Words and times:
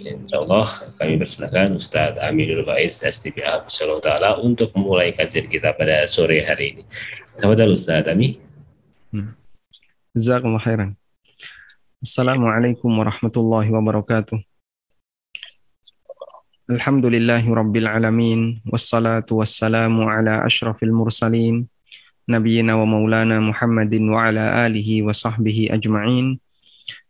Insya 0.00 0.40
Allah 0.40 0.72
Insyaallah 0.80 0.96
kami 0.96 1.20
persilakan 1.20 1.76
Ustaz 1.76 2.16
Aminul 2.16 2.64
Baiz 2.64 3.04
STBA 3.04 3.68
Ta'ala 4.00 4.40
untuk 4.40 4.72
memulai 4.72 5.12
kajian 5.12 5.52
kita 5.52 5.76
pada 5.76 6.08
sore 6.08 6.48
hari 6.48 6.80
ini. 6.80 6.88
Tafadhal 7.36 7.76
Ustaz 7.76 8.08
Ami. 8.08 8.40
Hmm. 9.12 9.39
جزاكم 10.16 10.46
الله 10.46 10.58
خيرا. 10.58 10.94
السلام 12.02 12.42
عليكم 12.44 12.98
ورحمة 12.98 13.32
الله 13.36 13.66
وبركاته. 13.70 14.42
الحمد 16.70 17.06
لله 17.06 17.54
رب 17.54 17.76
العالمين 17.76 18.62
والصلاة 18.66 19.26
والسلام 19.30 19.94
على 20.02 20.46
أشرف 20.46 20.82
المرسلين 20.82 21.68
نبينا 22.28 22.74
ومولانا 22.74 23.40
محمد 23.40 23.94
وعلى 23.94 24.66
آله 24.66 25.02
وصحبه 25.02 25.68
أجمعين. 25.70 26.40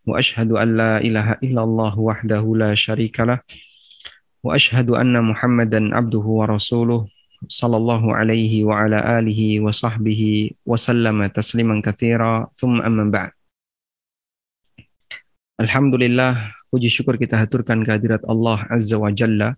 وأشهد 0.07 0.53
أن 0.53 0.77
لا 0.77 1.01
إله 1.01 1.41
إلا 1.41 1.63
الله 1.65 1.99
وحده 1.99 2.45
لا 2.57 2.75
شريك 2.75 3.21
له. 3.21 3.41
وأشهد 4.45 4.91
أن 4.91 5.25
محمدا 5.25 5.97
عبده 5.97 6.27
ورسوله. 6.41 7.09
sallallahu 7.49 8.13
alaihi 8.13 8.67
wa 8.67 8.85
ala 8.85 9.21
alihi 9.21 9.63
wa 9.63 9.73
sahbihi 9.73 10.61
wa 10.67 10.77
sallama 10.77 11.33
tasliman 11.33 11.81
katsira 11.81 12.51
thumma 12.53 12.85
amma 12.85 13.09
ba'd. 13.09 13.33
Alhamdulillah, 15.61 16.57
puji 16.73 16.89
syukur 16.89 17.21
kita 17.21 17.37
haturkan 17.37 17.85
kehadirat 17.85 18.25
Allah 18.25 18.65
Azza 18.73 18.97
wa 18.97 19.13
Jalla 19.13 19.57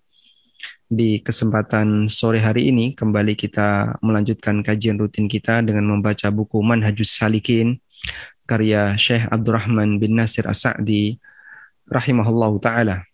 di 0.93 1.23
kesempatan 1.23 2.11
sore 2.13 2.43
hari 2.43 2.69
ini 2.69 2.93
kembali 2.93 3.33
kita 3.39 3.97
melanjutkan 4.05 4.61
kajian 4.61 5.01
rutin 5.01 5.31
kita 5.31 5.65
dengan 5.65 5.89
membaca 5.89 6.29
buku 6.29 6.61
Manhajus 6.61 7.17
Salikin 7.17 7.81
karya 8.45 8.99
Syekh 8.99 9.25
Abdurrahman 9.31 9.97
bin 9.97 10.19
Nasir 10.19 10.45
As-Sa'di 10.45 11.17
rahimahullahu 11.89 12.61
taala 12.61 13.07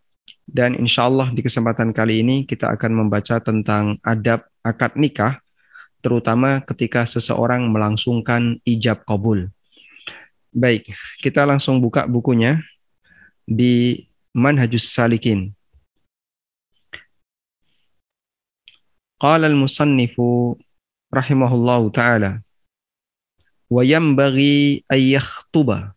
dan 0.48 0.72
insya 0.80 1.04
Allah 1.04 1.28
di 1.28 1.44
kesempatan 1.44 1.92
kali 1.92 2.24
ini 2.24 2.48
kita 2.48 2.72
akan 2.72 3.04
membaca 3.04 3.36
tentang 3.36 4.00
adab 4.00 4.48
akad 4.64 4.96
nikah, 4.96 5.44
terutama 6.00 6.64
ketika 6.64 7.04
seseorang 7.04 7.68
melangsungkan 7.68 8.56
ijab 8.64 9.04
kabul. 9.04 9.52
Baik, 10.48 10.88
kita 11.20 11.44
langsung 11.44 11.84
buka 11.84 12.08
bukunya 12.08 12.64
di 13.44 14.08
Manhajus 14.32 14.88
Salikin. 14.88 15.52
Qala 19.20 19.52
al-musannifu 19.52 20.56
rahimahullahu 21.12 21.92
ta'ala 21.92 22.40
wa 23.68 23.82
yanbaghi 23.84 24.80
an 24.88 25.00
yakhtuba 25.02 25.92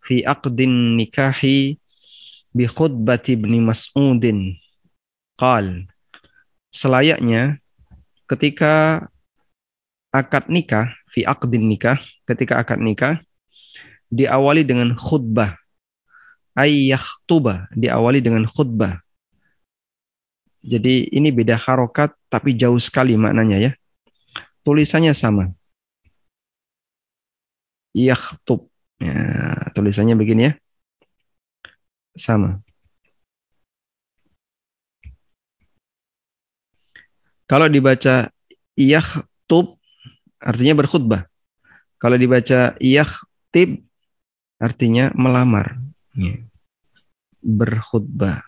fi 0.00 0.24
aqdin 0.24 0.96
nikahi 0.96 1.81
bikhutbah 2.56 3.20
Ibni 3.20 3.58
Mas'udin. 3.60 4.56
Qal 5.36 5.88
selayaknya 6.72 7.60
ketika 8.28 9.04
akad 10.12 10.48
nikah 10.48 10.92
fi 11.12 11.24
aqdin 11.24 11.68
nikah 11.68 12.00
ketika 12.28 12.60
akad 12.60 12.80
nikah 12.80 13.20
diawali 14.12 14.64
dengan 14.64 14.92
khutbah. 14.96 15.56
Ayyakhtuba 16.52 17.72
diawali 17.72 18.20
dengan 18.20 18.44
khutbah. 18.44 19.00
Jadi 20.62 21.10
ini 21.10 21.32
beda 21.32 21.56
harokat 21.56 22.12
tapi 22.28 22.52
jauh 22.54 22.76
sekali 22.76 23.16
maknanya 23.16 23.58
ya. 23.58 23.72
Tulisannya 24.62 25.16
sama. 25.16 25.50
Yakhtub. 27.96 28.68
Ya, 29.02 29.18
tulisannya 29.74 30.14
begini 30.14 30.42
ya. 30.46 30.61
Sama. 32.12 32.60
Kalau 37.48 37.68
dibaca 37.68 38.32
yakhtub 38.76 39.76
artinya 40.40 40.74
berkhutbah. 40.78 41.28
Kalau 42.00 42.16
dibaca 42.16 42.76
yakhtib 42.80 43.84
artinya 44.56 45.12
melamar. 45.12 45.76
Ya. 46.16 46.40
Berkhutbah. 47.44 48.40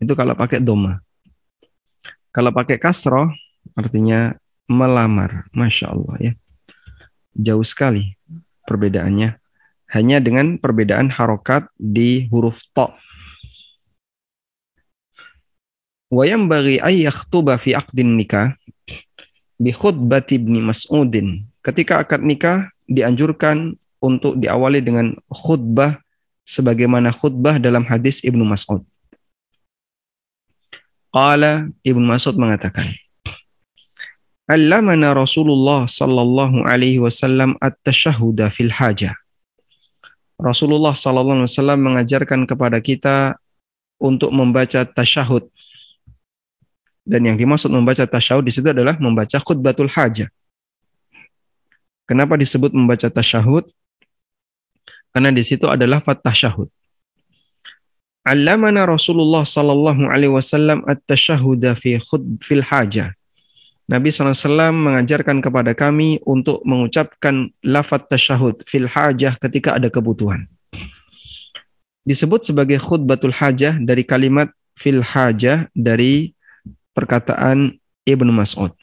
Itu 0.00 0.14
kalau 0.16 0.32
pakai 0.38 0.62
doma. 0.64 1.04
Kalau 2.32 2.54
pakai 2.54 2.80
kasroh 2.80 3.28
artinya 3.76 4.36
melamar. 4.70 5.48
Masya 5.52 5.92
Allah 5.92 6.16
ya 6.20 6.32
jauh 7.38 7.62
sekali 7.62 8.18
perbedaannya. 8.66 9.38
Hanya 9.88 10.20
dengan 10.20 10.60
perbedaan 10.60 11.08
harokat 11.08 11.68
di 11.80 12.28
huruf 12.28 12.60
to. 12.76 12.92
Wayam 16.08 16.48
bagi 16.48 16.80
tuba 17.28 17.60
fi 17.60 17.76
akdin 17.76 18.16
nikah 18.16 18.56
bi 19.60 19.72
khutbati 19.72 20.40
ibni 20.40 20.60
Mas'udin. 20.60 21.44
Ketika 21.60 22.00
akad 22.00 22.24
nikah 22.24 22.72
dianjurkan 22.88 23.76
untuk 24.00 24.38
diawali 24.38 24.80
dengan 24.80 25.12
khutbah 25.28 26.00
sebagaimana 26.48 27.12
khutbah 27.12 27.60
dalam 27.60 27.84
hadis 27.84 28.24
Ibnu 28.24 28.40
Mas'ud. 28.46 28.80
Qala 31.12 31.68
Ibnu 31.84 32.04
Mas'ud 32.08 32.40
mengatakan, 32.40 32.88
Allamana 34.48 35.12
Rasulullah 35.12 35.84
sallallahu 35.84 36.64
alaihi 36.64 37.04
wasallam 37.04 37.60
at-tashahhuda 37.60 38.48
fil 38.48 38.72
hajah. 38.72 39.12
Rasulullah 40.38 40.94
wasallam 40.94 41.82
mengajarkan 41.82 42.46
kepada 42.46 42.78
kita 42.78 43.34
untuk 43.98 44.30
membaca 44.30 44.86
tasyahud. 44.86 45.50
Dan 47.02 47.26
yang 47.26 47.34
dimaksud 47.34 47.74
membaca 47.74 48.06
tasyahud 48.06 48.46
di 48.46 48.54
situ 48.54 48.70
adalah 48.70 48.94
membaca 49.02 49.34
khutbatul 49.42 49.90
hajah. 49.90 50.30
Kenapa 52.06 52.38
disebut 52.38 52.70
membaca 52.70 53.10
tasyahud? 53.10 53.66
Karena 55.10 55.34
di 55.34 55.42
situ 55.42 55.66
adalah 55.66 55.98
fat 55.98 56.22
tasyahud. 56.22 56.70
Allamana 58.22 58.86
Rasulullah 58.86 59.42
sallallahu 59.42 60.06
alaihi 60.06 60.30
wasallam 60.30 60.86
at-tashahhuda 60.86 61.74
fi 61.74 61.98
khud 61.98 62.38
fil 62.44 62.62
hajah 62.62 63.17
Nabi 63.88 64.12
SAW 64.12 64.68
mengajarkan 64.68 65.40
kepada 65.40 65.72
kami 65.72 66.20
untuk 66.28 66.60
mengucapkan 66.68 67.48
lafaz 67.64 68.04
tasyahud 68.04 68.60
fil 68.68 68.84
hajah 68.84 69.40
ketika 69.40 69.80
ada 69.80 69.88
kebutuhan. 69.88 70.44
Disebut 72.04 72.44
sebagai 72.44 72.76
khutbatul 72.76 73.32
hajah 73.32 73.80
dari 73.80 74.04
kalimat 74.04 74.52
fil 74.76 75.00
hajah 75.00 75.72
dari 75.72 76.36
perkataan 76.92 77.80
Ibnu 78.04 78.28
Mas'ud. 78.28 78.76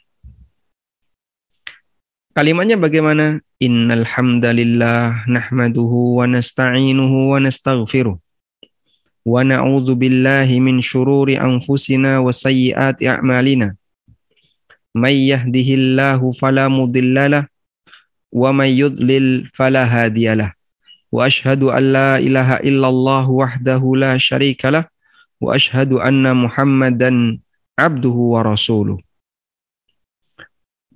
Kalimatnya 2.34 2.74
bagaimana? 2.74 3.38
Innal 3.62 4.04
hamdalillah 4.04 5.24
nahmaduhu 5.30 6.20
wa 6.20 6.26
nasta'inuhu 6.26 7.32
wa 7.32 7.38
nastaghfiruh. 7.40 8.18
Wa 9.22 9.40
na'udzu 9.46 9.94
billahi 9.94 10.58
min 10.58 10.82
syururi 10.82 11.38
anfusina 11.38 12.18
wa 12.20 12.34
sayyiati 12.34 13.06
a'malina 13.06 13.78
may 14.96 15.28
yahdihillahu 15.28 16.32
fala 16.32 16.72
mudhillalah 16.72 17.44
wa 18.32 18.50
may 18.56 18.72
yudlil 18.72 19.44
fala 19.52 19.84
hadiyalah 19.84 20.56
wa 21.12 21.28
ashhadu 21.28 21.68
an 21.68 21.84
la 21.92 22.10
ilaha 22.16 22.64
illallah 22.64 23.28
wahdahu 23.28 23.92
la 24.00 24.16
syarikalah 24.16 24.88
wa 25.36 25.52
ashhadu 25.52 26.00
anna 26.00 26.32
muhammadan 26.32 27.44
abduhu 27.76 28.32
wa 28.32 28.40
rasuluh. 28.40 28.96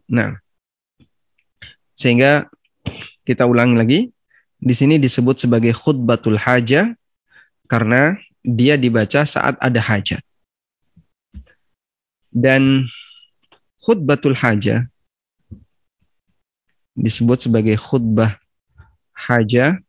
Nah 0.09 0.41
sehingga 1.93 2.49
kita 3.29 3.45
ulangi 3.45 3.77
lagi 3.77 4.01
di 4.57 4.73
sini 4.73 4.97
disebut 4.97 5.45
sebagai 5.45 5.77
khutbatul 5.77 6.41
hajah 6.41 6.97
karena 7.69 8.17
dia 8.41 8.81
dibaca 8.81 9.29
saat 9.29 9.61
ada 9.61 9.81
hajat. 9.81 10.25
Dan 12.33 12.89
khutbatul 13.91 14.39
hajah 14.39 14.87
disebut 16.95 17.51
sebagai 17.51 17.75
khutbah 17.75 18.39
hajah 19.11 19.83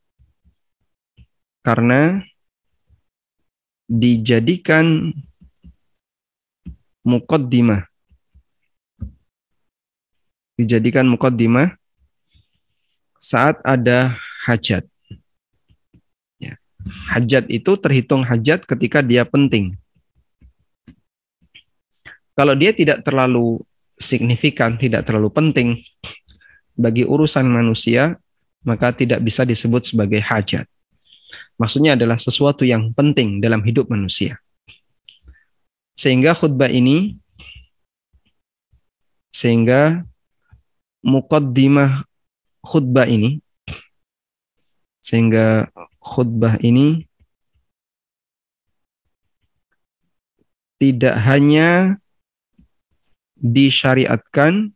karena 1.61 2.25
dijadikan 3.85 5.13
mukaddimah 7.05 7.85
dijadikan 10.57 11.05
mukaddimah 11.05 11.77
saat 13.21 13.61
ada 13.61 14.17
hajat. 14.49 14.81
Ya. 16.41 16.57
Hajat 17.13 17.45
itu 17.53 17.77
terhitung 17.77 18.25
hajat 18.25 18.65
ketika 18.65 19.05
dia 19.05 19.21
penting. 19.29 19.77
Kalau 22.33 22.57
dia 22.57 22.73
tidak 22.73 23.05
terlalu 23.05 23.61
signifikan, 24.01 24.75
tidak 24.75 25.05
terlalu 25.05 25.29
penting 25.29 25.69
bagi 26.75 27.05
urusan 27.05 27.45
manusia, 27.45 28.17
maka 28.65 28.91
tidak 28.91 29.21
bisa 29.21 29.45
disebut 29.45 29.93
sebagai 29.93 30.19
hajat. 30.19 30.65
Maksudnya 31.55 31.93
adalah 31.93 32.17
sesuatu 32.17 32.65
yang 32.65 32.91
penting 32.91 33.39
dalam 33.39 33.61
hidup 33.61 33.87
manusia. 33.87 34.41
Sehingga 35.93 36.33
khutbah 36.33 36.73
ini 36.73 37.21
sehingga 39.31 40.01
mukaddimah 41.05 42.05
khutbah 42.61 43.05
ini 43.05 43.41
sehingga 45.01 45.69
khutbah 46.01 46.61
ini 46.61 47.09
tidak 50.81 51.13
hanya 51.29 52.00
disyariatkan 53.41 54.69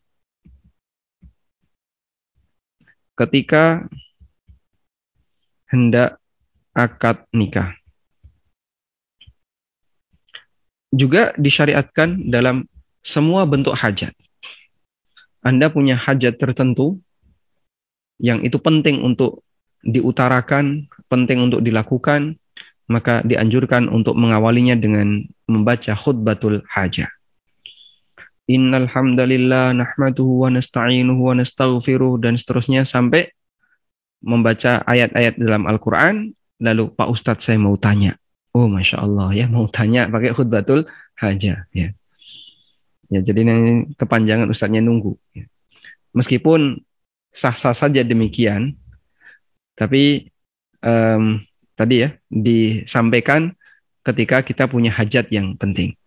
ketika 3.16 3.86
hendak 5.70 6.18
akad 6.76 7.24
nikah. 7.32 7.78
Juga 10.92 11.32
disyariatkan 11.38 12.28
dalam 12.28 12.66
semua 13.06 13.46
bentuk 13.46 13.78
hajat. 13.78 14.12
Anda 15.46 15.70
punya 15.70 15.94
hajat 15.94 16.42
tertentu 16.42 16.98
yang 18.18 18.42
itu 18.42 18.58
penting 18.58 19.04
untuk 19.06 19.46
diutarakan, 19.86 20.90
penting 21.12 21.46
untuk 21.46 21.62
dilakukan, 21.62 22.42
maka 22.90 23.22
dianjurkan 23.22 23.92
untuk 23.92 24.18
mengawalinya 24.18 24.74
dengan 24.74 25.22
membaca 25.46 25.94
khutbatul 25.94 26.66
hajah. 26.72 27.12
Innal 28.46 28.86
hamdalillah 28.86 29.74
nahmaduhu 29.74 30.46
wa 30.46 30.50
nasta'inuhu 30.54 31.18
wa 31.18 31.34
nastaghfiruh 31.34 32.22
dan 32.22 32.38
seterusnya 32.38 32.86
sampai 32.86 33.34
membaca 34.22 34.86
ayat-ayat 34.86 35.42
dalam 35.42 35.66
Al-Qur'an 35.66 36.30
lalu 36.62 36.94
Pak 36.94 37.10
Ustadz 37.10 37.50
saya 37.50 37.58
mau 37.58 37.74
tanya. 37.78 38.14
Oh 38.56 38.70
Masya 38.70 39.02
Allah 39.02 39.34
ya 39.34 39.46
mau 39.50 39.68
tanya 39.68 40.08
pakai 40.08 40.32
khutbatul 40.32 40.88
hajah 41.18 41.68
ya. 41.74 41.90
Ya 43.10 43.20
jadi 43.22 43.46
ini 43.46 43.86
kepanjangan 43.98 44.50
Ustadznya 44.50 44.82
nunggu. 44.82 45.18
Ya. 45.34 45.46
Meskipun 46.16 46.82
sah-sah 47.36 47.76
saja 47.76 48.02
demikian, 48.02 48.80
tapi 49.76 50.32
um, 50.80 51.44
tadi 51.76 52.08
ya 52.08 52.10
disampaikan 52.32 53.52
ketika 54.02 54.42
kita 54.42 54.66
punya 54.72 54.90
hajat 54.96 55.28
yang 55.30 55.54
penting. 55.60 55.98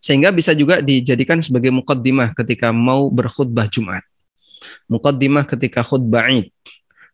Sehingga 0.00 0.30
bisa 0.30 0.54
juga 0.54 0.78
dijadikan 0.78 1.42
sebagai 1.42 1.74
mukaddimah 1.74 2.36
ketika 2.36 2.70
mau 2.70 3.10
berkhutbah 3.10 3.66
Jumat. 3.66 4.04
Mukaddimah 4.86 5.44
ketika 5.48 5.82
khutbah 5.82 6.30
Id. 6.30 6.52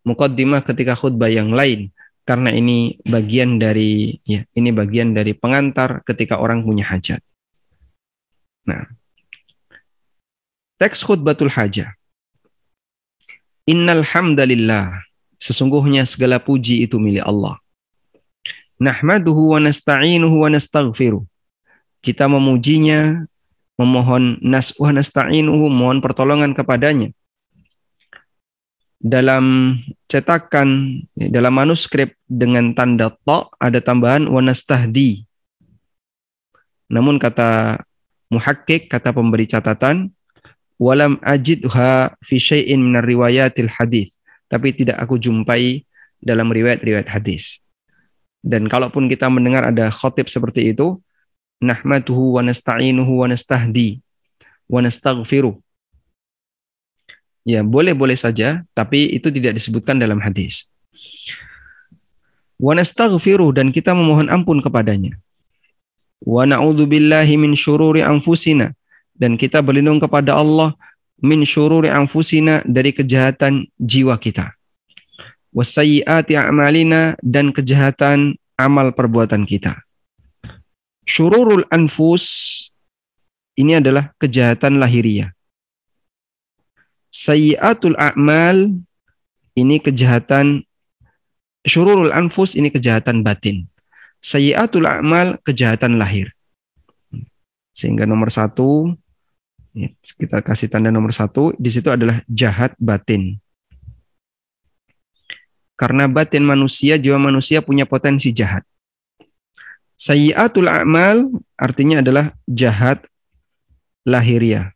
Mukaddimah 0.04 0.60
ketika 0.60 0.92
khutbah 0.98 1.30
yang 1.30 1.54
lain. 1.54 1.88
Karena 2.22 2.54
ini 2.54 3.02
bagian 3.02 3.58
dari 3.58 4.14
ya, 4.22 4.46
ini 4.54 4.70
bagian 4.70 5.10
dari 5.10 5.34
pengantar 5.34 6.06
ketika 6.06 6.38
orang 6.38 6.62
punya 6.62 6.86
hajat. 6.86 7.18
Nah, 8.62 8.86
teks 10.78 11.02
khutbatul 11.02 11.50
hajah. 11.50 11.98
Innal 13.66 14.06
hamdalillah. 14.06 15.02
Sesungguhnya 15.42 16.06
segala 16.06 16.38
puji 16.38 16.86
itu 16.86 17.02
milik 17.02 17.26
Allah. 17.26 17.58
Nahmaduhu 18.78 19.54
wa 19.54 19.58
nasta'inuhu 19.58 20.46
wa 20.46 20.48
nastaghfiruh 20.50 21.26
kita 22.02 22.26
memujinya, 22.26 23.24
memohon 23.78 24.42
nas'uh 24.42 24.90
nasta'inuhu, 24.90 25.70
mohon 25.70 26.02
pertolongan 26.02 26.52
kepadanya. 26.52 27.14
Dalam 29.02 29.78
cetakan, 30.06 31.02
dalam 31.14 31.54
manuskrip 31.54 32.14
dengan 32.26 32.70
tanda 32.74 33.10
ta 33.26 33.50
ada 33.58 33.82
tambahan 33.82 34.30
wa 34.30 34.38
nastahdi. 34.38 35.26
Namun 36.86 37.18
kata 37.18 37.82
muhakkik, 38.30 38.86
kata 38.86 39.10
pemberi 39.10 39.50
catatan, 39.50 40.14
walam 40.78 41.18
ajidha 41.22 42.14
fi 42.22 42.36
syai'in 42.38 42.78
minar 42.78 43.02
riwayatil 43.02 43.70
hadis. 43.70 44.22
Tapi 44.46 44.70
tidak 44.76 45.02
aku 45.02 45.18
jumpai 45.18 45.82
dalam 46.22 46.50
riwayat-riwayat 46.52 47.10
hadis. 47.10 47.58
Dan 48.42 48.70
kalaupun 48.70 49.10
kita 49.10 49.26
mendengar 49.30 49.66
ada 49.66 49.90
khotib 49.90 50.30
seperti 50.30 50.70
itu, 50.74 50.98
nahmatuhu 51.62 52.36
wa 52.36 52.42
nasta'inuhu 52.42 53.22
wa 53.22 53.26
nastahdi 53.30 54.02
wa. 54.72 55.60
Ya, 57.42 57.60
boleh-boleh 57.66 58.14
saja, 58.14 58.62
tapi 58.72 59.10
itu 59.10 59.30
tidak 59.30 59.58
disebutkan 59.58 59.98
dalam 59.98 60.22
hadis. 60.22 60.70
Wa 62.56 62.78
nastaghfiruh 62.78 63.50
dan 63.50 63.74
kita 63.74 63.90
memohon 63.90 64.30
ampun 64.30 64.62
kepadanya. 64.62 65.18
Wa 66.22 66.46
na'udzu 66.46 66.86
billahi 66.86 67.34
min 67.34 67.58
syururi 67.58 68.06
anfusina 68.06 68.70
dan 69.18 69.34
kita 69.34 69.58
berlindung 69.58 69.98
kepada 69.98 70.38
Allah 70.38 70.78
min 71.18 71.42
syururi 71.42 71.90
anfusina 71.90 72.62
dari 72.62 72.94
kejahatan 72.94 73.66
jiwa 73.74 74.14
kita. 74.22 74.54
Wasayyiati 75.50 76.38
a'malina 76.38 77.18
dan 77.20 77.50
kejahatan 77.50 78.38
amal 78.54 78.94
perbuatan 78.94 79.42
kita 79.42 79.82
syururul 81.06 81.66
anfus 81.68 82.24
ini 83.58 83.78
adalah 83.78 84.10
kejahatan 84.16 84.80
lahiriah. 84.80 85.30
Sayyiatul 87.12 87.94
a'mal 88.00 88.80
ini 89.52 89.76
kejahatan 89.78 90.64
syururul 91.68 92.10
anfus 92.10 92.56
ini 92.56 92.72
kejahatan 92.72 93.20
batin. 93.20 93.68
Sayyiatul 94.24 94.88
a'mal 94.88 95.36
kejahatan 95.44 96.00
lahir. 96.00 96.32
Sehingga 97.76 98.08
nomor 98.08 98.32
satu 98.32 98.96
kita 100.20 100.44
kasih 100.44 100.68
tanda 100.68 100.92
nomor 100.92 101.12
satu 101.16 101.56
di 101.56 101.68
situ 101.72 101.88
adalah 101.88 102.20
jahat 102.28 102.72
batin. 102.80 103.40
Karena 105.76 106.06
batin 106.06 106.46
manusia, 106.46 106.94
jiwa 107.00 107.18
manusia 107.18 107.58
punya 107.58 107.82
potensi 107.88 108.30
jahat. 108.30 108.62
Sayyiatul 110.02 110.66
a'mal 110.66 111.30
artinya 111.54 112.02
adalah 112.02 112.34
jahat 112.50 113.06
lahiriah. 114.02 114.74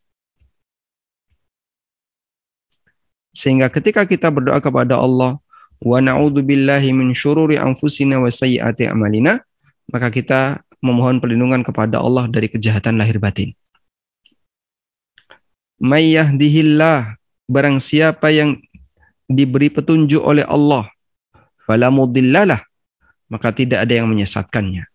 Sehingga 3.35 3.67
ketika 3.67 4.07
kita 4.07 4.31
berdoa 4.31 4.63
kepada 4.63 4.95
Allah, 4.95 5.43
wa 5.83 5.99
na'udzu 5.99 6.47
billahi 6.47 6.95
min 6.95 7.11
syururi 7.11 7.59
anfusina 7.59 8.23
wa 8.23 8.31
sayyiati 8.31 8.87
a'malina, 8.87 9.43
maka 9.91 10.15
kita 10.15 10.63
memohon 10.79 11.19
perlindungan 11.19 11.67
kepada 11.67 11.99
Allah 11.99 12.31
dari 12.31 12.47
kejahatan 12.47 12.95
lahir 12.95 13.19
batin. 13.19 13.51
May 15.83 16.15
yahdihillah, 16.15 17.19
barang 17.51 17.83
siapa 17.83 18.31
yang 18.31 18.63
diberi 19.27 19.75
petunjuk 19.75 20.23
oleh 20.23 20.47
Allah, 20.47 20.87
fala 21.67 21.91
mudhillalah, 21.91 22.63
maka 23.27 23.51
tidak 23.51 23.83
ada 23.83 23.93
yang 23.99 24.07
menyesatkannya. 24.07 24.87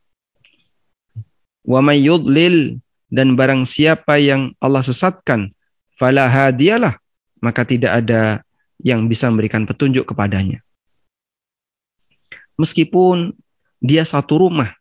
Wa 1.62 1.80
may 1.80 2.02
yudlil 2.02 2.82
dan 3.12 3.38
barang 3.38 3.68
siapa 3.68 4.18
yang 4.18 4.56
Allah 4.58 4.82
sesatkan 4.82 5.54
fala 6.00 6.26
hadiyalah 6.26 6.98
maka 7.42 7.62
tidak 7.66 8.02
ada 8.02 8.42
yang 8.82 9.06
bisa 9.06 9.30
memberikan 9.30 9.66
petunjuk 9.70 10.10
kepadanya. 10.10 10.62
Meskipun 12.58 13.34
dia 13.82 14.06
satu 14.06 14.42
rumah 14.42 14.74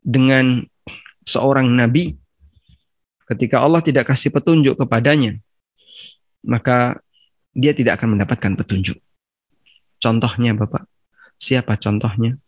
dengan 0.00 0.64
seorang 1.24 1.68
nabi, 1.68 2.16
ketika 3.28 3.60
Allah 3.60 3.84
tidak 3.84 4.08
kasih 4.08 4.32
petunjuk 4.32 4.76
kepadanya, 4.76 5.36
maka 6.44 7.00
dia 7.52 7.76
tidak 7.76 8.00
akan 8.00 8.16
mendapatkan 8.16 8.52
petunjuk. 8.56 8.96
Contohnya 10.00 10.56
Bapak, 10.56 10.88
siapa 11.36 11.76
contohnya? 11.76 12.40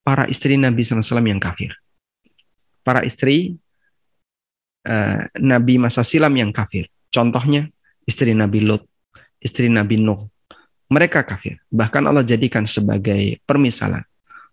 Para 0.00 0.24
istri 0.24 0.56
Nabi 0.56 0.88
SAW 0.88 1.20
yang 1.20 1.36
kafir 1.36 1.76
para 2.82 3.04
istri 3.04 3.58
uh, 4.88 5.24
Nabi 5.38 5.76
masa 5.76 6.02
silam 6.02 6.32
yang 6.36 6.50
kafir. 6.50 6.88
Contohnya 7.08 7.68
istri 8.04 8.32
Nabi 8.36 8.64
Lot, 8.64 8.84
istri 9.40 9.72
Nabi 9.72 10.00
Nuh. 10.00 10.28
Mereka 10.88 11.20
kafir. 11.24 11.60
Bahkan 11.68 12.08
Allah 12.08 12.24
jadikan 12.24 12.64
sebagai 12.64 13.40
permisalan. 13.44 14.04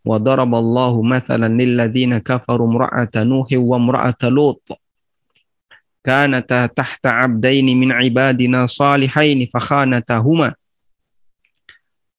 Daraballahu 0.05 1.01
mathalan 1.01 1.49
lilladzina 1.57 2.21
kafaru 2.21 2.69
imra'ata 2.69 3.25
Nuh 3.25 3.49
wa 3.49 3.77
imra'ata 3.81 4.29
Lut. 4.29 4.61
kanata 6.05 6.69
tahta 6.69 7.25
abdaini 7.25 7.73
min 7.73 7.89
ibadina 7.89 8.69
salihaini 8.69 9.49
fakhanatahuma 9.49 10.53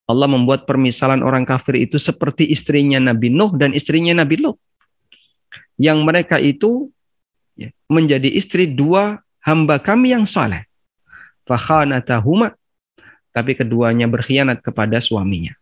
Allah 0.06 0.28
membuat 0.30 0.66
permisalan 0.66 1.22
orang 1.22 1.42
kafir 1.42 1.82
itu 1.82 1.98
seperti 1.98 2.46
istrinya 2.50 2.98
Nabi 2.98 3.26
Nuh 3.30 3.54
dan 3.58 3.74
istrinya 3.74 4.14
Nabi 4.14 4.38
Lot. 4.38 4.54
Yang 5.76 5.98
mereka 6.04 6.36
itu 6.40 6.88
ya, 7.56 7.68
menjadi 7.88 8.28
istri 8.32 8.64
dua 8.68 9.20
hamba 9.44 9.76
kami 9.78 10.16
yang 10.16 10.24
saleh. 10.24 10.64
Fakhanatahuma 11.46 12.56
tapi 13.36 13.52
keduanya 13.52 14.08
berkhianat 14.08 14.64
kepada 14.64 14.96
suaminya. 14.96 15.52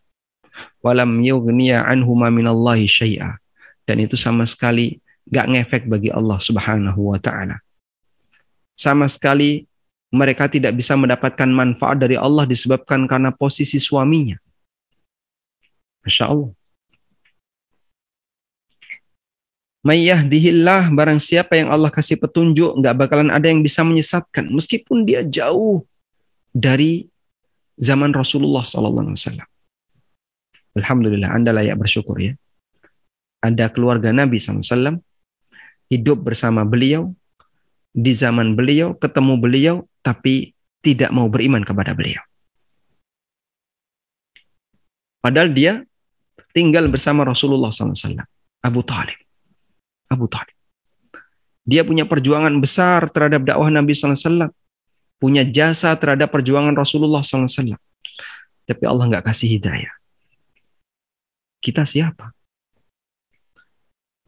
Walam 0.79 1.19
yughniya 1.19 1.83
anhuma 1.83 2.31
minallahi 2.31 2.87
syai'a. 2.87 3.35
Dan 3.83 3.99
itu 3.99 4.15
sama 4.15 4.47
sekali 4.47 5.03
gak 5.27 5.51
ngefek 5.51 5.83
bagi 5.91 6.07
Allah 6.07 6.39
Subhanahu 6.39 7.11
wa 7.11 7.19
taala. 7.19 7.59
Sama 8.79 9.11
sekali 9.11 9.67
mereka 10.15 10.47
tidak 10.47 10.71
bisa 10.79 10.95
mendapatkan 10.95 11.51
manfaat 11.51 11.99
dari 11.99 12.15
Allah 12.15 12.47
disebabkan 12.47 13.03
karena 13.05 13.35
posisi 13.35 13.75
suaminya. 13.75 14.39
Masya 16.07 16.31
Allah. 16.31 16.55
Mayyahdihillah 19.85 20.89
barang 20.89 21.21
siapa 21.21 21.61
yang 21.61 21.69
Allah 21.69 21.93
kasih 21.93 22.17
petunjuk 22.17 22.73
nggak 22.81 23.05
bakalan 23.05 23.29
ada 23.29 23.45
yang 23.45 23.61
bisa 23.61 23.85
menyesatkan 23.85 24.49
meskipun 24.49 25.05
dia 25.05 25.21
jauh 25.21 25.85
dari 26.49 27.05
zaman 27.77 28.09
Rasulullah 28.09 28.65
SAW. 28.65 29.13
Alhamdulillah 30.73 31.29
Anda 31.29 31.53
layak 31.53 31.77
bersyukur 31.77 32.17
ya. 32.17 32.33
Ada 33.45 33.69
keluarga 33.69 34.09
Nabi 34.09 34.41
SAW 34.41 34.97
hidup 35.93 36.17
bersama 36.17 36.65
beliau 36.65 37.13
di 37.93 38.09
zaman 38.17 38.57
beliau 38.57 38.97
ketemu 38.97 39.33
beliau 39.37 39.75
tapi 40.01 40.57
tidak 40.81 41.13
mau 41.13 41.29
beriman 41.29 41.61
kepada 41.61 41.93
beliau. 41.93 42.25
Padahal 45.21 45.53
dia 45.53 45.85
tinggal 46.57 46.89
bersama 46.89 47.21
Rasulullah 47.21 47.69
SAW. 47.69 47.93
Abu 48.65 48.81
Talib. 48.81 49.24
Abu 50.15 50.31
Talib. 50.31 50.55
Dia 51.65 51.81
punya 51.81 52.05
perjuangan 52.05 52.53
besar 52.61 53.09
terhadap 53.09 53.43
dakwah 53.43 53.67
Nabi 53.67 53.91
SAW. 53.91 54.53
Punya 55.19 55.41
jasa 55.41 55.91
terhadap 55.97 56.29
perjuangan 56.29 56.77
Rasulullah 56.77 57.25
SAW. 57.25 57.75
Tapi 58.65 58.83
Allah 58.85 59.05
nggak 59.09 59.25
kasih 59.25 59.57
hidayah. 59.57 59.93
Kita 61.59 61.81
siapa? 61.81 62.29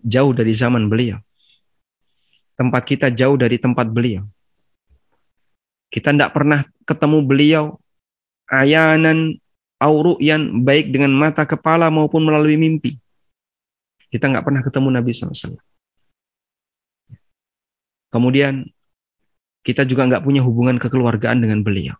Jauh 0.02 0.34
dari 0.34 0.54
zaman 0.54 0.90
beliau. 0.90 1.22
Tempat 2.58 2.84
kita 2.90 3.08
jauh 3.14 3.38
dari 3.38 3.62
tempat 3.62 3.86
beliau. 3.86 4.26
Kita 5.94 6.10
tidak 6.10 6.34
pernah 6.34 6.66
ketemu 6.90 7.20
beliau 7.22 7.64
ayanan 8.50 9.38
auru'yan 9.78 10.66
baik 10.66 10.90
dengan 10.90 11.14
mata 11.14 11.46
kepala 11.46 11.94
maupun 11.94 12.26
melalui 12.26 12.58
mimpi. 12.58 12.98
Kita 14.10 14.26
nggak 14.26 14.46
pernah 14.46 14.62
ketemu 14.66 14.88
Nabi 14.90 15.12
SAW. 15.14 15.60
Kemudian 18.08 18.68
kita 19.68 19.84
juga 19.84 20.08
nggak 20.08 20.24
punya 20.24 20.40
hubungan 20.44 20.80
kekeluargaan 20.80 21.44
dengan 21.44 21.60
beliau. 21.60 22.00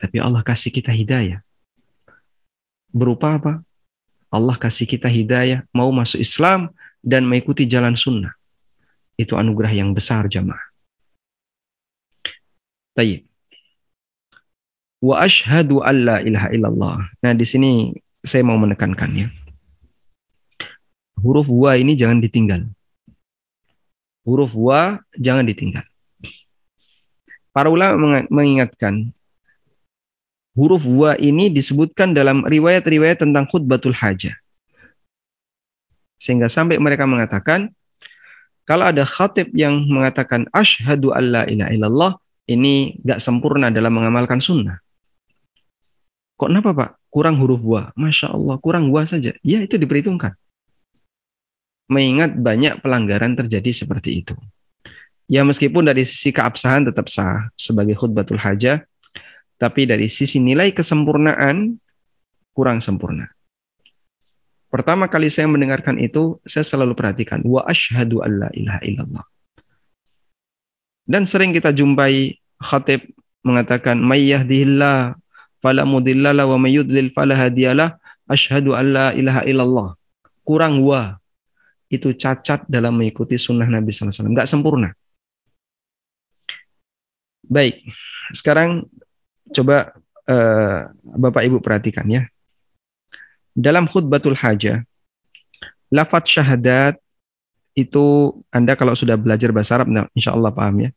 Tapi 0.00 0.16
Allah 0.20 0.40
kasih 0.44 0.72
kita 0.72 0.92
hidayah. 0.92 1.40
Berupa 2.92 3.36
apa? 3.36 3.52
Allah 4.32 4.56
kasih 4.56 4.88
kita 4.88 5.08
hidayah 5.08 5.64
mau 5.72 5.88
masuk 5.92 6.20
Islam 6.20 6.72
dan 7.00 7.24
mengikuti 7.24 7.64
jalan 7.68 7.96
sunnah. 7.96 8.32
Itu 9.16 9.36
anugerah 9.36 9.72
yang 9.72 9.96
besar 9.96 10.28
jamaah. 10.28 10.60
Tayyib. 12.96 13.28
Wa 15.00 15.24
ashhadu 15.24 15.84
an 15.84 15.96
la 16.04 16.16
ilaha 16.24 16.48
illallah. 16.52 16.96
Nah, 17.20 17.32
di 17.36 17.44
sini 17.44 17.92
saya 18.24 18.44
mau 18.44 18.56
menekankannya. 18.56 19.28
Huruf 21.20 21.48
wa 21.48 21.72
ini 21.76 21.96
jangan 21.96 22.20
ditinggal. 22.20 22.68
Huruf 24.26 24.58
wa 24.58 24.98
jangan 25.14 25.46
ditinggal. 25.46 25.86
Para 27.54 27.70
ulama 27.70 28.26
mengingatkan 28.26 29.14
huruf 30.58 30.82
wa 30.84 31.14
ini 31.16 31.46
disebutkan 31.46 32.10
dalam 32.10 32.42
riwayat-riwayat 32.42 33.22
tentang 33.22 33.46
khutbatul 33.46 33.94
hajah. 33.94 34.34
Sehingga 36.18 36.50
sampai 36.50 36.82
mereka 36.82 37.06
mengatakan 37.06 37.70
kalau 38.66 38.90
ada 38.90 39.06
khatib 39.06 39.54
yang 39.54 39.86
mengatakan 39.86 40.50
asyhadu 40.50 41.14
alla 41.14 41.46
ilaha 41.46 41.70
illallah 41.70 42.12
ini 42.50 42.98
gak 43.06 43.22
sempurna 43.22 43.70
dalam 43.70 43.94
mengamalkan 43.94 44.42
sunnah. 44.42 44.82
Kok 46.34 46.50
kenapa 46.50 46.70
Pak? 46.74 46.90
Kurang 47.08 47.38
huruf 47.40 47.62
wa. 47.62 47.94
Masya 47.96 48.34
Allah, 48.34 48.58
kurang 48.60 48.90
wa 48.90 49.06
saja. 49.06 49.32
Ya 49.40 49.62
itu 49.62 49.78
diperhitungkan. 49.80 50.36
Mengingat 51.86 52.34
banyak 52.34 52.82
pelanggaran 52.82 53.38
terjadi 53.38 53.70
seperti 53.70 54.26
itu. 54.26 54.34
Ya 55.26 55.42
meskipun 55.42 55.86
dari 55.86 56.06
sisi 56.06 56.30
keabsahan 56.30 56.86
tetap 56.86 57.10
sah 57.10 57.50
sebagai 57.58 57.98
khutbatul 57.98 58.38
hajah, 58.38 58.82
tapi 59.58 59.86
dari 59.86 60.06
sisi 60.06 60.38
nilai 60.38 60.70
kesempurnaan 60.70 61.78
kurang 62.54 62.78
sempurna. 62.78 63.30
Pertama 64.70 65.06
kali 65.06 65.30
saya 65.30 65.46
mendengarkan 65.46 65.96
itu, 65.98 66.42
saya 66.42 66.66
selalu 66.66 66.98
perhatikan 66.98 67.40
wa 67.46 67.62
asyhadu 67.64 68.22
alla 68.22 68.50
ilaha 68.52 68.80
illallah. 68.82 69.24
Dan 71.06 71.22
sering 71.22 71.54
kita 71.54 71.70
jumpai 71.70 72.34
khatib 72.58 73.06
mengatakan 73.46 73.94
may 73.94 74.26
yahdihillah 74.26 75.14
fala 75.62 75.86
mudhillalah 75.86 76.50
wa 76.50 76.58
may 76.58 76.74
yudlil 76.74 77.14
fala 77.14 77.38
hadiyalah 77.38 77.94
asyhadu 78.26 78.74
an 78.74 78.86
la 78.90 79.06
ilaha 79.14 79.46
illallah. 79.46 79.88
Kurang 80.42 80.82
wa 80.82 81.18
itu 81.86 82.14
cacat 82.14 82.66
dalam 82.66 82.98
mengikuti 82.98 83.38
sunnah 83.38 83.66
Nabi 83.66 83.94
SAW. 83.94 84.26
Enggak 84.26 84.50
sempurna. 84.50 84.90
Baik, 87.46 87.86
sekarang 88.34 88.90
coba 89.54 89.94
uh, 90.26 90.90
Bapak 91.14 91.46
Ibu 91.46 91.62
perhatikan 91.62 92.06
ya. 92.10 92.26
Dalam 93.54 93.86
khutbatul 93.86 94.34
hajah, 94.34 94.82
lafat 95.88 96.26
syahadat 96.26 96.98
itu 97.78 98.34
Anda 98.50 98.74
kalau 98.74 98.98
sudah 98.98 99.14
belajar 99.14 99.54
bahasa 99.54 99.78
Arab, 99.78 99.88
nah, 99.88 100.10
insya 100.12 100.34
Allah 100.34 100.50
paham 100.50 100.88
ya, 100.88 100.90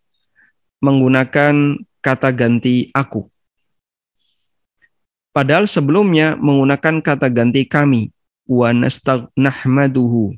menggunakan 0.82 1.78
kata 2.02 2.34
ganti 2.34 2.90
aku. 2.96 3.28
Padahal 5.30 5.70
sebelumnya 5.70 6.34
menggunakan 6.40 7.06
kata 7.06 7.30
ganti 7.30 7.64
kami, 7.64 8.10
wa 8.50 8.74
nahmaduhu, 9.38 10.34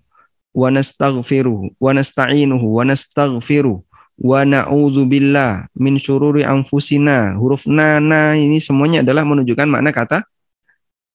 wa 0.52 0.68
nastaghfiruhu, 0.72 1.76
wa 1.80 1.92
nasta'inuhu, 1.96 2.68
wa 2.68 2.84
nastaghfiruh, 2.84 3.80
wa 4.22 4.40
na'udzu 4.44 5.08
billah 5.08 5.72
min 5.76 5.96
syururi 5.98 6.44
anfusina. 6.44 7.36
Huruf 7.40 7.66
na, 7.66 7.98
na 8.04 8.36
ini 8.36 8.60
semuanya 8.60 9.02
adalah 9.02 9.24
menunjukkan 9.24 9.68
makna 9.68 9.92
kata 9.96 10.28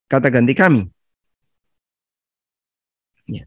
kata 0.08 0.28
ganti 0.32 0.54
kami. 0.56 0.88
Ya. 3.26 3.44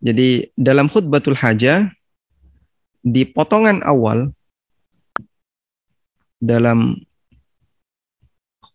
Jadi 0.00 0.52
dalam 0.56 0.88
khutbatul 0.88 1.36
hajah 1.36 1.88
di 3.00 3.22
potongan 3.22 3.84
awal 3.84 4.32
dalam 6.42 7.00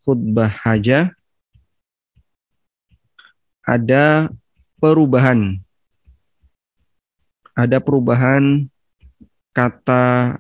khutbah 0.02 0.50
hajah 0.66 1.14
ada 3.62 4.34
perubahan 4.82 5.62
ada 7.56 7.78
perubahan 7.84 8.68
kata 9.52 10.38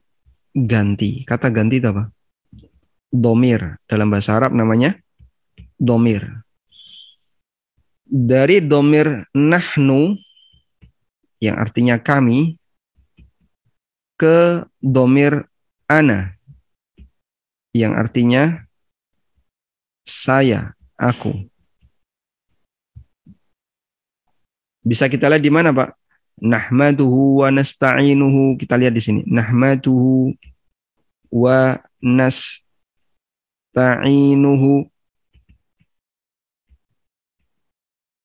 ganti. 0.56 1.24
Kata 1.28 1.48
ganti 1.52 1.80
itu 1.80 1.88
apa? 1.92 2.12
Domir. 3.12 3.80
Dalam 3.88 4.08
bahasa 4.12 4.36
Arab 4.40 4.56
namanya 4.56 4.96
domir. 5.80 6.28
Dari 8.06 8.60
domir 8.60 9.24
nahnu 9.32 10.20
yang 11.40 11.56
artinya 11.58 11.96
kami 11.98 12.60
ke 14.20 14.68
domir 14.84 15.48
ana 15.88 16.36
yang 17.72 17.96
artinya 17.96 18.68
saya, 20.04 20.76
aku. 21.00 21.48
Bisa 24.84 25.08
kita 25.08 25.30
lihat 25.32 25.44
di 25.46 25.54
mana, 25.54 25.72
Pak? 25.72 26.01
Nahmaduhu 26.42 27.46
wa 27.46 27.54
nasta'inuhu. 27.54 28.58
Kita 28.58 28.74
lihat 28.82 28.98
di 28.98 29.02
sini. 29.06 29.22
Nahmaduhu 29.30 30.34
wa 31.30 31.78
nasta'inuhu. 32.02 32.74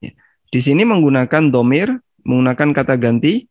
Ya. 0.01 0.17
Di 0.49 0.61
sini 0.65 0.89
menggunakan 0.89 1.53
domir 1.53 2.01
menggunakan 2.27 2.75
kata 2.75 2.99
ganti 2.99 3.47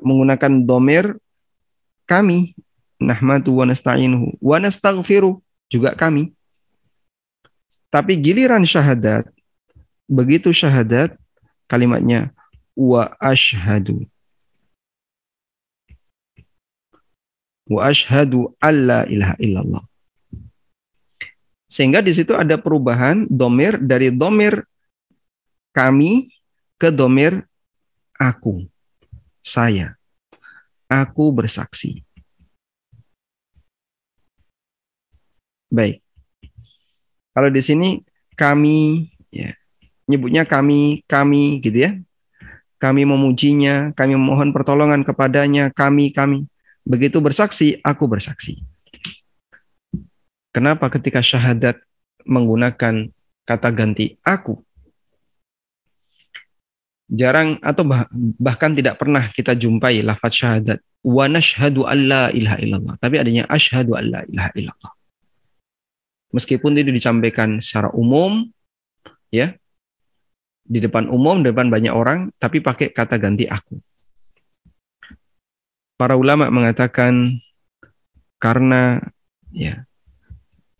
menggunakan 0.00 0.64
domir 0.64 1.18
kami 2.08 2.56
nahmatu 2.96 3.52
wa 3.60 3.68
nasta'inuhu 3.68 4.40
wa 4.40 4.56
nastaghfiru 4.62 5.42
juga 5.68 5.92
kami. 5.92 6.32
Tapi 7.90 8.14
giliran 8.22 8.62
syahadat 8.62 9.26
begitu 10.06 10.54
syahadat 10.54 11.18
kalimatnya 11.70 12.34
wa 12.74 13.14
ashhadu 13.22 14.10
wa 17.70 17.86
ashhadu 17.86 18.50
alla 18.58 19.06
ilaha 19.06 19.38
illallah. 19.38 19.84
Sehingga 21.70 22.02
di 22.02 22.10
situ 22.10 22.34
ada 22.34 22.58
perubahan 22.58 23.30
domir 23.30 23.78
dari 23.78 24.10
domir 24.10 24.66
kami 25.70 26.34
ke 26.74 26.90
domir 26.90 27.46
aku, 28.18 28.66
saya. 29.38 29.94
Aku 30.90 31.30
bersaksi. 31.30 32.02
Baik. 35.70 36.02
Kalau 37.30 37.46
di 37.54 37.62
sini 37.62 38.02
kami, 38.34 39.06
nyebutnya 40.10 40.42
kami, 40.42 41.06
kami, 41.06 41.62
gitu 41.62 41.78
ya. 41.86 41.90
Kami 42.82 43.06
memujinya, 43.06 43.94
kami 43.94 44.18
memohon 44.18 44.50
pertolongan 44.50 45.06
kepadanya, 45.06 45.70
kami, 45.70 46.10
kami. 46.10 46.50
Begitu 46.82 47.22
bersaksi, 47.22 47.78
aku 47.86 48.10
bersaksi. 48.10 48.58
Kenapa 50.50 50.90
ketika 50.90 51.22
syahadat 51.22 51.78
menggunakan 52.26 53.14
kata 53.46 53.68
ganti 53.70 54.18
aku? 54.26 54.58
Jarang 57.10 57.58
atau 57.62 57.86
bah, 57.86 58.06
bahkan 58.38 58.74
tidak 58.74 58.98
pernah 58.98 59.30
kita 59.30 59.54
jumpai 59.54 60.02
lafaz 60.02 60.34
syahadat 60.34 60.78
wa 61.06 61.24
nashhadu 61.26 61.86
alla 61.86 62.30
ilaha 62.34 62.58
illallah, 62.62 62.94
tapi 62.98 63.18
adanya 63.18 63.46
asyhadu 63.50 63.94
alla 63.94 64.26
ilaha 64.26 64.50
illallah. 64.54 64.92
Meskipun 66.30 66.78
itu 66.78 66.94
disampaikan 66.94 67.58
secara 67.58 67.90
umum 67.90 68.46
ya, 69.34 69.58
di 70.64 70.78
depan 70.78 71.10
umum, 71.10 71.42
depan 71.42 71.68
banyak 71.68 71.92
orang, 71.92 72.30
tapi 72.38 72.62
pakai 72.62 72.92
kata 72.94 73.16
ganti 73.16 73.48
aku. 73.48 73.80
Para 75.98 76.16
ulama 76.16 76.48
mengatakan 76.48 77.36
karena 78.40 79.04
ya 79.52 79.84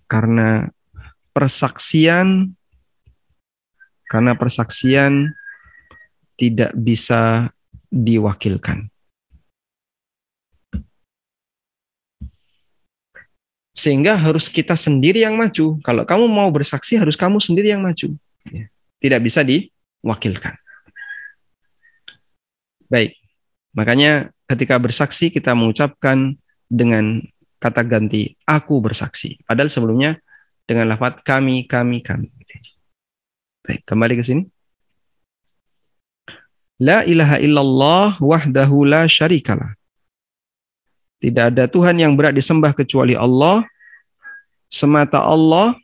karena 0.09 0.73
persaksian 1.37 2.57
karena 4.09 4.33
persaksian 4.35 5.31
tidak 6.35 6.73
bisa 6.75 7.53
diwakilkan. 7.93 8.89
Sehingga 13.77 14.19
harus 14.19 14.51
kita 14.51 14.77
sendiri 14.77 15.25
yang 15.25 15.39
maju. 15.41 15.79
Kalau 15.81 16.03
kamu 16.05 16.27
mau 16.29 16.49
bersaksi 16.53 17.01
harus 17.01 17.17
kamu 17.17 17.41
sendiri 17.41 17.73
yang 17.73 17.81
maju. 17.81 18.13
Ya. 18.51 18.69
Tidak 19.01 19.21
bisa 19.21 19.41
diwakilkan. 19.41 20.55
Baik. 22.91 23.17
Makanya 23.73 24.29
ketika 24.51 24.77
bersaksi 24.77 25.31
kita 25.33 25.57
mengucapkan 25.57 26.37
dengan 26.69 27.23
kata 27.61 27.83
ganti 27.87 28.35
aku 28.45 28.81
bersaksi. 28.83 29.41
Padahal 29.49 29.73
sebelumnya 29.73 30.21
dengan 30.69 30.91
lafaz 30.91 31.21
kami, 31.25 31.65
kami, 31.65 32.05
kami. 32.05 32.29
Baik, 33.61 33.83
kembali 33.87 34.15
ke 34.19 34.25
sini. 34.25 34.43
La 36.81 37.05
ilaha 37.05 37.37
illallah 37.37 38.17
wahdahu 38.19 38.89
la 38.89 39.05
syarikalah. 39.05 39.77
Tidak 41.21 41.53
ada 41.53 41.69
Tuhan 41.69 42.01
yang 42.01 42.17
berat 42.17 42.33
disembah 42.33 42.73
kecuali 42.73 43.13
Allah, 43.13 43.69
semata 44.73 45.21
Allah, 45.21 45.77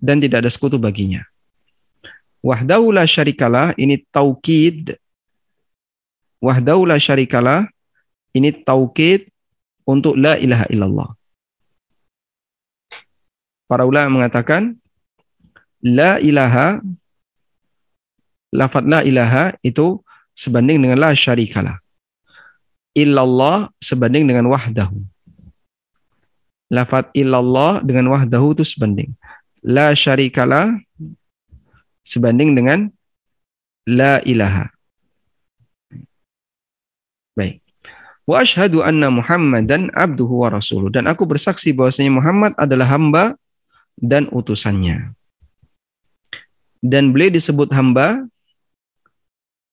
dan 0.00 0.16
tidak 0.16 0.40
ada 0.40 0.50
sekutu 0.50 0.80
baginya. 0.80 1.20
Wahdahu 2.42 2.90
la 2.90 3.06
syarikalah, 3.06 3.70
ini 3.78 4.02
taukid. 4.10 4.98
Wahdahu 6.42 6.90
la 6.90 6.98
syarikalah, 6.98 7.70
ini 8.34 8.50
taukid 8.50 9.30
untuk 9.86 10.18
la 10.18 10.34
ilaha 10.42 10.66
illallah. 10.66 11.10
Para 13.70 13.86
ulama 13.86 14.20
mengatakan, 14.20 14.74
la 15.80 16.18
ilaha, 16.18 16.82
lafad 18.50 18.84
la 18.90 19.00
ilaha 19.06 19.54
itu 19.62 20.02
sebanding 20.34 20.82
dengan 20.82 20.98
la 20.98 21.14
syarikalah. 21.14 21.78
Illallah 22.92 23.72
sebanding 23.80 24.28
dengan 24.28 24.50
wahdahu. 24.52 25.00
Lafat 26.68 27.08
illallah 27.16 27.80
dengan 27.80 28.12
wahdahu 28.12 28.52
itu 28.56 28.64
sebanding. 28.64 29.12
La 29.64 29.94
syarikalah 29.96 30.76
sebanding 32.02 32.54
dengan 32.54 32.90
la 33.88 34.22
ilaha. 34.22 34.70
Baik. 37.34 37.64
Wa 38.28 38.44
ashhadu 38.44 38.84
anna 38.86 39.10
Muhammadan 39.10 39.90
abduhu 39.96 40.46
wa 40.46 40.52
rasuluh. 40.54 40.92
Dan 40.92 41.10
aku 41.10 41.26
bersaksi 41.26 41.74
bahwasanya 41.74 42.12
Muhammad 42.14 42.52
adalah 42.54 42.86
hamba 42.92 43.34
dan 43.98 44.30
utusannya. 44.30 45.16
Dan 46.82 47.14
beliau 47.14 47.30
disebut 47.30 47.70
hamba 47.70 48.26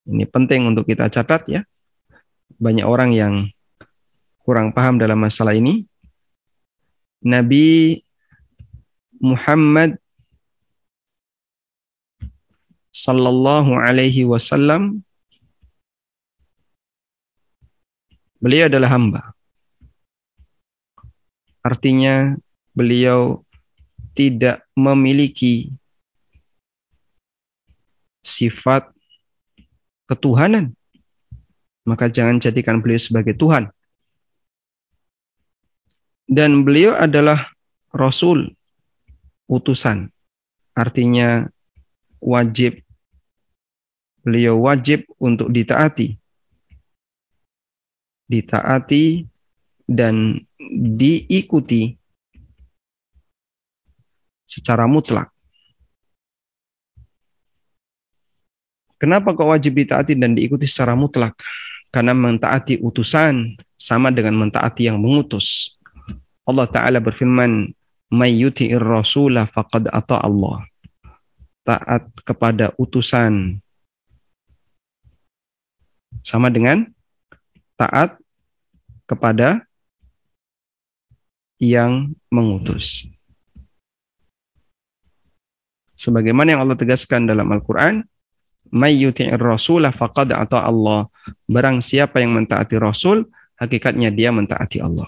ini 0.10 0.26
penting 0.26 0.66
untuk 0.66 0.90
kita 0.90 1.06
catat 1.14 1.46
ya. 1.46 1.62
Banyak 2.58 2.86
orang 2.86 3.14
yang 3.14 3.34
kurang 4.42 4.74
paham 4.74 4.98
dalam 4.98 5.22
masalah 5.22 5.54
ini. 5.54 5.86
Nabi 7.22 8.00
Muhammad 9.22 10.02
sallallahu 12.90 13.78
alaihi 13.78 14.26
wasallam 14.26 15.06
beliau 18.42 18.68
adalah 18.72 18.90
hamba. 18.92 19.22
Artinya 21.60 22.40
beliau 22.72 23.44
tidak 24.16 24.64
memiliki 24.74 25.76
sifat 28.24 28.88
ketuhanan, 30.08 30.74
maka 31.84 32.08
jangan 32.08 32.40
jadikan 32.40 32.80
beliau 32.80 33.00
sebagai 33.00 33.36
Tuhan. 33.36 33.70
Dan 36.30 36.62
beliau 36.62 36.94
adalah 36.94 37.52
Rasul, 37.90 38.54
utusan. 39.50 40.14
Artinya 40.78 41.50
wajib, 42.24 42.84
beliau 44.24 44.64
wajib 44.64 45.08
untuk 45.20 45.50
ditaati. 45.50 46.20
Ditaati 48.30 49.26
dan 49.90 50.38
diikuti 50.78 51.98
secara 54.46 54.86
mutlak. 54.86 55.34
Kenapa 59.00 59.34
kok 59.34 59.50
wajib 59.50 59.80
ditaati 59.80 60.14
dan 60.14 60.36
diikuti 60.36 60.70
secara 60.70 60.94
mutlak? 60.94 61.40
Karena 61.90 62.14
mentaati 62.14 62.78
utusan 62.78 63.58
sama 63.74 64.14
dengan 64.14 64.38
mentaati 64.38 64.92
yang 64.92 65.02
mengutus. 65.02 65.74
Allah 66.46 66.70
Ta'ala 66.70 67.02
berfirman, 67.02 67.74
May 68.10 68.42
yuti'ir 68.42 68.82
rasulah 68.82 69.50
faqad 69.50 69.90
ata 69.90 70.22
Allah. 70.22 70.69
Taat 71.70 72.10
kepada 72.26 72.74
utusan 72.82 73.62
sama 76.26 76.50
dengan 76.50 76.90
taat 77.78 78.18
kepada 79.06 79.70
yang 81.62 82.10
mengutus. 82.34 83.06
Sebagaimana 85.94 86.58
yang 86.58 86.66
Allah 86.66 86.80
tegaskan 86.80 87.30
dalam 87.30 87.46
Al-Quran, 87.54 88.02
may 88.74 88.98
rasulah 89.38 89.94
faqad 89.94 90.34
ata 90.34 90.66
Allah. 90.66 91.06
Barang 91.46 91.86
siapa 91.86 92.18
yang 92.18 92.34
mentaati 92.34 92.82
Rasul, 92.82 93.30
hakikatnya 93.62 94.10
dia 94.10 94.34
mentaati 94.34 94.82
Allah. 94.82 95.06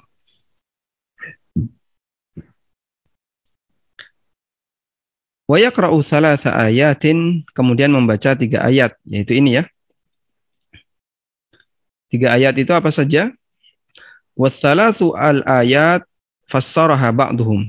Wa 5.51 5.59
yaqra'u 5.59 5.99
thalatha 5.99 6.55
ayatin, 6.55 7.43
kemudian 7.51 7.91
membaca 7.91 8.31
tiga 8.39 8.63
ayat, 8.63 8.95
yaitu 9.03 9.35
ini 9.35 9.59
ya. 9.59 9.63
Tiga 12.07 12.31
ayat 12.31 12.55
itu 12.55 12.71
apa 12.71 12.87
saja? 12.87 13.35
Wassalathu 14.31 15.11
al-ayat 15.11 16.07
fassaraha 16.47 17.11
ba'duhum. 17.11 17.67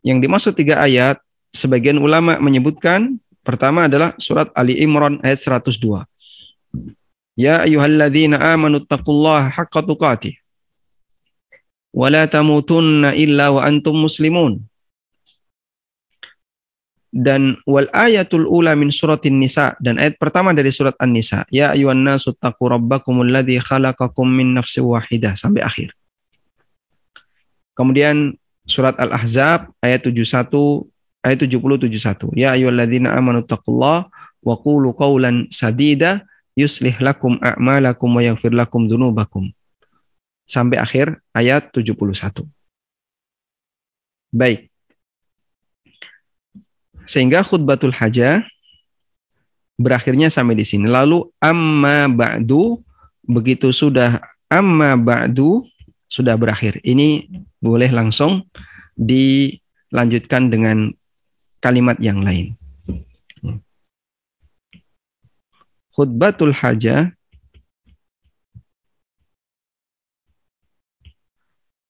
Yang 0.00 0.18
dimaksud 0.24 0.52
tiga 0.56 0.80
ayat, 0.80 1.20
sebagian 1.52 2.00
ulama 2.00 2.40
menyebutkan 2.40 3.20
Pertama 3.48 3.88
adalah 3.88 4.12
surat 4.20 4.52
Ali 4.52 4.76
Imran 4.76 5.24
ayat 5.24 5.40
102. 5.40 6.04
Ya 7.32 7.64
ayyuhalladzina 7.64 8.36
amanu 8.36 8.84
taqullaha 8.84 9.48
haqqa 9.48 9.80
tuqatih 9.88 10.36
wa 11.96 12.12
la 12.12 12.28
tamutunna 12.28 13.16
illa 13.16 13.48
wa 13.48 13.64
antum 13.64 13.96
muslimun. 14.04 14.60
Dan 17.08 17.56
wal 17.64 17.88
ayatul 17.96 18.44
ula 18.44 18.76
min 18.76 18.92
suratin 18.92 19.40
nisa 19.40 19.72
dan 19.80 19.96
ayat 19.96 20.20
pertama 20.20 20.52
dari 20.52 20.68
surat 20.68 20.92
An-Nisa, 21.00 21.48
ya 21.48 21.72
ayyuhan 21.72 22.04
nasu 22.04 22.36
taqu 22.36 22.68
rabbakumul 22.68 23.24
ladzi 23.24 23.56
khalaqakum 23.56 24.28
min 24.28 24.52
nafsin 24.52 24.84
wahidah 24.84 25.32
sampai 25.32 25.64
akhir. 25.64 25.96
Kemudian 27.72 28.36
surat 28.68 28.92
Al-Ahzab 29.00 29.72
ayat 29.80 30.04
71 30.04 30.84
ayat 31.24 31.38
70 31.48 31.88
71. 31.88 32.36
Ya 32.36 32.52
ayyuhalladzina 32.52 33.16
amanu 33.16 33.40
taqullaha 33.40 34.12
wa 34.44 34.54
qulu 34.60 34.92
qawlan 34.92 35.48
sadida 35.48 36.28
yuslih 36.58 36.92
lakum 37.00 37.40
a'malakum 37.40 38.12
wa 38.12 38.20
yaghfir 38.20 38.52
lakum 38.52 38.84
dzunubakum. 38.84 39.48
Sampai 40.44 40.76
akhir 40.76 41.24
ayat 41.32 41.72
71. 41.72 42.44
Baik. 44.28 44.67
Sehingga 47.08 47.40
khutbatul 47.40 47.96
hajah 47.96 48.44
berakhirnya 49.80 50.28
sampai 50.28 50.60
di 50.60 50.68
sini. 50.68 50.84
Lalu 50.84 51.24
amma 51.40 52.04
ba'du 52.12 52.76
begitu 53.24 53.72
sudah 53.72 54.20
amma 54.52 54.92
ba'du 55.00 55.64
sudah 56.12 56.36
berakhir. 56.36 56.84
Ini 56.84 57.24
boleh 57.64 57.88
langsung 57.88 58.44
dilanjutkan 58.92 60.52
dengan 60.52 60.92
kalimat 61.64 61.96
yang 61.96 62.20
lain. 62.20 62.52
Khutbatul 65.96 66.54
hajah 66.54 67.10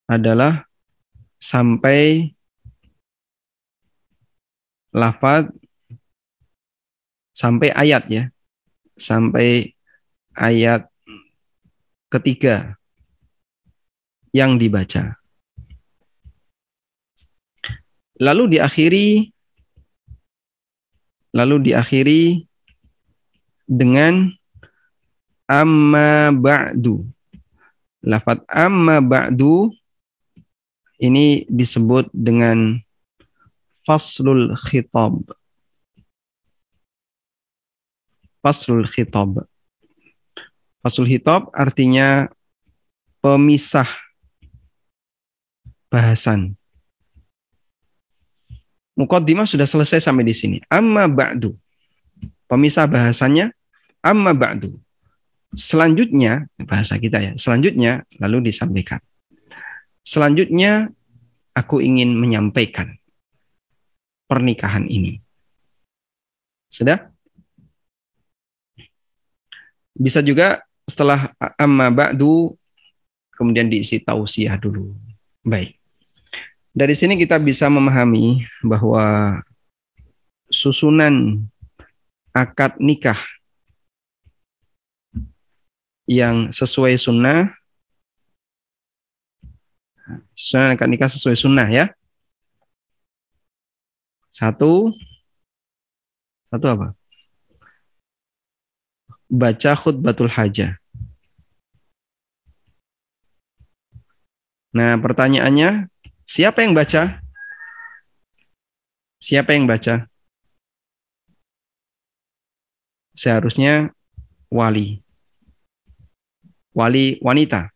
adalah 0.09 0.65
sampai 1.37 2.33
lafaz 4.95 5.49
sampai 7.37 7.71
ayat 7.73 8.05
ya. 8.11 8.25
Sampai 8.99 9.79
ayat 10.35 10.91
ketiga 12.11 12.75
yang 14.35 14.59
dibaca. 14.59 15.15
Lalu 18.19 18.59
diakhiri 18.59 19.31
lalu 21.31 21.71
diakhiri 21.71 22.43
dengan 23.69 24.33
amma 25.47 26.33
ba'du. 26.35 27.05
Lafat 28.03 28.43
amma 28.49 28.99
ba'du 29.05 29.71
ini 30.99 31.47
disebut 31.47 32.11
dengan 32.11 32.81
faslul 33.89 34.53
khitab. 34.53 35.17
Faslul 38.45 38.85
khitab. 38.85 39.49
Faslul 40.85 41.09
khitab 41.09 41.49
artinya 41.57 42.29
pemisah 43.25 43.89
bahasan. 45.89 46.53
Mukaddimah 48.93 49.49
sudah 49.49 49.65
selesai 49.65 50.05
sampai 50.05 50.29
di 50.29 50.35
sini. 50.37 50.59
Amma 50.69 51.09
ba'du. 51.09 51.57
Pemisah 52.45 52.85
bahasannya 52.85 53.57
amma 54.05 54.37
ba'du. 54.37 54.77
Selanjutnya, 55.57 56.45
bahasa 56.61 57.01
kita 57.01 57.25
ya, 57.25 57.33
selanjutnya 57.41 58.05
lalu 58.21 58.53
disampaikan. 58.53 59.01
Selanjutnya 60.05 60.93
aku 61.57 61.81
ingin 61.81 62.13
menyampaikan 62.13 62.98
pernikahan 64.29 64.85
ini. 64.87 65.19
Sudah? 66.69 67.09
Bisa 69.97 70.23
juga 70.23 70.63
setelah 70.87 71.33
amma 71.59 71.91
ba'du 71.91 72.55
kemudian 73.35 73.67
diisi 73.67 73.99
tausiah 73.99 74.55
dulu. 74.55 74.95
Baik. 75.43 75.75
Dari 76.71 76.95
sini 76.95 77.19
kita 77.19 77.41
bisa 77.43 77.67
memahami 77.67 78.47
bahwa 78.63 79.41
susunan 80.47 81.43
akad 82.31 82.79
nikah 82.79 83.19
yang 86.09 86.49
sesuai 86.49 86.97
sunnah 86.97 87.53
susunan 90.33 90.73
akad 90.73 90.89
nikah 90.89 91.11
sesuai 91.11 91.37
sunnah 91.37 91.69
ya 91.69 91.93
satu, 94.39 94.95
satu 96.47 96.67
apa? 96.71 96.89
Baca 99.27 99.73
khutbatul 99.75 100.31
hajah. 100.31 100.79
Nah, 104.71 104.95
pertanyaannya, 105.03 105.91
siapa 106.23 106.63
yang 106.63 106.71
baca? 106.79 107.19
Siapa 109.19 109.59
yang 109.59 109.67
baca? 109.67 110.07
Seharusnya 113.19 113.91
wali. 114.55 115.03
Wali 116.71 117.19
wanita. 117.19 117.75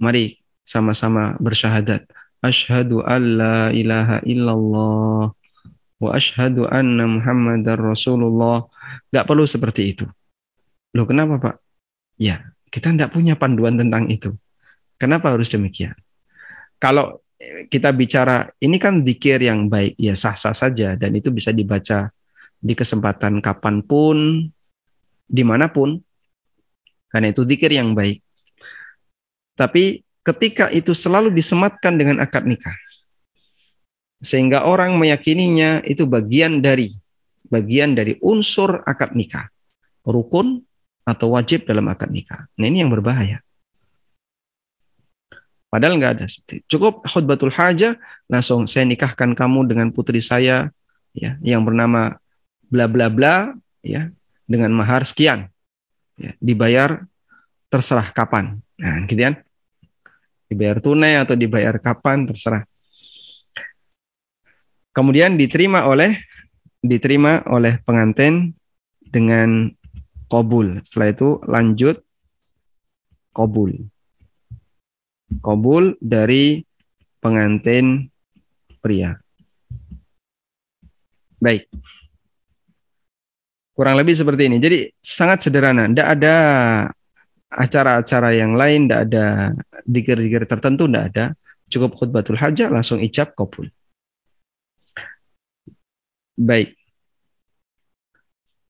Mari 0.00 0.40
sama-sama 0.64 1.36
bersyahadat. 1.36 2.08
Ashhadu 2.40 3.04
an 3.04 3.36
la 3.36 3.68
ilaha 3.74 4.22
illallah 4.24 5.34
wa 5.98 6.14
ashhadu 6.14 6.70
anna 6.70 7.04
muhammadar 7.04 7.76
rasulullah. 7.76 8.64
Nggak 9.10 9.26
perlu 9.26 9.44
seperti 9.44 9.92
itu. 9.92 10.06
Loh 10.96 11.04
kenapa 11.04 11.34
Pak? 11.40 11.56
Ya, 12.16 12.52
kita 12.68 12.92
tidak 12.92 13.12
punya 13.12 13.34
panduan 13.34 13.76
tentang 13.76 14.08
itu. 14.08 14.36
Kenapa 14.98 15.32
harus 15.32 15.48
demikian? 15.48 15.94
Kalau 16.78 17.22
kita 17.70 17.94
bicara, 17.94 18.50
ini 18.58 18.82
kan 18.82 19.06
dikir 19.06 19.38
yang 19.38 19.70
baik, 19.70 19.94
ya 19.94 20.18
sah-sah 20.18 20.54
saja, 20.54 20.98
dan 20.98 21.14
itu 21.14 21.30
bisa 21.30 21.54
dibaca 21.54 22.10
di 22.58 22.74
kesempatan 22.74 23.38
kapan 23.38 23.86
pun, 23.86 24.50
di 25.22 25.42
mana 25.46 25.70
pun, 25.70 26.02
karena 27.14 27.30
itu 27.30 27.46
dikir 27.46 27.70
yang 27.70 27.94
baik. 27.94 28.18
Tapi 29.54 30.02
ketika 30.26 30.66
itu 30.74 30.90
selalu 30.94 31.30
disematkan 31.30 31.94
dengan 31.94 32.18
akad 32.18 32.42
nikah, 32.42 32.74
sehingga 34.18 34.66
orang 34.66 34.98
meyakininya 34.98 35.86
itu 35.86 36.10
bagian 36.10 36.58
dari 36.58 36.90
bagian 37.46 37.94
dari 37.94 38.18
unsur 38.18 38.82
akad 38.82 39.14
nikah, 39.14 39.46
rukun 40.02 40.67
atau 41.08 41.32
wajib 41.32 41.64
dalam 41.64 41.88
akad 41.88 42.12
nikah. 42.12 42.44
Nah 42.60 42.68
ini 42.68 42.84
yang 42.84 42.92
berbahaya. 42.92 43.40
Padahal 45.72 45.96
nggak 45.96 46.12
ada 46.20 46.24
seperti 46.28 46.64
cukup 46.64 47.04
khutbatul 47.04 47.52
hajah 47.52 47.96
langsung 48.28 48.64
saya 48.64 48.88
nikahkan 48.88 49.36
kamu 49.36 49.68
dengan 49.68 49.88
putri 49.92 50.20
saya 50.24 50.72
ya 51.12 51.36
yang 51.44 51.60
bernama 51.60 52.16
bla 52.72 52.88
bla 52.88 53.12
bla 53.12 53.52
ya 53.84 54.08
dengan 54.48 54.72
mahar 54.72 55.04
sekian 55.04 55.52
ya, 56.16 56.32
dibayar 56.40 57.04
terserah 57.68 58.12
kapan. 58.16 58.64
Nah, 58.80 59.04
gitu 59.04 59.20
kan. 59.20 59.34
Dibayar 60.48 60.80
tunai 60.80 61.20
atau 61.20 61.36
dibayar 61.36 61.76
kapan 61.76 62.24
terserah. 62.24 62.64
Kemudian 64.96 65.36
diterima 65.36 65.84
oleh 65.84 66.16
diterima 66.80 67.44
oleh 67.52 67.76
pengantin 67.84 68.56
dengan 69.04 69.68
kobul. 70.28 70.78
Setelah 70.84 71.08
itu 71.10 71.28
lanjut 71.48 71.96
kobul. 73.32 73.74
Kobul 75.40 75.96
dari 76.00 76.62
pengantin 77.18 78.08
pria. 78.80 79.18
Baik. 81.38 81.68
Kurang 83.74 83.94
lebih 83.94 84.14
seperti 84.14 84.50
ini. 84.50 84.58
Jadi 84.58 84.90
sangat 84.98 85.46
sederhana. 85.46 85.86
Tidak 85.86 86.08
ada 86.08 86.36
acara-acara 87.48 88.34
yang 88.34 88.52
lain, 88.58 88.86
tidak 88.86 89.00
ada 89.08 89.26
dikir-dikir 89.86 90.44
tertentu, 90.50 90.90
tidak 90.90 91.04
ada. 91.14 91.24
Cukup 91.68 91.94
khutbatul 91.94 92.40
hajah, 92.40 92.72
langsung 92.72 92.98
icap 92.98 93.36
kobul. 93.38 93.70
Baik. 96.34 96.74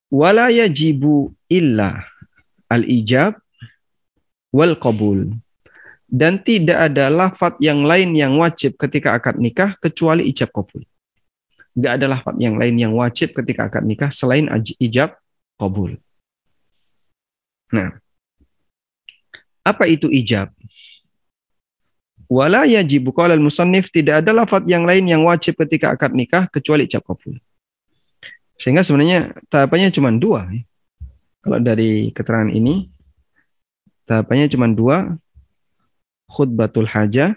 Wala 0.09 0.49
yajibu 0.49 1.38
illa 1.48 2.04
al-ijab 2.68 3.37
wal 4.52 4.76
qabul. 4.76 5.34
Dan 6.08 6.40
tidak 6.40 6.88
ada 6.88 7.12
lafat 7.12 7.61
yang 7.61 7.84
lain 7.84 8.16
yang 8.16 8.40
wajib 8.40 8.80
ketika 8.80 9.12
akad 9.12 9.37
nikah 9.37 9.76
kecuali 9.76 10.24
ijab 10.24 10.48
kabul. 10.56 10.80
Tidak 11.76 11.92
ada 12.00 12.08
lafat 12.08 12.40
yang 12.40 12.56
lain 12.56 12.80
yang 12.80 12.96
wajib 12.96 13.37
ketika 13.37 13.68
akad 13.68 13.84
nikah 13.84 14.08
selain 14.08 14.48
ijab 14.80 15.20
kabul. 15.61 16.00
Nah, 17.68 18.00
apa 19.61 19.84
itu 19.84 20.08
ijab? 20.08 20.48
Wala 22.24 22.64
yajibu 22.64 23.12
qala 23.12 23.37
al-musannif 23.37 23.92
tidak 23.92 24.24
ada 24.24 24.32
lafat 24.32 24.64
yang 24.64 24.88
lain 24.88 25.04
yang 25.04 25.24
wajib 25.28 25.61
ketika 25.61 25.92
akad 25.92 26.16
nikah 26.16 26.48
kecuali 26.48 26.88
ijab 26.88 27.04
kabul. 27.04 27.37
Sehingga 28.56 28.80
sebenarnya 28.80 29.37
tahapannya 29.52 29.92
cuma 29.92 30.08
dua. 30.16 30.48
Kalau 31.42 31.59
dari 31.62 32.11
keterangan 32.11 32.51
ini, 32.51 32.90
tahapannya 34.09 34.51
cuma 34.51 34.66
dua. 34.70 35.16
Khutbatul 36.29 36.85
hajah 36.85 37.33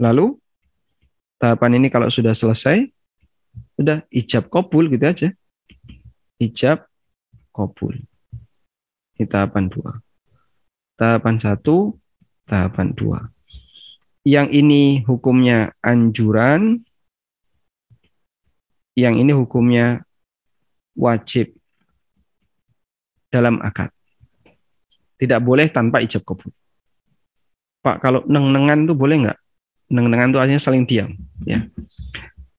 Lalu 0.00 0.40
tahapan 1.36 1.76
ini 1.76 1.92
kalau 1.92 2.08
sudah 2.08 2.32
selesai, 2.32 2.88
sudah 3.76 4.00
ijab 4.08 4.48
kopul 4.48 4.88
gitu 4.88 5.04
aja. 5.04 5.28
Ijab 6.40 6.88
kopul. 7.52 8.00
Ini 9.20 9.28
tahapan 9.28 9.68
dua. 9.68 10.00
Tahapan 10.96 11.36
satu, 11.36 12.00
tahapan 12.48 12.96
dua. 12.96 13.28
Yang 14.24 14.48
ini 14.56 14.82
hukumnya 15.04 15.76
anjuran, 15.84 16.80
yang 19.00 19.16
ini 19.16 19.32
hukumnya 19.32 20.04
wajib 20.92 21.56
dalam 23.32 23.56
akad. 23.64 23.88
Tidak 25.16 25.40
boleh 25.40 25.72
tanpa 25.72 26.04
ijab 26.04 26.24
kabul. 26.24 26.52
Pak, 27.80 27.96
kalau 28.04 28.20
neng-nengan 28.28 28.84
tuh 28.84 28.96
boleh 28.96 29.24
nggak? 29.24 29.38
Neng-nengan 29.88 30.36
tuh 30.36 30.40
artinya 30.40 30.60
saling 30.60 30.84
diam. 30.84 31.16
Ya. 31.48 31.64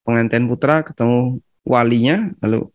Pengantin 0.01 0.49
putra 0.49 0.81
ketemu 0.81 1.37
walinya, 1.61 2.33
lalu 2.41 2.65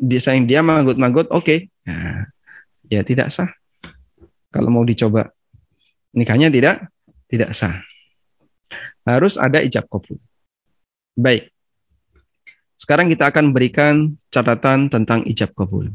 dia 0.00 0.20
saling 0.22 0.48
diam, 0.48 0.64
manggut-manggut, 0.64 1.28
oke. 1.28 1.44
Okay. 1.44 1.58
Nah, 1.84 2.24
ya 2.88 3.04
tidak 3.04 3.28
sah. 3.28 3.52
Kalau 4.48 4.72
mau 4.72 4.84
dicoba 4.84 5.28
nikahnya 6.16 6.48
tidak 6.48 6.88
tidak 7.28 7.52
sah. 7.52 7.84
Harus 9.04 9.36
ada 9.36 9.60
ijab 9.60 9.88
kabul. 9.88 10.16
Baik. 11.16 11.52
Sekarang 12.88 13.12
kita 13.12 13.28
akan 13.28 13.52
berikan 13.52 14.16
catatan 14.32 14.88
tentang 14.88 15.20
ijab 15.28 15.52
kabul. 15.52 15.92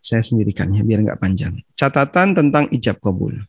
Saya 0.00 0.24
sendirikan 0.24 0.72
ya 0.72 0.80
biar 0.80 1.04
nggak 1.04 1.20
panjang. 1.20 1.60
Catatan 1.76 2.32
tentang 2.32 2.64
ijab 2.72 2.96
kabul. 2.96 3.44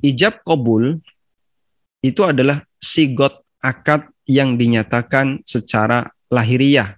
Ijab 0.00 0.40
kabul 0.40 0.96
itu 2.00 2.24
adalah 2.24 2.64
sigot 2.80 3.44
akad 3.60 4.08
yang 4.24 4.56
dinyatakan 4.56 5.44
secara 5.44 6.08
lahiriah. 6.32 6.96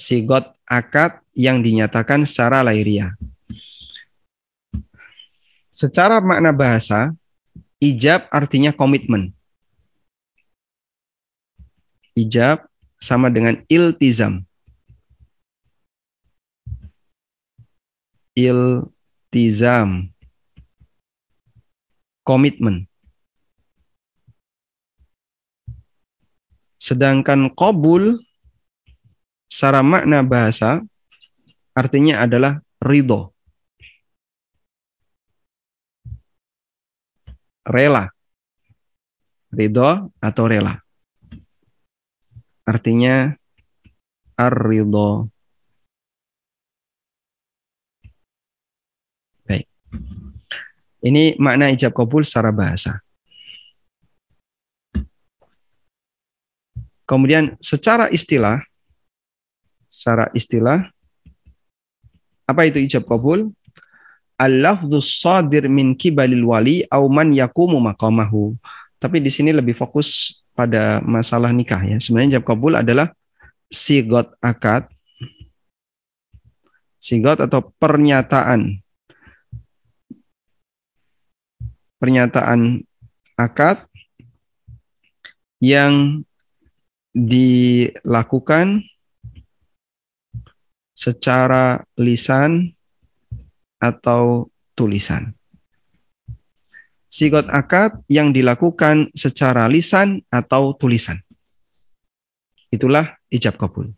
Sigot 0.00 0.56
akad 0.64 1.20
yang 1.36 1.60
dinyatakan 1.60 2.24
secara 2.24 2.64
lahiriah. 2.64 3.12
Secara 5.72 6.20
makna 6.20 6.52
bahasa, 6.52 7.16
ijab 7.80 8.28
artinya 8.28 8.76
komitmen. 8.76 9.32
Ijab 12.12 12.68
sama 13.00 13.32
dengan 13.32 13.64
iltizam. 13.72 14.44
Iltizam. 18.36 20.12
Komitmen. 22.20 22.84
Sedangkan 26.76 27.48
kobul 27.56 28.20
secara 29.48 29.80
makna 29.80 30.20
bahasa 30.20 30.84
artinya 31.72 32.20
adalah 32.20 32.60
ridho. 32.76 33.32
Rela. 37.62 38.10
Ridho 39.52 40.10
atau 40.18 40.44
rela. 40.48 40.80
Artinya 42.66 43.34
ar-ridho. 44.38 45.28
Baik. 49.46 49.66
Ini 51.02 51.36
makna 51.38 51.70
ijab 51.70 51.92
kabul 51.94 52.26
secara 52.26 52.50
bahasa. 52.54 53.02
Kemudian 57.02 57.60
secara 57.60 58.08
istilah, 58.08 58.64
secara 59.92 60.32
istilah, 60.32 60.88
apa 62.48 62.64
itu 62.64 62.80
ijab 62.80 63.04
kabul? 63.04 63.52
Al-lafdhu 64.42 64.98
sadir 64.98 65.70
min 65.70 65.94
kibalil 65.94 66.42
wali 66.42 66.82
au 66.90 67.06
man 67.06 67.30
yakumu 67.30 67.78
maqamahu. 67.78 68.58
Tapi 68.98 69.22
di 69.22 69.30
sini 69.30 69.54
lebih 69.54 69.78
fokus 69.78 70.42
pada 70.50 70.98
masalah 70.98 71.54
nikah 71.54 71.78
ya. 71.78 71.96
Sebenarnya 72.02 72.38
jawab 72.38 72.46
kabul 72.50 72.74
adalah 72.74 73.14
sigot 73.70 74.34
akad, 74.42 74.90
sigot 76.98 77.38
atau 77.38 77.70
pernyataan, 77.78 78.82
pernyataan 82.02 82.82
akad 83.38 83.86
yang 85.62 86.26
dilakukan 87.14 88.82
secara 90.98 91.86
lisan 91.94 92.74
atau 93.82 94.46
tulisan 94.78 95.34
sigot 97.12 97.44
akad 97.52 98.00
yang 98.08 98.32
dilakukan 98.32 99.12
secara 99.12 99.68
lisan 99.68 100.24
atau 100.32 100.72
tulisan. 100.72 101.20
Itulah 102.72 103.20
ijab 103.28 103.60
kabul. 103.60 103.92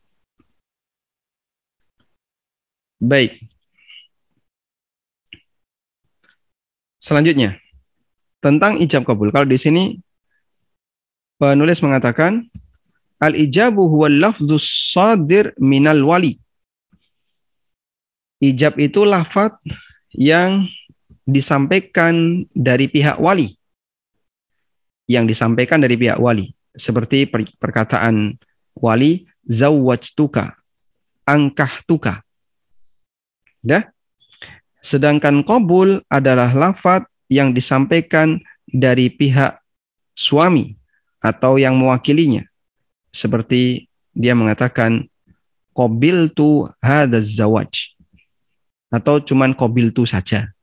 Baik. 2.99 3.39
Selanjutnya, 6.99 7.63
tentang 8.43 8.83
ijab 8.83 9.07
kabul. 9.07 9.31
Kalau 9.31 9.47
di 9.47 9.61
sini 9.61 9.95
penulis 11.39 11.79
mengatakan 11.81 12.51
al-ijabu 13.23 13.87
huwa 13.87 14.11
lafzus 14.11 14.91
sadir 14.91 15.55
minal 15.63 16.03
wali. 16.03 16.44
Ijab 18.43 18.79
itu 18.83 19.07
lafaz 19.07 19.55
yang 20.15 20.67
disampaikan 21.25 22.45
dari 22.53 22.91
pihak 22.91 23.19
wali. 23.19 23.57
Yang 25.07 25.37
disampaikan 25.37 25.81
dari 25.81 25.97
pihak 25.97 26.19
wali. 26.21 26.53
Seperti 26.75 27.31
perkataan 27.61 28.35
wali, 28.75 29.29
zawwajtuka, 29.47 30.59
angkahtuka. 31.29 32.25
Dah? 33.65 33.85
Sedangkan 34.85 35.41
qabul 35.47 36.05
adalah 36.13 36.53
lafat 36.53 37.09
yang 37.33 37.57
disampaikan 37.57 38.43
dari 38.69 39.09
pihak 39.09 39.57
suami 40.13 40.77
atau 41.25 41.57
yang 41.57 41.81
mewakilinya. 41.81 42.45
Seperti 43.09 43.89
dia 44.13 44.37
mengatakan, 44.37 45.09
qabil 45.73 46.29
tu 46.37 46.69
hadzal 46.85 47.25
zawaj 47.25 47.94
atau 48.95 49.19
cuman 49.19 49.51
qabil 49.59 49.91
tu 49.91 50.07
saja 50.07 50.55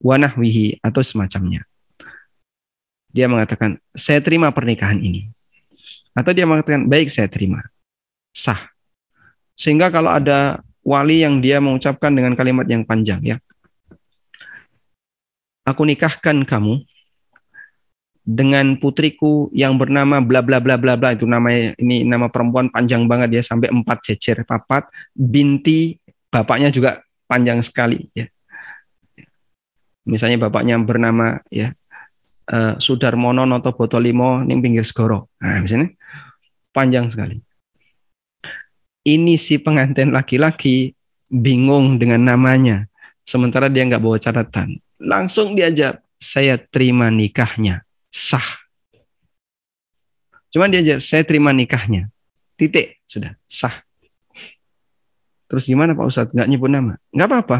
wa 0.00 0.16
nahwihi 0.16 0.80
atau 0.80 1.04
semacamnya. 1.04 1.68
Dia 3.12 3.28
mengatakan, 3.28 3.76
saya 3.92 4.24
terima 4.24 4.48
pernikahan 4.48 4.96
ini. 4.96 5.28
Atau 6.16 6.32
dia 6.32 6.48
mengatakan, 6.48 6.88
baik 6.88 7.12
saya 7.12 7.28
terima. 7.28 7.60
Sah. 8.32 8.72
Sehingga 9.52 9.92
kalau 9.92 10.08
ada 10.08 10.64
wali 10.80 11.20
yang 11.20 11.44
dia 11.44 11.60
mengucapkan 11.60 12.08
dengan 12.08 12.32
kalimat 12.32 12.64
yang 12.64 12.88
panjang 12.88 13.20
ya. 13.20 13.36
Aku 15.68 15.84
nikahkan 15.84 16.42
kamu 16.48 16.82
dengan 18.24 18.80
putriku 18.80 19.52
yang 19.52 19.76
bernama 19.76 20.24
bla 20.24 20.40
bla 20.42 20.58
bla 20.58 20.78
bla 20.80 20.94
bla 20.94 21.14
itu 21.14 21.26
namanya 21.26 21.74
ini 21.78 22.06
nama 22.06 22.30
perempuan 22.30 22.70
panjang 22.70 23.06
banget 23.06 23.38
ya 23.38 23.42
sampai 23.42 23.70
empat 23.70 23.98
cecer 24.02 24.46
papat 24.46 24.86
binti 25.14 25.98
bapaknya 26.30 26.70
juga 26.70 27.02
panjang 27.32 27.64
sekali 27.64 28.12
ya. 28.12 28.28
Misalnya 30.04 30.36
bapaknya 30.36 30.76
bernama 30.84 31.40
ya 31.48 31.72
uh, 32.52 32.76
Sudarmono 32.76 33.48
Noto 33.48 33.72
Botolimo 33.72 34.44
ning 34.44 34.60
pinggir 34.60 34.84
segoro 34.84 35.32
nah 35.40 35.56
misalnya 35.64 35.96
panjang 36.76 37.08
sekali. 37.08 37.40
Ini 39.02 39.34
si 39.40 39.56
pengantin 39.56 40.12
laki-laki 40.12 40.92
bingung 41.32 41.96
dengan 41.96 42.20
namanya 42.20 42.84
sementara 43.24 43.72
dia 43.72 43.88
nggak 43.88 44.02
bawa 44.04 44.20
catatan. 44.20 44.76
Langsung 45.00 45.56
diajak 45.56 46.04
saya 46.20 46.54
terima 46.60 47.10
nikahnya. 47.10 47.82
Sah. 48.12 48.62
Cuman 50.52 50.68
dia 50.68 50.84
jawab, 50.84 51.02
saya 51.02 51.24
terima 51.24 51.50
nikahnya. 51.50 52.12
Titik, 52.60 53.00
sudah, 53.08 53.34
sah. 53.48 53.82
Terus 55.52 55.68
gimana 55.68 55.92
Pak 55.92 56.08
Ustadz? 56.08 56.32
Nggak 56.32 56.48
nyebut 56.48 56.70
nama? 56.72 56.96
Nggak 57.12 57.28
apa-apa. 57.28 57.58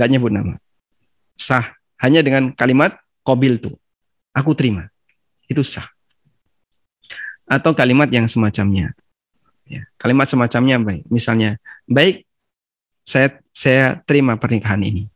Nggak 0.00 0.08
nyebut 0.08 0.32
nama. 0.32 0.54
Sah. 1.36 1.76
Hanya 2.00 2.24
dengan 2.24 2.56
kalimat 2.56 2.96
kobil 3.20 3.60
tuh. 3.60 3.76
Aku 4.32 4.56
terima. 4.56 4.88
Itu 5.44 5.60
sah. 5.60 5.84
Atau 7.44 7.76
kalimat 7.76 8.08
yang 8.08 8.24
semacamnya. 8.24 8.96
Ya, 9.68 9.84
kalimat 10.00 10.24
semacamnya 10.24 10.80
baik. 10.80 11.04
Misalnya, 11.12 11.60
baik, 11.84 12.24
saya 13.04 13.36
saya 13.52 14.00
terima 14.08 14.40
pernikahan 14.40 14.80
ini. 14.80 15.12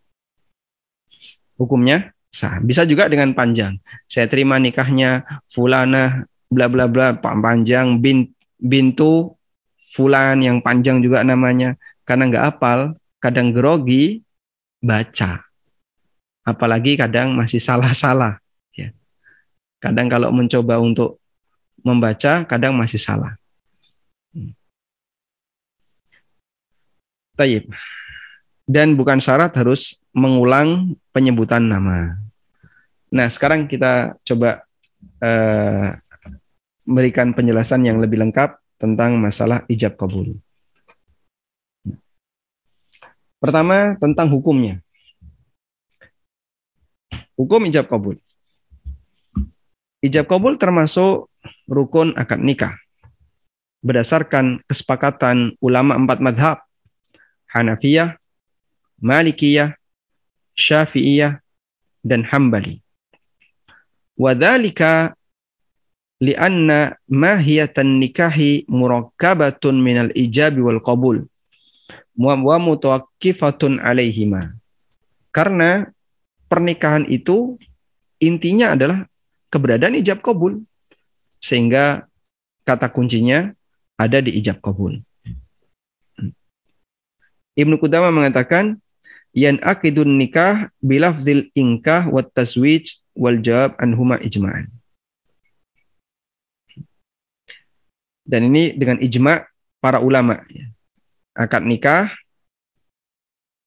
Hukumnya 1.56 2.12
sah. 2.28 2.60
Bisa 2.60 2.84
juga 2.84 3.08
dengan 3.08 3.32
panjang. 3.32 3.80
Saya 4.04 4.28
terima 4.28 4.60
nikahnya 4.60 5.24
fulana 5.48 6.28
bla 6.52 6.68
bla 6.68 6.84
bla 6.84 7.16
panjang 7.16 7.96
bin 8.04 8.36
bintu 8.60 9.37
fulan 9.92 10.40
yang 10.42 10.58
panjang 10.60 11.00
juga 11.00 11.24
namanya 11.24 11.74
karena 12.04 12.28
nggak 12.28 12.46
apal 12.56 12.96
kadang 13.18 13.50
grogi 13.50 14.22
baca 14.78 15.42
apalagi 16.46 16.96
kadang 16.96 17.34
masih 17.34 17.60
salah-salah 17.60 18.40
ya 18.72 18.94
kadang 19.82 20.06
kalau 20.06 20.30
mencoba 20.30 20.78
untuk 20.80 21.20
membaca 21.82 22.44
kadang 22.46 22.74
masih 22.74 23.00
salah 23.00 23.34
hmm. 24.34 24.58
Taib. 27.38 27.70
Dan 28.66 28.98
bukan 28.98 29.22
syarat 29.22 29.54
harus 29.54 30.02
mengulang 30.10 30.98
penyebutan 31.14 31.62
nama. 31.70 32.18
Nah, 33.14 33.30
sekarang 33.30 33.70
kita 33.70 34.18
coba 34.26 34.66
uh, 35.22 35.94
memberikan 36.82 37.30
penjelasan 37.32 37.86
yang 37.86 38.02
lebih 38.02 38.18
lengkap 38.18 38.58
tentang 38.78 39.18
masalah 39.18 39.66
ijab 39.66 39.98
kabul. 39.98 40.38
Pertama, 43.38 43.98
tentang 43.98 44.30
hukumnya. 44.30 44.82
Hukum 47.38 47.66
ijab 47.70 47.86
kabul. 47.86 48.18
Ijab 50.02 50.30
kabul 50.30 50.58
termasuk 50.58 51.30
rukun 51.66 52.14
akad 52.14 52.42
nikah. 52.42 52.74
Berdasarkan 53.82 54.62
kesepakatan 54.66 55.54
ulama 55.62 55.94
empat 55.94 56.18
madhab, 56.18 56.58
Hanafiyah, 57.50 58.18
Malikiyah, 58.98 59.78
Syafi'iyah, 60.58 61.38
dan 62.02 62.26
Hambali. 62.26 62.82
Wadhalika 64.18 65.17
lianna 66.18 66.98
mahiyatan 67.06 68.02
nikahi 68.02 68.66
murakkabatun 68.66 69.78
minal 69.78 70.10
ijabi 70.14 70.58
wal 70.58 70.82
qabul 70.82 71.26
wa 72.18 72.58
mutawakkifatun 72.58 73.78
alaihima. 73.78 74.58
Karena 75.30 75.86
pernikahan 76.50 77.06
itu 77.06 77.54
intinya 78.18 78.74
adalah 78.74 79.06
keberadaan 79.54 79.94
ijab 80.02 80.18
kabul. 80.18 80.66
Sehingga 81.38 82.10
kata 82.66 82.90
kuncinya 82.90 83.54
ada 83.94 84.18
di 84.18 84.34
ijab 84.34 84.58
kabul. 84.58 84.98
Ibnu 87.54 87.78
Qudama 87.78 88.10
mengatakan 88.10 88.82
yan 89.34 89.62
akidun 89.62 90.18
nikah 90.18 90.74
bilafzil 90.82 91.54
inkah 91.54 92.10
wat 92.10 92.34
taswij 92.34 92.98
wal 93.14 93.38
jawab 93.38 93.78
anhuma 93.78 94.18
ijma'an. 94.18 94.77
Dan 98.28 98.52
ini 98.52 98.76
dengan 98.76 99.00
ijma' 99.00 99.48
para 99.80 100.04
ulama. 100.04 100.44
Ya. 100.52 100.68
Akad 101.32 101.64
nikah 101.64 102.12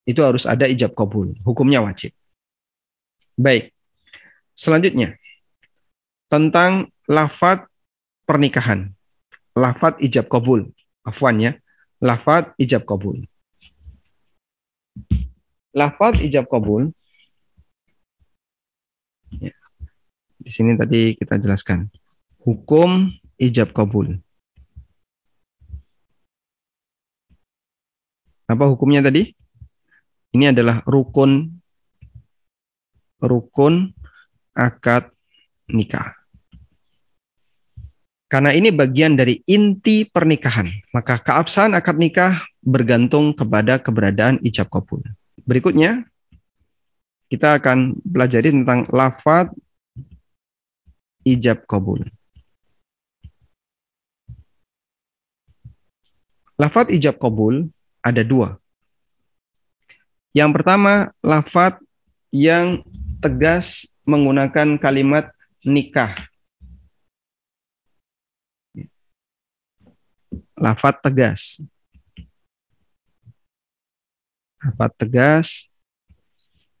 itu 0.06 0.22
harus 0.22 0.46
ada 0.46 0.70
ijab 0.70 0.94
kabul. 0.94 1.34
Hukumnya 1.42 1.82
wajib. 1.82 2.14
Baik. 3.34 3.74
Selanjutnya. 4.54 5.18
Tentang 6.30 6.94
lafat 7.10 7.66
pernikahan. 8.22 8.94
Lafat 9.58 9.98
ijab 9.98 10.30
kabul. 10.30 10.70
Afwan 11.02 11.42
ya. 11.42 11.52
Lafat 11.98 12.54
ijab 12.54 12.86
kabul. 12.86 13.26
Lafaz 15.72 16.20
ijab 16.20 16.46
kabul 16.52 16.92
ya. 19.40 19.52
di 20.36 20.50
sini 20.52 20.76
tadi 20.76 21.16
kita 21.16 21.40
jelaskan 21.40 21.88
hukum 22.44 23.08
ijab 23.40 23.72
kabul. 23.72 24.20
Apa 28.48 28.64
hukumnya 28.68 29.04
tadi? 29.04 29.32
Ini 30.32 30.50
adalah 30.56 30.80
rukun 30.88 31.62
rukun 33.22 33.94
akad 34.56 35.08
nikah. 35.70 36.18
Karena 38.26 38.56
ini 38.56 38.72
bagian 38.72 39.12
dari 39.12 39.44
inti 39.44 40.08
pernikahan, 40.08 40.72
maka 40.96 41.20
keabsahan 41.20 41.76
akad 41.76 42.00
nikah 42.00 42.40
bergantung 42.64 43.36
kepada 43.36 43.76
keberadaan 43.76 44.40
ijab 44.40 44.72
kabul. 44.72 45.04
Berikutnya, 45.44 46.08
kita 47.28 47.60
akan 47.60 48.00
belajar 48.00 48.40
tentang 48.40 48.88
lafad 48.88 49.52
ijab 51.28 51.68
kabul. 51.68 52.08
Lafad 56.56 56.88
ijab 56.88 57.20
kabul 57.20 57.68
ada 58.02 58.26
dua. 58.26 58.58
Yang 60.34 60.50
pertama, 60.58 61.14
lafad 61.22 61.78
yang 62.34 62.82
tegas 63.22 63.94
menggunakan 64.02 64.76
kalimat 64.76 65.30
nikah. 65.62 66.26
Lafad 70.58 70.98
tegas. 71.04 71.62
Apa 74.58 74.90
tegas? 74.90 75.70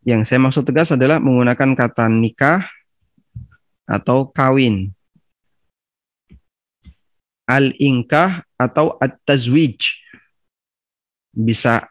Yang 0.02 0.26
saya 0.26 0.42
maksud 0.42 0.66
tegas 0.66 0.90
adalah 0.90 1.22
menggunakan 1.22 1.78
kata 1.78 2.10
nikah 2.10 2.66
atau 3.86 4.26
kawin. 4.26 4.90
Al-inkah 7.46 8.42
atau 8.58 8.98
at-tazwij. 8.98 10.01
Bisa 11.32 11.88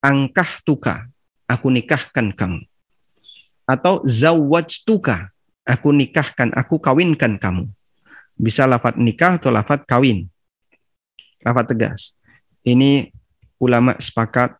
angkah 0.00 0.48
tuka, 0.64 1.06
aku 1.44 1.68
nikahkan 1.68 2.32
kamu. 2.32 2.64
Atau 3.68 4.00
zawaj 4.08 4.82
tuka, 4.86 5.30
aku 5.66 5.92
nikahkan, 5.92 6.54
aku 6.56 6.80
kawinkan 6.80 7.36
kamu. 7.36 7.68
Bisa 8.36 8.68
lafat 8.68 9.00
nikah 9.00 9.40
atau 9.40 9.48
lafat 9.48 9.84
kawin. 9.88 10.28
Lafat 11.40 11.72
tegas. 11.72 12.16
Ini 12.66 13.12
ulama 13.60 13.96
sepakat 13.96 14.56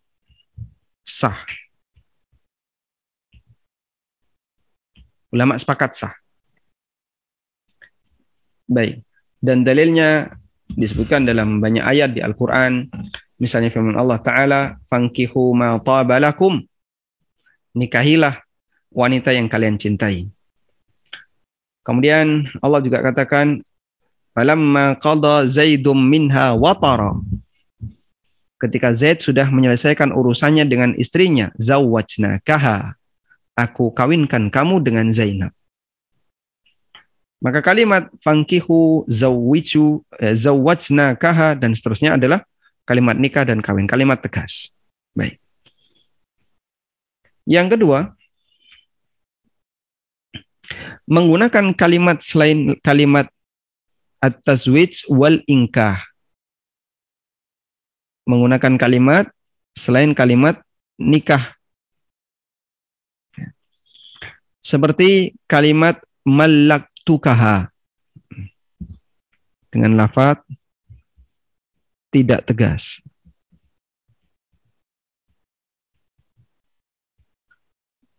sah. 1.04 1.38
Ulama 5.30 5.58
sepakat 5.60 5.92
sah. 5.92 6.14
Baik. 8.66 9.04
Dan 9.38 9.62
dalilnya 9.62 10.32
disebutkan 10.72 11.22
dalam 11.28 11.62
banyak 11.62 11.84
ayat 11.84 12.16
di 12.16 12.24
Al-Qur'an. 12.24 12.88
Misalnya 13.36 13.68
firman 13.68 13.96
Allah 13.96 14.16
taala, 14.20 14.60
"Fankihu 14.88 15.52
ma 15.52 15.76
tabalakum." 15.76 16.64
Nikahilah 17.76 18.40
wanita 18.88 19.36
yang 19.36 19.52
kalian 19.52 19.76
cintai. 19.76 20.32
Kemudian 21.84 22.48
Allah 22.64 22.80
juga 22.80 23.04
katakan, 23.04 23.60
"Falamma 24.32 24.96
qada 24.96 25.44
Zaidum 25.44 26.00
minha 26.00 26.56
watara." 26.56 27.12
Ketika 28.56 28.96
Zaid 28.96 29.20
sudah 29.20 29.52
menyelesaikan 29.52 30.16
urusannya 30.16 30.64
dengan 30.64 30.96
istrinya, 30.96 31.52
zawwajna 31.60 32.40
kaha. 32.40 32.96
Aku 33.52 33.92
kawinkan 33.92 34.48
kamu 34.48 34.80
dengan 34.80 35.12
Zainab. 35.12 35.52
Maka 37.36 37.60
kalimat 37.60 38.08
fankihu 38.24 39.04
zawwicu 39.04 40.00
eh, 40.16 40.32
zawwajna 40.32 41.20
kaha 41.20 41.52
dan 41.52 41.76
seterusnya 41.76 42.16
adalah 42.16 42.48
kalimat 42.86 43.18
nikah 43.18 43.42
dan 43.42 43.58
kawin, 43.58 43.90
kalimat 43.90 44.22
tegas. 44.22 44.70
Baik. 45.12 45.42
Yang 47.46 47.78
kedua, 47.78 48.14
menggunakan 51.06 51.74
kalimat 51.74 52.22
selain 52.22 52.78
kalimat 52.82 53.30
at-tazwij 54.22 55.06
wal 55.10 55.42
inkah. 55.46 56.02
Menggunakan 58.26 58.74
kalimat 58.74 59.30
selain 59.78 60.10
kalimat 60.14 60.58
nikah. 60.98 61.54
Seperti 64.58 65.38
kalimat 65.46 66.02
malak 66.26 66.90
tukaha 67.06 67.70
dengan 69.70 69.94
lafaz 69.94 70.42
tidak 72.16 72.48
tegas. 72.48 73.04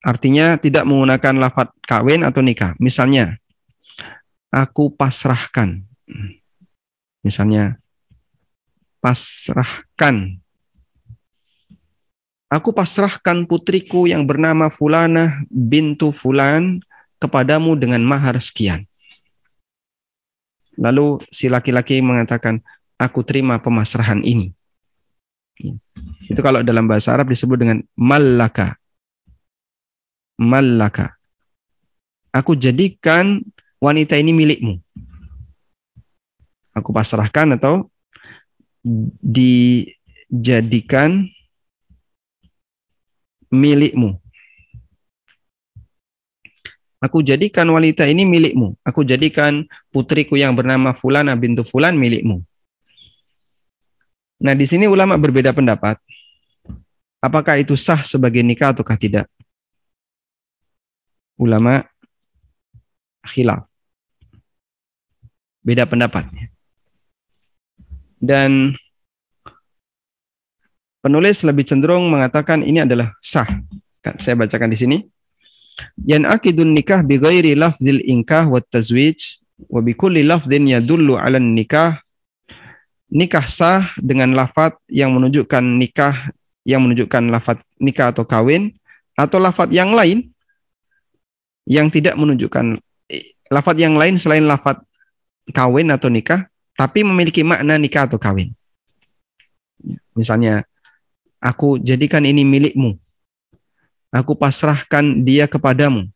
Artinya 0.06 0.54
tidak 0.62 0.86
menggunakan 0.86 1.42
lafaz 1.42 1.74
kawin 1.82 2.22
atau 2.22 2.46
nikah. 2.46 2.78
Misalnya, 2.78 3.42
aku 4.54 4.94
pasrahkan. 4.94 5.82
Misalnya, 7.26 7.82
pasrahkan. 9.02 10.38
Aku 12.48 12.72
pasrahkan 12.72 13.44
putriku 13.50 14.08
yang 14.08 14.24
bernama 14.24 14.72
Fulana 14.72 15.44
bintu 15.52 16.16
Fulan 16.16 16.80
kepadamu 17.20 17.76
dengan 17.76 18.00
mahar 18.06 18.40
sekian. 18.40 18.88
Lalu 20.78 21.20
si 21.34 21.52
laki-laki 21.52 22.00
mengatakan, 22.00 22.62
aku 22.98 23.24
terima 23.24 23.62
pemasrahan 23.62 24.26
ini. 24.26 24.54
Itu 26.30 26.42
kalau 26.46 26.62
dalam 26.62 26.86
bahasa 26.86 27.14
Arab 27.14 27.30
disebut 27.34 27.58
dengan 27.58 27.82
malaka. 27.98 28.78
Malaka. 30.38 31.18
Aku 32.30 32.54
jadikan 32.54 33.42
wanita 33.82 34.14
ini 34.18 34.34
milikmu. 34.34 34.82
Aku 36.78 36.94
pasrahkan 36.94 37.58
atau 37.58 37.90
dijadikan 39.26 41.26
milikmu. 43.50 44.22
Aku 46.98 47.22
jadikan 47.22 47.70
wanita 47.70 48.10
ini 48.10 48.26
milikmu. 48.26 48.74
Aku 48.82 49.06
jadikan 49.06 49.70
putriku 49.94 50.34
yang 50.38 50.58
bernama 50.58 50.94
Fulana 50.98 51.38
bintu 51.38 51.62
Fulan 51.66 51.94
milikmu. 51.94 52.42
Nah, 54.38 54.54
di 54.54 54.66
sini 54.70 54.86
ulama 54.86 55.18
berbeda 55.18 55.54
pendapat. 55.54 55.98
Apakah 57.18 57.58
itu 57.58 57.74
sah 57.74 58.06
sebagai 58.06 58.46
nikah 58.46 58.72
ataukah 58.72 58.94
tidak? 58.94 59.26
Ulama 61.38 61.82
khilaf. 63.26 63.66
Beda 65.66 65.90
pendapat. 65.90 66.30
Dan 68.18 68.78
penulis 71.02 71.42
lebih 71.42 71.66
cenderung 71.66 72.10
mengatakan 72.10 72.62
ini 72.62 72.86
adalah 72.86 73.14
sah. 73.22 73.50
Saya 74.22 74.40
bacakan 74.40 74.72
di 74.72 74.80
sini 74.80 74.98
yan 76.06 76.26
akidun 76.26 76.74
nikah 76.74 77.06
bi 77.06 77.22
ghairi 77.22 77.54
lafzil 77.54 78.02
inkah 78.02 78.50
wa 78.50 78.60
tazwij 78.62 79.42
wa 79.70 79.80
bi 79.82 79.94
kulli 79.94 80.26
lafdhin 80.26 80.70
yadullu 80.70 81.18
'ala 81.18 81.38
nikah 81.42 82.02
nikah 83.08 83.46
sah 83.48 83.92
dengan 84.00 84.36
lafat 84.36 84.76
yang 84.92 85.16
menunjukkan 85.16 85.64
nikah 85.64 86.32
yang 86.68 86.84
menunjukkan 86.84 87.32
lafat 87.32 87.64
nikah 87.80 88.12
atau 88.12 88.28
kawin 88.28 88.76
atau 89.16 89.40
lafat 89.40 89.72
yang 89.72 89.96
lain 89.96 90.28
yang 91.64 91.88
tidak 91.88 92.20
menunjukkan 92.20 92.80
lafat 93.48 93.76
yang 93.80 93.96
lain 93.96 94.20
selain 94.20 94.44
lafat 94.44 94.84
kawin 95.56 95.88
atau 95.92 96.12
nikah 96.12 96.52
tapi 96.76 97.02
memiliki 97.02 97.42
makna 97.42 97.80
nikah 97.80 98.06
atau 98.06 98.20
kawin. 98.20 98.52
Misalnya 100.14 100.68
aku 101.40 101.80
jadikan 101.80 102.28
ini 102.28 102.44
milikmu 102.44 103.00
aku 104.12 104.36
pasrahkan 104.36 105.24
dia 105.24 105.46
kepadamu. 105.46 106.08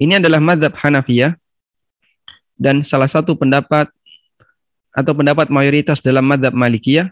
Ini 0.00 0.18
adalah 0.18 0.42
madhab 0.42 0.74
Hanafiyah 0.74 1.38
dan 2.58 2.82
salah 2.82 3.06
satu 3.06 3.38
pendapat 3.38 3.90
atau 4.92 5.12
pendapat 5.16 5.48
mayoritas 5.48 6.04
dalam 6.04 6.28
madhab 6.28 6.52
Malikiyah, 6.52 7.10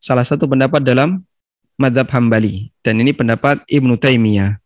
salah 0.00 0.24
satu 0.24 0.48
pendapat 0.48 0.80
dalam 0.80 1.22
madhab 1.76 2.08
Hambali 2.08 2.72
dan 2.80 2.96
ini 2.98 3.12
pendapat 3.12 3.60
Ibnu 3.68 4.00
Taimiyah. 4.00 4.56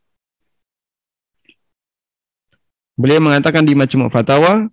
Beliau 2.95 3.19
mengatakan 3.19 3.67
di 3.67 3.75
Majmu' 3.75 4.13
Fatawa, 4.13 4.71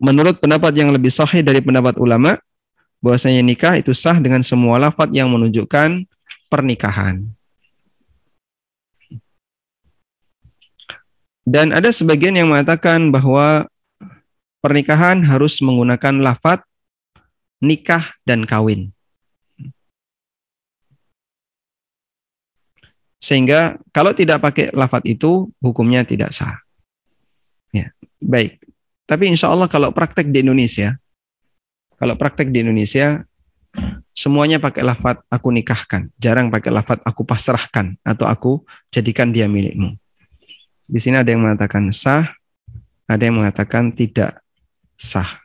menurut 0.00 0.42
pendapat 0.42 0.72
yang 0.74 0.90
lebih 0.90 1.12
sahih 1.12 1.44
dari 1.44 1.60
pendapat 1.62 2.00
ulama, 2.00 2.40
bahwasanya 2.98 3.44
nikah 3.44 3.78
itu 3.78 3.94
sah 3.94 4.16
dengan 4.18 4.40
semua 4.42 4.80
lafaz 4.80 5.08
yang 5.12 5.30
menunjukkan 5.30 6.04
pernikahan. 6.50 7.30
Dan 11.46 11.72
ada 11.72 11.88
sebagian 11.94 12.36
yang 12.36 12.52
mengatakan 12.52 13.08
bahwa 13.08 13.69
pernikahan 14.60 15.24
harus 15.24 15.58
menggunakan 15.64 16.20
lafat 16.20 16.64
nikah 17.60 18.16
dan 18.24 18.44
kawin. 18.48 18.92
Sehingga 23.20 23.76
kalau 23.92 24.16
tidak 24.16 24.40
pakai 24.40 24.72
lafat 24.72 25.04
itu 25.04 25.52
hukumnya 25.60 26.02
tidak 26.08 26.32
sah. 26.32 26.56
Ya, 27.70 27.92
baik. 28.18 28.58
Tapi 29.04 29.28
insya 29.28 29.52
Allah 29.52 29.68
kalau 29.68 29.92
praktek 29.92 30.32
di 30.32 30.42
Indonesia, 30.42 30.96
kalau 32.00 32.16
praktek 32.16 32.48
di 32.48 32.64
Indonesia, 32.64 33.22
semuanya 34.16 34.58
pakai 34.58 34.82
lafat 34.82 35.22
aku 35.30 35.52
nikahkan. 35.52 36.10
Jarang 36.16 36.50
pakai 36.50 36.72
lafat 36.74 36.98
aku 37.04 37.22
pasrahkan 37.22 38.00
atau 38.02 38.26
aku 38.26 38.52
jadikan 38.90 39.30
dia 39.30 39.46
milikmu. 39.46 39.94
Di 40.90 40.98
sini 40.98 41.20
ada 41.20 41.30
yang 41.30 41.46
mengatakan 41.46 41.92
sah, 41.94 42.26
ada 43.06 43.22
yang 43.22 43.38
mengatakan 43.38 43.94
tidak 43.94 44.42
sah. 45.00 45.40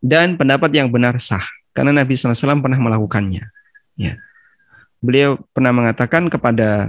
Dan 0.00 0.40
pendapat 0.40 0.72
yang 0.72 0.88
benar 0.88 1.20
sah, 1.20 1.44
karena 1.76 1.92
Nabi 1.92 2.16
SAW 2.16 2.64
pernah 2.64 2.80
melakukannya. 2.80 3.44
Ya. 4.00 4.16
Beliau 5.04 5.36
pernah 5.52 5.76
mengatakan 5.76 6.32
kepada 6.32 6.88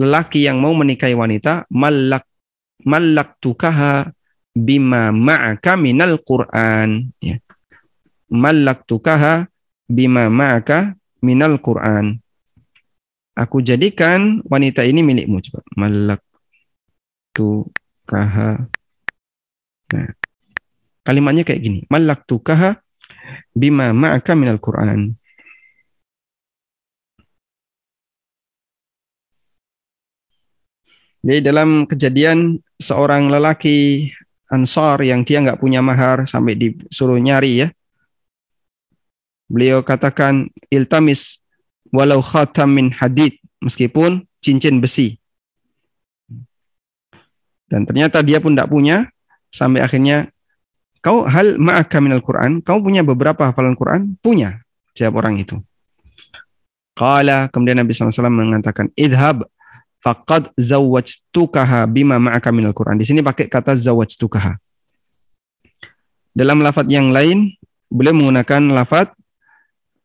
lelaki 0.00 0.48
yang 0.48 0.56
mau 0.56 0.72
menikahi 0.72 1.12
wanita, 1.12 1.68
malak 1.68 2.24
malak 2.80 3.36
tukaha 3.40 4.08
bima 4.56 5.12
ma'aka 5.12 5.76
minal 5.76 6.16
Qur'an. 6.24 7.12
Ya. 7.20 7.36
Malak 8.32 8.88
tukaha 8.88 9.44
bima 9.84 10.32
ma'aka 10.32 10.96
minal 11.20 11.60
Qur'an. 11.60 12.16
Aku 13.36 13.60
jadikan 13.60 14.40
wanita 14.48 14.80
ini 14.88 15.04
milikmu. 15.04 15.44
Coba. 15.44 15.60
Malak 15.76 16.24
tu 17.36 17.68
kaha. 18.08 18.64
Nah, 19.94 20.10
kalimatnya 21.06 21.46
kayak 21.46 21.62
gini. 21.62 21.80
Malak 21.86 22.26
tu 22.26 22.42
kaha 22.42 22.78
bima 23.54 23.94
ma'aka 23.94 24.34
minal 24.34 24.58
Quran. 24.58 25.14
Jadi 31.26 31.42
dalam 31.42 31.90
kejadian 31.90 32.62
seorang 32.78 33.26
lelaki 33.26 34.10
Ansar 34.46 35.02
yang 35.02 35.26
dia 35.26 35.42
nggak 35.42 35.58
punya 35.58 35.82
mahar 35.82 36.22
sampai 36.22 36.54
disuruh 36.54 37.18
nyari 37.18 37.66
ya. 37.66 37.68
Beliau 39.50 39.82
katakan 39.82 40.46
iltamis 40.70 41.42
walau 41.90 42.22
khatam 42.22 42.70
min 42.70 42.94
hadid 42.94 43.42
meskipun 43.58 44.22
cincin 44.38 44.78
besi. 44.78 45.18
Dan 47.66 47.82
ternyata 47.82 48.22
dia 48.22 48.38
pun 48.38 48.54
tidak 48.54 48.70
punya 48.70 49.10
sampai 49.56 49.80
akhirnya 49.80 50.28
kau 51.00 51.24
hal 51.24 51.56
ma'aka 51.56 51.96
minal 52.04 52.20
Quran, 52.20 52.60
kau 52.60 52.84
punya 52.84 53.00
beberapa 53.00 53.48
hafalan 53.48 53.72
Quran? 53.72 54.20
Punya, 54.20 54.60
jawab 54.92 55.24
orang 55.24 55.40
itu. 55.40 55.56
Qala, 56.92 57.48
kemudian 57.48 57.80
Nabi 57.80 57.96
SAW 57.96 58.28
mengatakan, 58.28 58.92
idhab 58.92 59.48
faqad 60.04 60.52
zawwajtukaha 60.60 61.88
bima 61.88 62.20
ma'aka 62.20 62.52
minal 62.52 62.76
Quran. 62.76 63.00
Di 63.00 63.08
sini 63.08 63.24
pakai 63.24 63.48
kata 63.48 63.72
zawwajtukaha. 63.78 64.60
Dalam 66.36 66.60
lafaz 66.60 66.84
yang 66.92 67.16
lain, 67.16 67.56
beliau 67.88 68.12
menggunakan 68.12 68.76
lafaz 68.76 69.08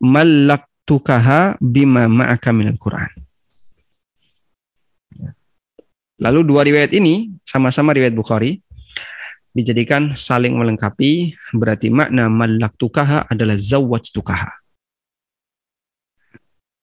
malaktukaha 0.00 1.60
bima 1.60 2.08
ma'aka 2.08 2.50
minal 2.54 2.78
Quran. 2.80 3.10
Lalu 6.22 6.40
dua 6.46 6.62
riwayat 6.62 6.94
ini 6.94 7.34
sama-sama 7.42 7.90
riwayat 7.90 8.14
Bukhari 8.14 8.62
dijadikan 9.52 10.16
saling 10.16 10.56
melengkapi 10.56 11.36
berarti 11.52 11.92
makna 11.92 12.28
malaktukaha 12.32 13.28
adalah 13.28 13.56
zawwajtukaha. 13.60 14.52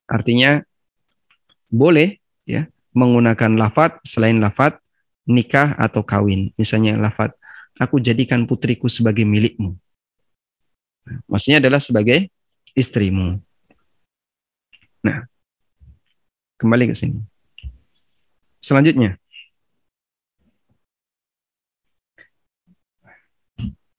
Artinya 0.09 0.61
boleh 1.69 2.17
ya 2.45 2.65
menggunakan 2.97 3.57
lafat 3.57 4.01
selain 4.01 4.41
lafat 4.41 4.81
nikah 5.29 5.77
atau 5.77 6.01
kawin. 6.01 6.49
Misalnya 6.57 6.97
lafat 6.97 7.33
aku 7.77 8.01
jadikan 8.01 8.49
putriku 8.49 8.89
sebagai 8.89 9.25
milikmu. 9.25 9.77
Maksudnya 11.29 11.61
adalah 11.61 11.81
sebagai 11.81 12.29
istrimu. 12.73 13.41
Nah, 15.05 15.25
kembali 16.59 16.91
ke 16.91 16.95
sini. 16.97 17.21
Selanjutnya, 18.59 19.15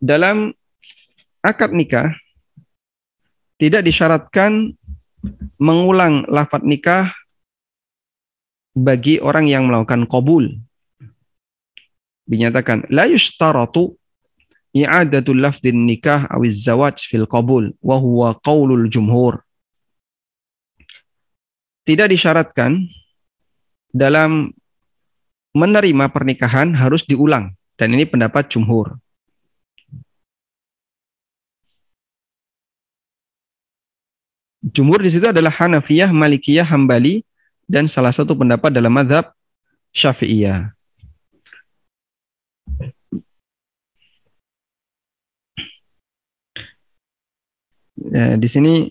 dalam 0.00 0.50
akad 1.44 1.76
nikah 1.76 2.16
tidak 3.60 3.84
disyaratkan 3.84 4.72
mengulang 5.60 6.24
lafat 6.32 6.64
nikah 6.64 7.12
bagi 8.72 9.20
orang 9.20 9.44
yang 9.44 9.68
melakukan 9.68 10.08
qabul. 10.08 10.48
Dinyatakan 12.24 12.88
la 12.88 13.04
yushtaratu 13.04 13.92
i'adatul 14.72 15.44
lafdin 15.44 15.84
nikah 15.84 16.24
awiz 16.32 16.64
zawaj 16.64 17.04
fil 17.04 17.28
qabul 17.28 17.76
wa 17.84 18.00
huwa 18.00 18.40
qaulul 18.40 18.88
jumhur. 18.88 19.44
Tidak 21.84 22.08
disyaratkan 22.08 22.80
dalam 23.90 24.54
menerima 25.52 26.06
pernikahan 26.14 26.72
harus 26.78 27.02
diulang 27.04 27.52
dan 27.74 27.92
ini 27.92 28.06
pendapat 28.06 28.46
jumhur. 28.48 28.96
Jumhur 34.70 35.02
di 35.02 35.10
situ 35.10 35.26
adalah 35.26 35.50
Hanafiyah, 35.50 36.14
Malikiyah, 36.14 36.62
Hambali, 36.62 37.26
dan 37.66 37.90
salah 37.90 38.14
satu 38.14 38.38
pendapat 38.38 38.70
dalam 38.70 38.94
madhab 38.94 39.34
Syafi'iyah. 39.90 40.70
Ya, 48.10 48.34
di 48.38 48.48
sini 48.48 48.90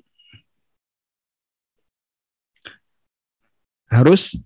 harus 3.87 4.37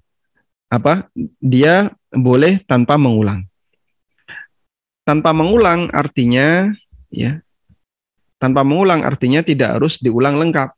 apa? 0.70 1.10
Dia 1.42 1.94
boleh 2.14 2.62
tanpa 2.66 2.98
mengulang. 2.98 3.46
Tanpa 5.04 5.34
mengulang 5.34 5.90
artinya 5.94 6.72
ya. 7.10 7.42
Tanpa 8.38 8.62
mengulang 8.62 9.02
artinya 9.02 9.44
tidak 9.44 9.78
harus 9.78 10.00
diulang 10.00 10.40
lengkap 10.40 10.74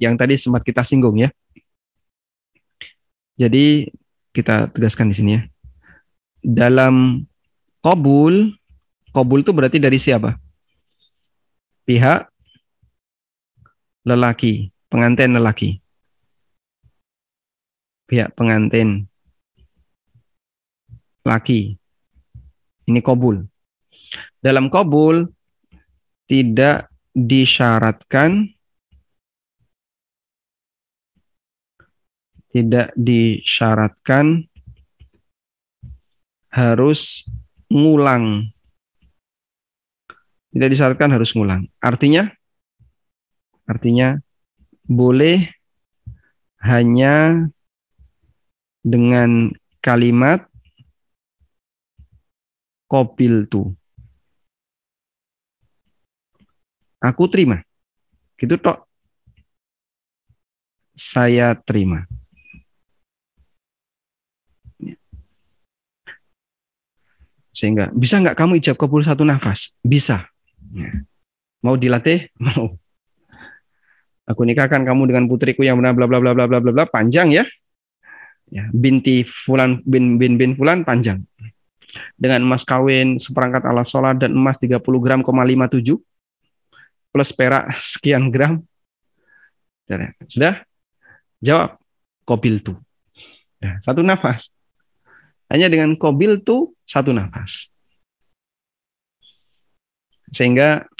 yang 0.00 0.16
tadi 0.16 0.40
sempat 0.40 0.64
kita 0.64 0.80
singgung 0.80 1.20
ya. 1.20 1.28
Jadi 3.36 3.92
kita 4.32 4.72
tegaskan 4.72 5.12
di 5.12 5.16
sini 5.16 5.30
ya. 5.36 5.42
Dalam 6.40 7.24
kobul, 7.84 8.56
kobul 9.12 9.44
itu 9.44 9.52
berarti 9.52 9.76
dari 9.76 10.00
siapa? 10.00 10.40
Pihak 11.84 12.32
lelaki, 14.08 14.72
pengantin 14.88 15.36
lelaki. 15.36 15.84
Pihak 18.08 18.32
pengantin 18.32 19.06
laki. 21.24 21.76
Ini 22.88 23.00
kobul. 23.04 23.44
Dalam 24.40 24.72
kobul 24.72 25.28
tidak 26.26 26.88
disyaratkan 27.12 28.50
tidak 32.50 32.90
disyaratkan 32.98 34.50
harus 36.50 37.26
ngulang. 37.70 38.50
Tidak 40.50 40.68
disyaratkan 40.70 41.14
harus 41.14 41.30
ngulang. 41.38 41.70
Artinya 41.78 42.26
artinya 43.70 44.18
boleh 44.82 45.46
hanya 46.58 47.46
dengan 48.82 49.54
kalimat 49.78 50.42
kopil 52.90 53.46
tu. 53.46 53.70
Aku 57.00 57.30
terima. 57.30 57.62
Gitu 58.34 58.58
tok. 58.58 58.84
Saya 60.98 61.54
terima. 61.56 62.04
Sehingga 67.60 67.92
bisa 67.92 68.16
nggak 68.16 68.40
kamu 68.40 68.56
ijab 68.56 68.80
kabul 68.80 69.04
satu 69.04 69.20
nafas? 69.20 69.76
Bisa. 69.84 70.24
Ya. 70.72 71.04
Mau 71.60 71.76
dilatih? 71.76 72.32
Mau. 72.40 72.80
Aku 74.24 74.48
nikahkan 74.48 74.80
kamu 74.80 75.12
dengan 75.12 75.28
putriku 75.28 75.60
yang 75.60 75.76
benar 75.76 75.92
bla 75.92 76.08
bla 76.08 76.24
bla 76.24 76.32
bla 76.32 76.48
bla 76.48 76.58
bla 76.64 76.72
bla 76.72 76.84
panjang 76.88 77.36
ya. 77.36 77.44
Ya, 78.48 78.64
binti 78.72 79.28
fulan 79.28 79.84
bin 79.84 80.16
bin 80.16 80.40
bin 80.40 80.56
fulan 80.56 80.88
panjang. 80.88 81.20
Dengan 82.16 82.40
emas 82.48 82.64
kawin 82.64 83.20
seperangkat 83.20 83.66
alat 83.68 83.84
sholat 83.84 84.16
dan 84.16 84.32
emas 84.32 84.56
30 84.56 84.80
gram, 84.80 85.20
57 85.20 86.00
plus 87.10 87.30
perak 87.34 87.76
sekian 87.76 88.32
gram. 88.32 88.64
Sudah? 90.30 90.64
Jawab. 91.42 91.76
Kobil 92.24 92.62
tuh. 92.62 92.78
Ya, 93.58 93.82
satu 93.82 94.06
nafas. 94.06 94.54
Hanya 95.50 95.66
dengan 95.66 95.98
kobil 95.98 96.38
tuh 96.38 96.78
satu 96.90 97.14
nafas. 97.14 97.70
Sehingga 100.34 100.90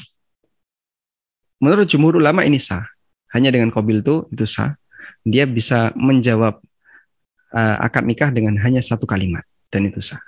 menurut 1.58 1.90
jumhur 1.90 2.14
ulama 2.22 2.46
ini 2.46 2.62
sah. 2.62 2.86
Hanya 3.34 3.50
dengan 3.50 3.74
kobil 3.74 4.06
itu 4.06 4.30
itu 4.30 4.46
sah. 4.46 4.78
Dia 5.26 5.50
bisa 5.50 5.90
menjawab 5.98 6.62
uh, 7.54 7.76
akad 7.82 8.06
nikah 8.06 8.30
dengan 8.30 8.54
hanya 8.62 8.78
satu 8.78 9.02
kalimat 9.06 9.42
dan 9.70 9.90
itu 9.90 9.98
sah. 9.98 10.22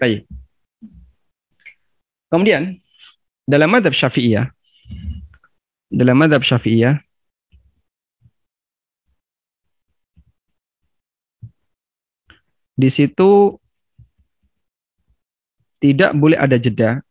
Baik. 0.00 0.24
Kemudian 2.32 2.80
dalam 3.48 3.72
madhab 3.72 3.96
syafi'iyah 3.96 4.52
dalam 5.88 6.20
madhab 6.20 6.44
syafi'iyah 6.44 7.00
di 12.76 12.88
situ 12.92 13.56
tidak 15.78 16.10
boleh 16.14 16.38
ada 16.38 16.56
jeda. 16.58 17.02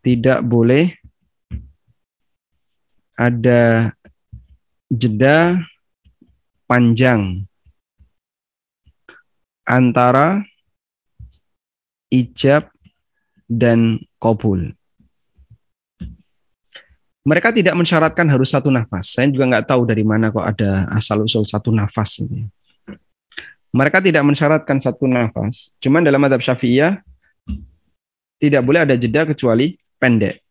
Tidak 0.00 0.40
boleh 0.46 0.96
ada 3.20 3.92
jeda 4.88 5.60
panjang 6.64 7.44
antara 9.68 10.40
ijab 12.08 12.72
dan 13.44 14.00
kabul. 14.16 14.72
Mereka 17.20 17.52
tidak 17.52 17.76
mensyaratkan 17.76 18.24
harus 18.32 18.48
satu 18.48 18.72
nafas. 18.72 19.12
Saya 19.12 19.28
juga 19.28 19.44
nggak 19.52 19.68
tahu 19.68 19.84
dari 19.84 20.00
mana 20.00 20.32
kok 20.32 20.40
ada 20.40 20.88
asal 20.96 21.28
usul 21.28 21.44
satu 21.44 21.68
nafas 21.68 22.24
ini. 22.24 22.48
Mereka 23.70 24.02
tidak 24.02 24.26
mensyaratkan 24.26 24.82
satu 24.82 25.06
nafas. 25.06 25.70
Cuman 25.78 26.02
dalam 26.02 26.18
madhab 26.18 26.42
syafi'iyah 26.42 26.98
tidak 28.42 28.62
boleh 28.66 28.82
ada 28.82 28.98
jeda 28.98 29.22
kecuali 29.30 29.78
pendek. 30.02 30.42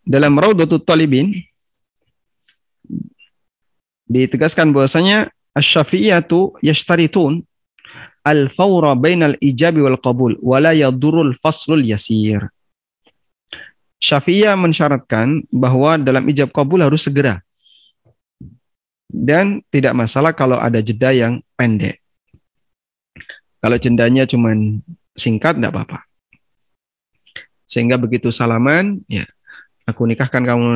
Dalam 0.00 0.40
Raudatul 0.40 0.80
Talibin 0.80 1.36
ditegaskan 4.08 4.72
bahwasanya 4.72 5.28
asy-syafi'iyatu 5.52 6.56
yashtaritun 6.64 7.44
al-fawra 8.24 8.96
bainal 8.96 9.36
ijabi 9.36 9.84
wal 9.84 10.00
qabul 10.00 10.40
wa 10.40 10.56
la 10.64 10.72
yadurul 10.72 11.36
faslul 11.44 11.84
yasir. 11.84 12.48
Syafi'iyah 14.00 14.56
mensyaratkan 14.56 15.44
bahwa 15.52 16.00
dalam 16.00 16.24
ijab 16.32 16.48
kabul 16.56 16.80
harus 16.80 17.04
segera. 17.04 17.43
Dan 19.14 19.62
tidak 19.70 19.94
masalah 19.94 20.34
kalau 20.34 20.58
ada 20.58 20.82
jeda 20.82 21.14
yang 21.14 21.38
pendek. 21.54 22.02
Kalau 23.62 23.78
jedanya 23.78 24.26
cuma 24.26 24.50
singkat, 25.14 25.54
tidak 25.54 25.70
apa-apa. 25.70 26.02
Sehingga 27.70 27.94
begitu 27.94 28.34
salaman, 28.34 29.06
ya 29.06 29.22
aku 29.86 30.02
nikahkan 30.10 30.42
kamu 30.42 30.68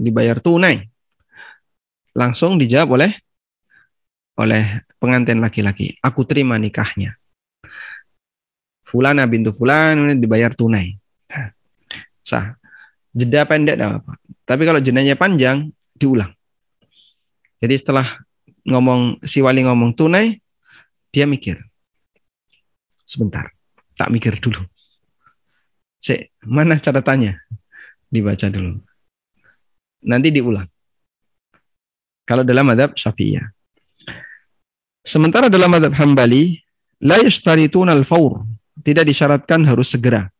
dibayar 0.00 0.40
tunai. 0.40 0.88
Langsung 2.16 2.56
dijawab 2.56 2.96
oleh 2.96 3.12
oleh 4.40 4.80
pengantin 4.96 5.44
laki-laki. 5.44 6.00
Aku 6.00 6.24
terima 6.24 6.56
nikahnya. 6.56 7.12
Fulana 8.88 9.28
bintu 9.28 9.52
Fulan 9.52 10.16
dibayar 10.16 10.50
tunai. 10.56 10.96
Sah. 12.24 12.56
Jeda 13.10 13.44
pendek 13.44 13.76
tidak 13.76 14.02
apa. 14.02 14.12
Tapi 14.46 14.62
kalau 14.66 14.80
jedanya 14.82 15.14
panjang, 15.14 15.70
diulang. 15.94 16.30
Jadi 17.60 17.74
setelah 17.76 18.08
ngomong 18.64 19.20
si 19.20 19.44
wali 19.44 19.60
ngomong 19.64 19.92
tunai, 19.92 20.40
dia 21.12 21.28
mikir. 21.28 21.60
Sebentar, 23.04 23.52
tak 23.94 24.08
mikir 24.08 24.40
dulu. 24.40 24.64
Si, 26.00 26.16
mana 26.48 26.80
catatannya? 26.80 27.36
Dibaca 28.08 28.48
dulu. 28.48 28.80
Nanti 30.08 30.32
diulang. 30.32 30.66
Kalau 32.24 32.46
dalam 32.46 32.64
madhab 32.64 32.96
syafi'iyah. 32.96 33.44
Sementara 35.04 35.52
dalam 35.52 35.68
madhab 35.68 35.92
hambali, 35.98 36.62
la 37.04 37.20
yashtaritun 37.20 37.92
al-fawr. 37.92 38.46
Tidak 38.80 39.04
disyaratkan 39.04 39.66
harus 39.68 39.92
segera. 39.92 40.32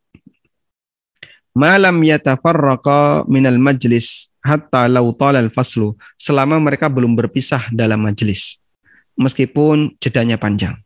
Malam 1.53 2.01
yatafarraqa 2.01 3.29
minal 3.29 3.59
majlis 3.59 4.30
hatta 4.41 4.89
lau 4.89 5.13
talal 5.17 5.49
faslu. 5.53 5.97
Selama 6.21 6.57
mereka 6.61 6.89
belum 6.89 7.17
berpisah 7.17 7.69
dalam 7.73 8.05
majlis. 8.05 8.61
Meskipun 9.17 9.97
jedanya 10.01 10.41
panjang 10.41 10.81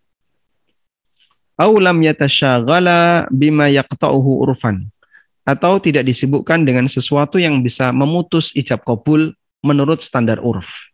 aw 1.55 1.73
lam 1.79 2.03
bima 3.31 3.67
yaqta'uhu 3.71 4.43
urfan 4.43 4.91
atau 5.45 5.79
tidak 5.79 6.09
disibukkan 6.09 6.65
dengan 6.65 6.89
sesuatu 6.89 7.37
yang 7.37 7.61
bisa 7.61 7.93
memutus 7.93 8.51
ijab 8.57 8.81
kabul 8.83 9.37
menurut 9.61 10.01
standar 10.01 10.41
urf. 10.41 10.89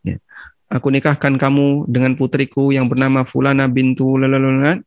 Ya. 0.00 0.16
Aku 0.72 0.88
nikahkan 0.88 1.36
kamu 1.36 1.84
dengan 1.84 2.16
putriku 2.16 2.72
yang 2.72 2.88
bernama 2.88 3.28
Fulana 3.28 3.68
bintu 3.68 4.16
lalalala 4.16 4.80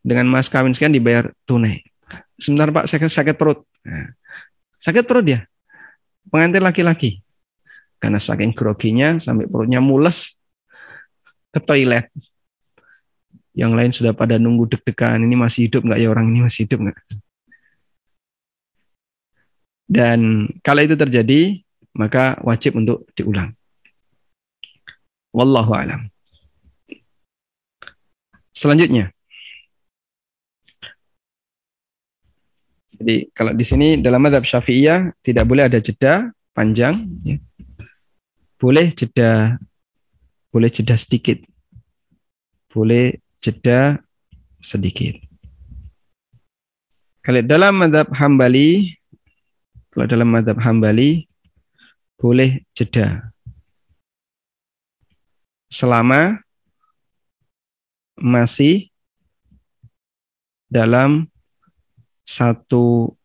dengan 0.00 0.26
mas 0.32 0.48
kawin 0.48 0.72
sekian 0.72 0.96
dibayar 0.96 1.28
tunai. 1.44 1.84
Sebentar 2.40 2.72
Pak, 2.72 2.88
sakit 2.88 3.08
sakit 3.12 3.34
perut. 3.36 3.64
Nah, 3.84 4.16
sakit 4.80 5.04
perut 5.04 5.24
dia. 5.24 5.40
Pengantin 6.28 6.62
laki-laki. 6.62 7.22
Karena 7.96 8.20
saking 8.20 8.52
groginya 8.52 9.16
sampai 9.16 9.48
perutnya 9.48 9.80
mules 9.80 10.36
ke 11.50 11.58
toilet. 11.64 12.12
Yang 13.56 13.72
lain 13.72 13.90
sudah 13.96 14.12
pada 14.12 14.36
nunggu 14.36 14.68
deg-degan 14.76 15.24
ini 15.24 15.32
masih 15.32 15.72
hidup 15.72 15.88
nggak 15.88 15.96
ya 15.96 16.08
orang? 16.12 16.28
Ini 16.28 16.44
masih 16.44 16.68
hidup 16.68 16.78
nggak? 16.84 16.98
Dan 19.86 20.50
kalau 20.60 20.84
itu 20.84 20.92
terjadi 20.92 21.64
maka 21.96 22.36
wajib 22.44 22.76
untuk 22.76 23.08
diulang. 23.16 23.56
Wallahu 25.32 25.72
alam. 25.72 26.12
Selanjutnya 28.52 29.15
jadi 32.96 33.16
kalau 33.36 33.52
di 33.52 33.64
sini 33.64 33.88
dalam 34.00 34.20
madhab 34.24 34.44
syafi'iyah 34.44 35.12
tidak 35.20 35.44
boleh 35.44 35.68
ada 35.68 35.78
jeda 35.80 36.32
panjang 36.56 37.06
ya. 37.24 37.36
boleh 38.56 38.92
jeda 38.96 39.60
boleh 40.52 40.70
jeda 40.72 40.96
sedikit 40.96 41.40
boleh 42.76 43.16
jeda 43.40 44.00
sedikit. 44.60 45.16
Kalau 47.22 47.42
dalam 47.42 47.74
madhab 47.78 48.10
hambali, 48.14 48.94
kalau 49.90 50.06
dalam 50.06 50.28
madhab 50.30 50.58
hambali, 50.62 51.26
boleh 52.18 52.62
jeda. 52.74 53.32
Selama 55.70 56.38
masih 58.14 58.90
dalam 60.70 61.26
satu 62.36 63.16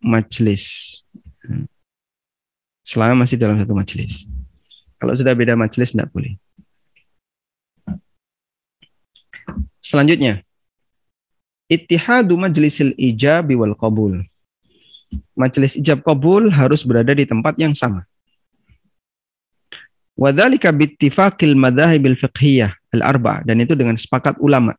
majelis. 0.00 0.64
Selama 2.80 3.24
masih 3.24 3.36
dalam 3.36 3.60
satu 3.60 3.76
majelis. 3.76 4.24
Kalau 4.96 5.12
sudah 5.12 5.36
beda 5.36 5.52
majelis, 5.52 5.92
tidak 5.92 6.08
boleh. 6.12 6.40
Selanjutnya, 9.84 10.40
ittihadu 11.68 12.40
majlisil 12.40 12.96
ijab 12.96 13.52
wal 13.52 13.76
qabul. 13.76 14.24
Majelis 15.36 15.76
ijab 15.76 16.00
kabul 16.00 16.48
harus 16.48 16.80
berada 16.88 17.12
di 17.12 17.28
tempat 17.28 17.60
yang 17.60 17.76
sama. 17.76 18.08
Wadhalika 20.14 20.70
bittifaqil 20.70 21.58
madhahibil 21.58 22.16
fiqhiyah 22.16 22.70
al-arba 22.94 23.42
dan 23.44 23.60
itu 23.60 23.76
dengan 23.76 23.98
sepakat 23.98 24.38
ulama. 24.40 24.78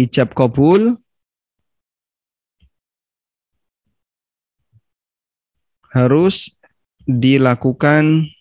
Ijab 0.00 0.32
kabul 0.32 0.96
harus 5.92 6.56
dilakukan 7.04 8.32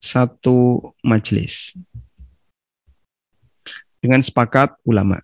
satu 0.00 0.80
majelis 1.04 1.76
dengan 4.00 4.24
sepakat 4.24 4.72
ulama. 4.88 5.20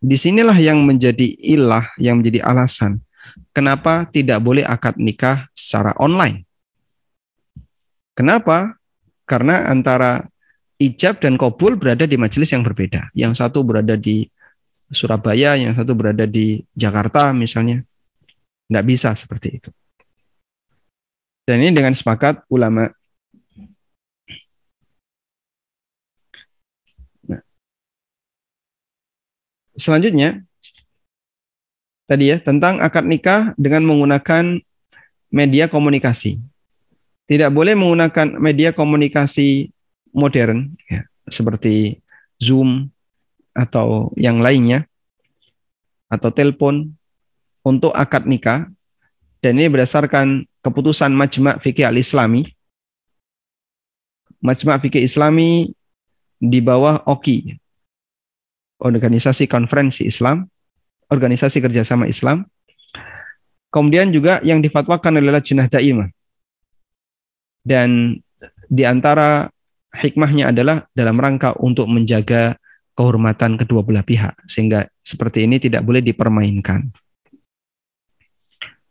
Di 0.00 0.16
sinilah 0.20 0.56
yang 0.60 0.84
menjadi 0.84 1.24
ilah, 1.40 1.88
yang 1.96 2.20
menjadi 2.20 2.44
alasan 2.44 3.00
kenapa 3.56 4.06
tidak 4.08 4.40
boleh 4.40 4.64
akad 4.64 4.96
nikah 5.00 5.48
secara 5.56 5.96
online. 5.98 6.44
Kenapa? 8.14 8.76
Karena 9.24 9.70
antara 9.70 10.29
ijab 10.80 11.20
dan 11.20 11.36
kabul 11.36 11.76
berada 11.76 12.08
di 12.08 12.16
majelis 12.16 12.48
yang 12.48 12.64
berbeda. 12.64 13.12
Yang 13.12 13.44
satu 13.44 13.60
berada 13.60 14.00
di 14.00 14.24
Surabaya, 14.90 15.54
yang 15.54 15.76
satu 15.76 15.92
berada 15.92 16.24
di 16.24 16.64
Jakarta 16.72 17.36
misalnya. 17.36 17.84
Tidak 18.66 18.84
bisa 18.86 19.12
seperti 19.12 19.60
itu. 19.60 19.70
Dan 21.44 21.60
ini 21.66 21.74
dengan 21.74 21.92
sepakat 21.92 22.46
ulama. 22.48 22.88
Nah. 27.26 27.42
Selanjutnya, 29.74 30.46
tadi 32.06 32.30
ya, 32.30 32.38
tentang 32.38 32.78
akad 32.78 33.04
nikah 33.04 33.52
dengan 33.58 33.82
menggunakan 33.84 34.62
media 35.34 35.66
komunikasi. 35.66 36.38
Tidak 37.26 37.50
boleh 37.50 37.74
menggunakan 37.74 38.38
media 38.38 38.70
komunikasi 38.70 39.74
modern, 40.10 40.74
ya, 40.90 41.06
seperti 41.26 42.00
Zoom 42.40 42.90
atau 43.54 44.14
yang 44.16 44.40
lainnya, 44.42 44.86
atau 46.10 46.30
telepon 46.34 46.90
untuk 47.62 47.94
akad 47.94 48.26
nikah. 48.26 48.66
Dan 49.40 49.56
ini 49.56 49.72
berdasarkan 49.72 50.44
keputusan 50.60 51.16
Majma' 51.16 51.56
Fikih 51.64 51.88
Al-Islami. 51.88 52.44
Majma' 54.44 54.80
Fikih 54.80 55.00
Islami 55.00 55.72
di 56.40 56.60
bawah 56.60 57.04
OKI, 57.04 57.56
Organisasi 58.80 59.44
Konferensi 59.48 60.08
Islam, 60.08 60.48
Organisasi 61.08 61.60
Kerjasama 61.60 62.08
Islam. 62.08 62.48
Kemudian 63.70 64.10
juga 64.10 64.40
yang 64.42 64.64
difatwakan 64.64 65.20
adalah 65.20 65.38
Lajnah 65.38 65.68
Daimah. 65.68 66.08
Dan 67.60 68.18
di 68.66 68.82
antara 68.88 69.52
hikmahnya 69.94 70.54
adalah 70.54 70.86
dalam 70.94 71.18
rangka 71.18 71.54
untuk 71.58 71.90
menjaga 71.90 72.54
kehormatan 72.94 73.56
kedua 73.56 73.80
belah 73.80 74.04
pihak 74.04 74.34
sehingga 74.46 74.86
seperti 75.00 75.46
ini 75.48 75.56
tidak 75.56 75.82
boleh 75.82 76.04
dipermainkan. 76.04 76.90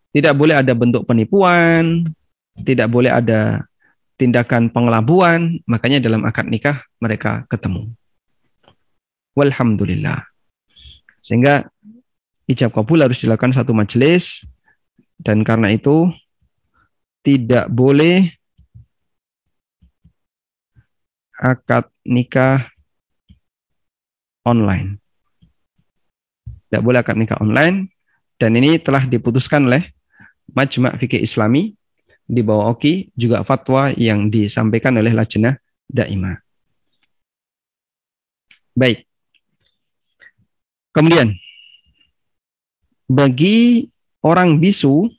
Tidak 0.09 0.33
boleh 0.33 0.57
ada 0.57 0.73
bentuk 0.73 1.05
penipuan, 1.05 2.09
tidak 2.65 2.89
boleh 2.89 3.13
ada 3.13 3.61
tindakan 4.17 4.73
pengelabuan, 4.73 5.61
makanya 5.69 6.01
dalam 6.01 6.25
akad 6.25 6.49
nikah 6.49 6.81
mereka 6.97 7.45
ketemu. 7.47 7.93
Walhamdulillah. 9.37 10.25
Sehingga 11.21 11.69
ijab 12.49 12.73
kabul 12.73 13.05
harus 13.05 13.21
dilakukan 13.21 13.53
satu 13.53 13.71
majelis 13.71 14.43
dan 15.21 15.45
karena 15.45 15.69
itu 15.69 16.09
tidak 17.21 17.69
boleh 17.69 18.38
akad 21.39 21.87
nikah 22.03 22.67
online. 24.43 24.99
Tidak 26.67 26.83
boleh 26.83 26.99
akad 26.99 27.15
nikah 27.15 27.39
online 27.39 27.89
dan 28.35 28.53
ini 28.59 28.75
telah 28.77 29.07
diputuskan 29.07 29.71
oleh 29.71 29.89
Majma' 30.51 30.99
Fikih 30.99 31.23
Islami 31.23 31.73
di 32.29 32.45
bawah 32.45 32.75
OKI 32.75 33.09
juga 33.17 33.41
fatwa 33.41 33.89
yang 33.95 34.29
disampaikan 34.29 34.93
oleh 34.99 35.15
Lajnah 35.15 35.57
Daimah. 35.89 36.37
Baik. 38.77 39.09
Kemudian 40.93 41.33
bagi 43.09 43.89
orang 44.21 44.61
bisu 44.61 45.09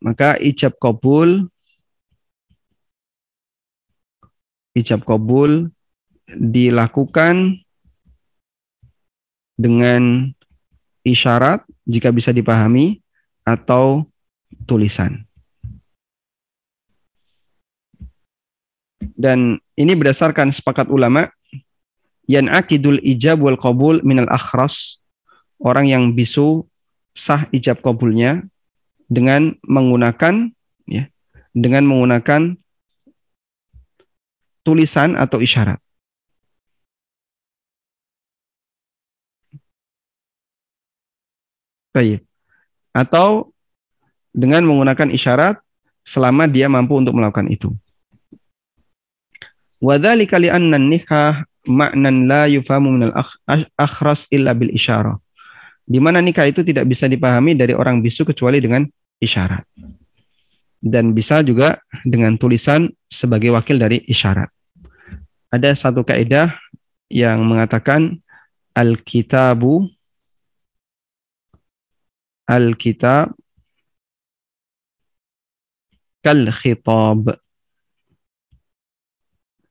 maka 0.00 0.40
ijab 0.40 0.74
kabul 0.80 1.51
ijab 4.72 5.04
kabul 5.04 5.68
dilakukan 6.28 7.60
dengan 9.56 10.32
isyarat 11.04 11.62
jika 11.84 12.08
bisa 12.14 12.32
dipahami 12.32 13.02
atau 13.42 14.06
tulisan. 14.64 15.26
Dan 19.12 19.60
ini 19.76 19.92
berdasarkan 19.98 20.54
sepakat 20.54 20.88
ulama 20.88 21.28
yan 22.30 22.48
akidul 22.48 23.02
ijab 23.02 23.42
wal 23.42 23.58
qabul 23.58 23.98
minal 24.06 24.30
akhras 24.30 25.02
orang 25.58 25.90
yang 25.90 26.04
bisu 26.14 26.64
sah 27.12 27.44
ijab 27.52 27.82
kabulnya 27.82 28.46
dengan 29.10 29.58
menggunakan 29.66 30.48
ya 30.88 31.10
dengan 31.52 31.84
menggunakan 31.84 32.56
tulisan 34.62 35.18
atau 35.18 35.42
isyarat. 35.42 35.78
Baik. 41.92 42.24
Atau 42.96 43.52
dengan 44.32 44.64
menggunakan 44.64 45.12
isyarat 45.12 45.60
selama 46.02 46.48
dia 46.48 46.66
mampu 46.66 46.96
untuk 46.96 47.12
melakukan 47.12 47.52
itu. 47.52 47.70
Wadzalika 49.82 50.40
li'anna 50.40 50.80
nikah 50.80 51.44
maknan 51.68 52.26
la 52.30 52.48
yufamu 52.48 52.90
minal 52.96 53.12
akhras 53.76 54.26
illa 54.32 54.56
bil 54.56 54.72
isyarah. 54.72 55.18
Di 55.82 55.98
mana 55.98 56.22
nikah 56.22 56.46
itu 56.46 56.62
tidak 56.62 56.88
bisa 56.88 57.10
dipahami 57.10 57.58
dari 57.58 57.74
orang 57.74 58.00
bisu 58.00 58.24
kecuali 58.24 58.62
dengan 58.62 58.86
isyarat. 59.18 59.66
Dan 60.82 61.14
bisa 61.14 61.46
juga 61.46 61.78
dengan 62.02 62.34
tulisan 62.34 62.90
sebagai 63.06 63.54
wakil 63.54 63.78
dari 63.78 64.02
isyarat. 64.02 64.50
Ada 65.54 65.78
satu 65.78 66.02
kaidah 66.02 66.58
yang 67.06 67.46
mengatakan 67.46 68.18
al-kitabu 68.74 69.86
al-kitab 72.48 73.30
kal 76.22 76.46
khitab. 76.54 77.36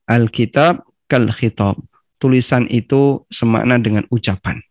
Al-kitab 0.06 0.84
kal 1.08 1.26
khitab. 1.32 1.76
Tulisan 2.20 2.70
itu 2.70 3.26
semakna 3.32 3.82
dengan 3.82 4.06
ucapan. 4.12 4.62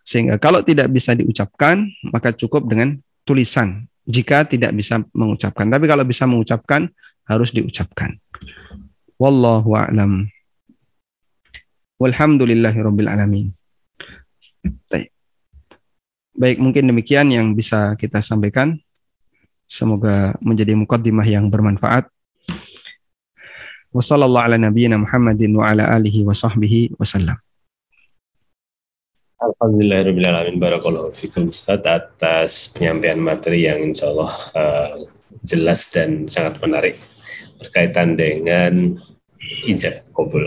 Sehingga 0.00 0.40
kalau 0.40 0.64
tidak 0.64 0.88
bisa 0.88 1.12
diucapkan, 1.12 1.84
maka 2.08 2.32
cukup 2.32 2.64
dengan 2.64 2.96
tulisan 3.28 3.89
jika 4.10 4.42
tidak 4.42 4.74
bisa 4.74 4.98
mengucapkan. 5.14 5.70
Tapi 5.70 5.86
kalau 5.86 6.02
bisa 6.02 6.26
mengucapkan 6.26 6.90
harus 7.30 7.54
diucapkan. 7.54 8.18
Wallahu 9.14 9.78
a'lam. 9.78 10.26
Walhamdulillahirabbil 12.02 13.06
alamin. 13.06 13.54
Baik. 14.90 15.14
Baik, 16.34 16.58
mungkin 16.58 16.90
demikian 16.90 17.30
yang 17.30 17.52
bisa 17.54 17.94
kita 17.94 18.18
sampaikan. 18.24 18.80
Semoga 19.70 20.34
menjadi 20.42 20.74
mukaddimah 20.74 21.28
yang 21.28 21.46
bermanfaat. 21.46 22.10
Wassallallahu 23.94 24.46
ala 24.50 24.56
nabiyyina 24.58 24.98
Muhammadin 24.98 25.54
wa 25.54 25.70
ala 25.70 25.86
alihi 25.94 26.26
wa 26.26 26.34
sahbihi 26.34 26.98
wasallam. 26.98 27.38
Alhamdulillahirrahmanirrahim. 29.40 30.60
Barakallahu 30.60 31.16
fikum 31.16 31.48
Ustaz 31.48 31.80
atas 31.88 32.68
penyampaian 32.76 33.16
materi 33.16 33.64
yang 33.64 33.80
insya 33.80 34.12
Allah 34.12 34.32
uh, 34.52 34.92
jelas 35.40 35.88
dan 35.88 36.28
sangat 36.28 36.60
menarik 36.60 37.00
berkaitan 37.56 38.20
dengan 38.20 39.00
ijab 39.64 40.04
kabul. 40.12 40.44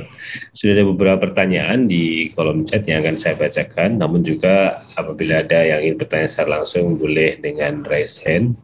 Sudah 0.53 0.77
ada 0.77 0.85
beberapa 0.85 1.25
pertanyaan 1.25 1.89
di 1.89 2.29
kolom 2.37 2.69
chat 2.69 2.85
yang 2.85 3.01
akan 3.01 3.17
saya 3.17 3.33
bacakan, 3.33 3.97
namun 3.97 4.21
juga 4.21 4.85
apabila 4.93 5.41
ada 5.41 5.65
yang 5.65 5.89
ingin 5.89 5.97
bertanya 5.97 6.29
secara 6.29 6.61
langsung 6.61 6.93
boleh 6.93 7.41
dengan 7.41 7.81
raise 7.89 8.21
hand. 8.21 8.61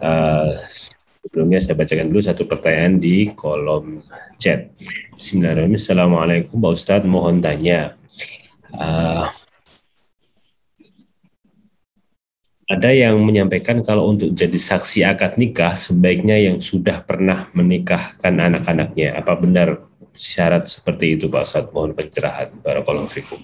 Uh, 0.00 0.64
sebelumnya 1.28 1.60
saya 1.60 1.76
bacakan 1.76 2.08
dulu 2.08 2.24
satu 2.24 2.48
pertanyaan 2.48 2.96
di 2.96 3.36
kolom 3.36 4.00
chat. 4.40 4.72
Bismillahirrahmanirrahim. 5.20 5.76
Assalamualaikum 5.76 6.56
Pak 6.56 6.72
Ustadz, 6.72 7.04
mohon 7.04 7.44
tanya. 7.44 7.92
Uh, 8.72 9.28
ada 12.68 12.92
yang 12.92 13.16
menyampaikan 13.24 13.80
kalau 13.80 14.12
untuk 14.12 14.28
jadi 14.36 14.54
saksi 14.60 15.00
akad 15.08 15.40
nikah 15.40 15.72
sebaiknya 15.72 16.36
yang 16.36 16.60
sudah 16.60 17.00
pernah 17.00 17.48
menikahkan 17.56 18.36
anak-anaknya. 18.36 19.16
Apa 19.16 19.40
benar 19.40 19.88
syarat 20.12 20.68
seperti 20.68 21.16
itu 21.16 21.32
Pak 21.32 21.48
Ustaz? 21.48 21.64
Mohon 21.72 21.96
pencerahan. 21.96 22.52
Barakallahu 22.60 23.08
fikum. 23.08 23.40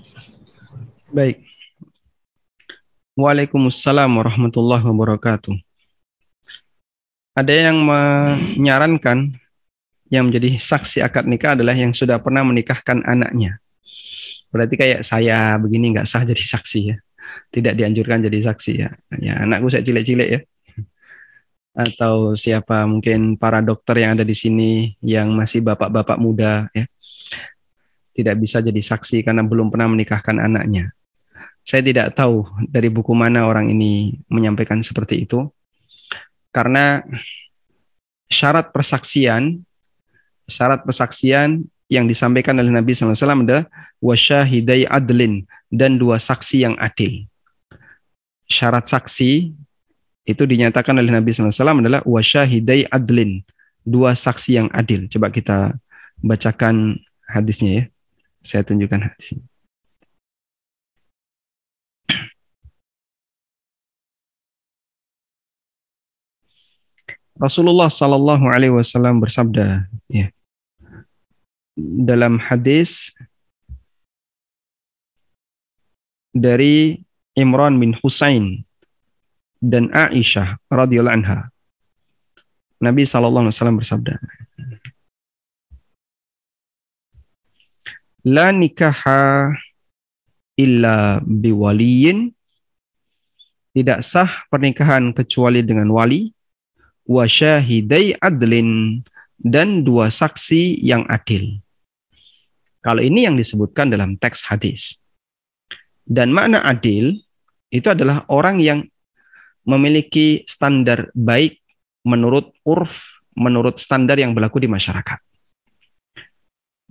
Baik. 1.09 1.41
Waalaikumsalam 3.17 4.13
warahmatullahi 4.13 4.85
wabarakatuh. 4.85 5.57
Ada 7.33 7.73
yang 7.73 7.81
menyarankan 7.81 9.41
yang 10.13 10.29
menjadi 10.29 10.61
saksi 10.61 11.01
akad 11.01 11.25
nikah 11.25 11.57
adalah 11.57 11.73
yang 11.73 11.97
sudah 11.97 12.21
pernah 12.21 12.45
menikahkan 12.45 13.01
anaknya. 13.09 13.57
Berarti 14.53 14.77
kayak 14.77 15.01
saya 15.01 15.57
begini 15.57 15.97
nggak 15.97 16.07
sah 16.07 16.23
jadi 16.29 16.45
saksi 16.45 16.81
ya 16.93 16.97
tidak 17.51 17.75
dianjurkan 17.79 18.25
jadi 18.25 18.39
saksi 18.53 18.73
ya. 18.79 18.91
Ya 19.19 19.35
anakku 19.43 19.71
saya 19.71 19.87
cilik-cilik 19.87 20.29
ya. 20.29 20.41
Atau 21.75 22.39
siapa 22.39 22.87
mungkin 22.87 23.35
para 23.35 23.59
dokter 23.59 24.07
yang 24.07 24.15
ada 24.15 24.23
di 24.23 24.37
sini 24.37 24.95
yang 25.03 25.35
masih 25.35 25.63
bapak-bapak 25.63 26.19
muda 26.19 26.71
ya. 26.75 26.87
Tidak 28.15 28.37
bisa 28.39 28.63
jadi 28.63 28.79
saksi 28.79 29.27
karena 29.27 29.43
belum 29.43 29.75
pernah 29.75 29.91
menikahkan 29.91 30.39
anaknya. 30.39 30.95
Saya 31.67 31.83
tidak 31.83 32.15
tahu 32.15 32.47
dari 32.71 32.87
buku 32.93 33.11
mana 33.17 33.49
orang 33.49 33.73
ini 33.73 34.15
menyampaikan 34.31 34.79
seperti 34.87 35.27
itu. 35.27 35.51
Karena 36.55 37.03
syarat 38.31 38.71
persaksian 38.71 39.67
syarat 40.49 40.85
persaksian 40.85 41.65
yang 41.89 42.09
disampaikan 42.09 42.57
oleh 42.57 42.73
Nabi 42.73 42.97
SAW 42.97 43.17
adalah 43.17 43.69
wasyahidai 44.01 44.89
adlin 44.89 45.45
dan 45.73 45.97
dua 46.01 46.21
saksi 46.21 46.65
yang 46.65 46.75
adil. 46.81 47.29
Syarat 48.49 48.89
saksi 48.89 49.53
itu 50.25 50.43
dinyatakan 50.45 50.97
oleh 50.97 51.13
Nabi 51.13 51.33
SAW 51.33 51.85
adalah 51.85 52.01
wasyahidai 52.05 52.89
adlin, 52.89 53.45
dua 53.85 54.17
saksi 54.17 54.51
yang 54.57 54.69
adil. 54.73 55.05
Coba 55.09 55.29
kita 55.29 55.77
bacakan 56.21 56.97
hadisnya 57.29 57.71
ya. 57.71 57.85
Saya 58.45 58.63
tunjukkan 58.65 59.13
hadisnya. 59.13 59.45
Rasulullah 67.35 67.91
Sallallahu 67.91 68.47
Alaihi 68.47 68.71
Wasallam 68.71 69.19
bersabda, 69.19 69.91
ya, 70.07 70.31
dalam 71.77 72.39
hadis 72.39 73.11
dari 76.35 76.99
Imran 77.39 77.79
bin 77.79 77.95
Husain 78.03 78.67
dan 79.63 79.89
Aisyah 79.95 80.59
radhiyallahu 80.69 81.17
anha. 81.23 81.49
Nabi 82.83 83.07
sallallahu 83.07 83.49
alaihi 83.49 83.57
wasallam 83.57 83.79
bersabda, 83.81 84.15
"La 88.27 88.51
nikaha 88.51 89.55
illa 90.59 91.23
biwaliyin." 91.23 92.35
Tidak 93.75 94.07
sah 94.07 94.47
pernikahan 94.55 95.11
kecuali 95.11 95.59
dengan 95.59 95.91
wali 95.91 96.31
wa 97.11 97.27
syahidai 97.27 98.15
adlin 98.23 99.03
dan 99.35 99.83
dua 99.83 100.15
saksi 100.15 100.79
yang 100.79 101.03
adil. 101.11 101.59
Kalau 102.87 103.03
ini 103.03 103.27
yang 103.27 103.35
disebutkan 103.35 103.91
dalam 103.91 104.15
teks 104.15 104.47
hadis. 104.47 105.04
Dan 106.05 106.37
makna 106.37 106.61
adil 106.61 107.17
itu 107.73 107.89
adalah 107.89 108.29
orang 108.29 108.61
yang 108.61 108.85
memiliki 109.65 110.45
standar 110.45 111.09
baik 111.17 111.65
menurut 112.05 112.53
urf, 112.69 113.25
menurut 113.33 113.81
standar 113.81 114.21
yang 114.21 114.37
berlaku 114.37 114.61
di 114.61 114.69
masyarakat. 114.69 115.19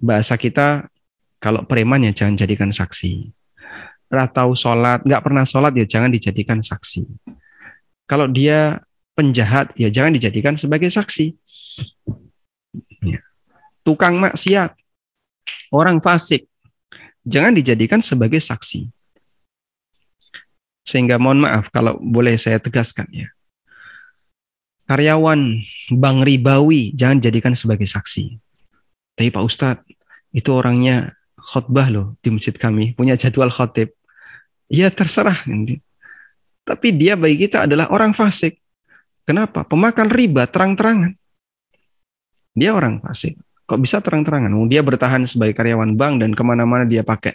Bahasa 0.02 0.36
kita, 0.36 0.90
kalau 1.38 1.64
preman 1.70 2.02
ya 2.02 2.12
jangan 2.12 2.36
jadikan 2.36 2.74
saksi. 2.74 3.30
Atau 4.14 4.54
sholat, 4.54 5.06
nggak 5.06 5.24
pernah 5.26 5.46
sholat 5.46 5.74
ya 5.74 5.86
jangan 5.86 6.10
dijadikan 6.10 6.62
saksi. 6.62 7.06
Kalau 8.10 8.30
dia 8.30 8.82
penjahat 9.14 9.74
ya 9.78 9.90
jangan 9.90 10.14
dijadikan 10.14 10.58
sebagai 10.58 10.90
saksi. 10.90 11.34
Ya. 13.06 13.22
Tukang 13.86 14.18
maksiat, 14.18 14.74
orang 15.74 16.02
fasik, 16.02 16.46
jangan 17.26 17.58
dijadikan 17.58 18.00
sebagai 18.06 18.38
saksi. 18.38 18.93
Sehingga 20.94 21.18
mohon 21.18 21.42
maaf 21.42 21.74
kalau 21.74 21.98
boleh 21.98 22.38
saya 22.38 22.62
tegaskan 22.62 23.10
ya. 23.10 23.34
Karyawan 24.86 25.58
bank 25.90 26.18
ribawi 26.22 26.94
jangan 26.94 27.18
jadikan 27.18 27.58
sebagai 27.58 27.90
saksi. 27.90 28.38
Tapi 29.18 29.34
Pak 29.34 29.42
Ustadz, 29.42 29.90
itu 30.38 30.54
orangnya 30.54 31.18
khotbah 31.42 31.90
loh 31.90 32.14
di 32.22 32.30
masjid 32.30 32.54
kami, 32.54 32.94
punya 32.94 33.18
jadwal 33.18 33.50
khotib. 33.50 33.90
Ya 34.70 34.94
terserah. 34.94 35.42
Tapi 36.62 36.88
dia 36.94 37.18
bagi 37.18 37.42
kita 37.42 37.66
adalah 37.66 37.90
orang 37.90 38.14
fasik. 38.14 38.62
Kenapa? 39.26 39.66
Pemakan 39.66 40.14
riba 40.14 40.46
terang-terangan. 40.46 41.18
Dia 42.54 42.70
orang 42.78 43.02
fasik. 43.02 43.34
Kok 43.66 43.82
bisa 43.82 43.98
terang-terangan? 43.98 44.54
Dia 44.70 44.86
bertahan 44.86 45.26
sebagai 45.26 45.58
karyawan 45.58 45.98
bank 45.98 46.22
dan 46.22 46.38
ke 46.38 46.44
mana-mana 46.46 46.86
dia 46.86 47.02
pakai 47.02 47.34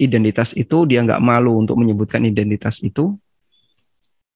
identitas 0.00 0.56
itu. 0.56 0.88
Dia 0.88 1.04
nggak 1.04 1.22
malu 1.22 1.58
untuk 1.60 1.76
menyebutkan 1.78 2.24
identitas 2.24 2.80
itu. 2.80 3.16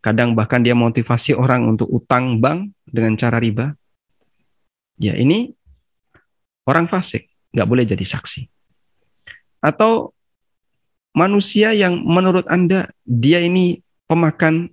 Kadang 0.03 0.35
bahkan 0.35 0.61
dia 0.61 0.75
motivasi 0.75 1.39
orang 1.39 1.67
untuk 1.67 1.87
utang 1.89 2.43
bank 2.43 2.75
dengan 2.85 3.15
cara 3.15 3.39
riba. 3.39 3.73
Ya 4.99 5.15
ini 5.15 5.55
orang 6.67 6.91
fasik. 6.91 7.31
Nggak 7.55 7.69
boleh 7.69 7.85
jadi 7.87 8.03
saksi. 8.03 8.49
Atau 9.63 10.11
manusia 11.15 11.71
yang 11.77 12.03
menurut 12.03 12.49
Anda 12.51 12.91
dia 13.05 13.39
ini 13.39 13.79
pemakan 14.09 14.73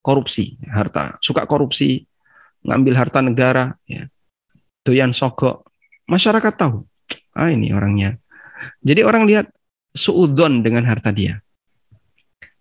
korupsi, 0.00 0.56
harta, 0.72 1.20
suka 1.20 1.44
korupsi, 1.44 2.08
ngambil 2.64 2.94
harta 2.96 3.20
negara, 3.20 3.76
ya, 3.84 4.08
doyan 4.86 5.12
sogok. 5.12 5.68
Masyarakat 6.08 6.54
tahu, 6.56 6.88
ah 7.36 7.52
ini 7.52 7.70
orangnya. 7.70 8.16
Jadi 8.80 9.04
orang 9.04 9.28
lihat 9.28 9.52
suudon 9.94 10.62
dengan 10.62 10.86
harta 10.86 11.10
dia. 11.10 11.42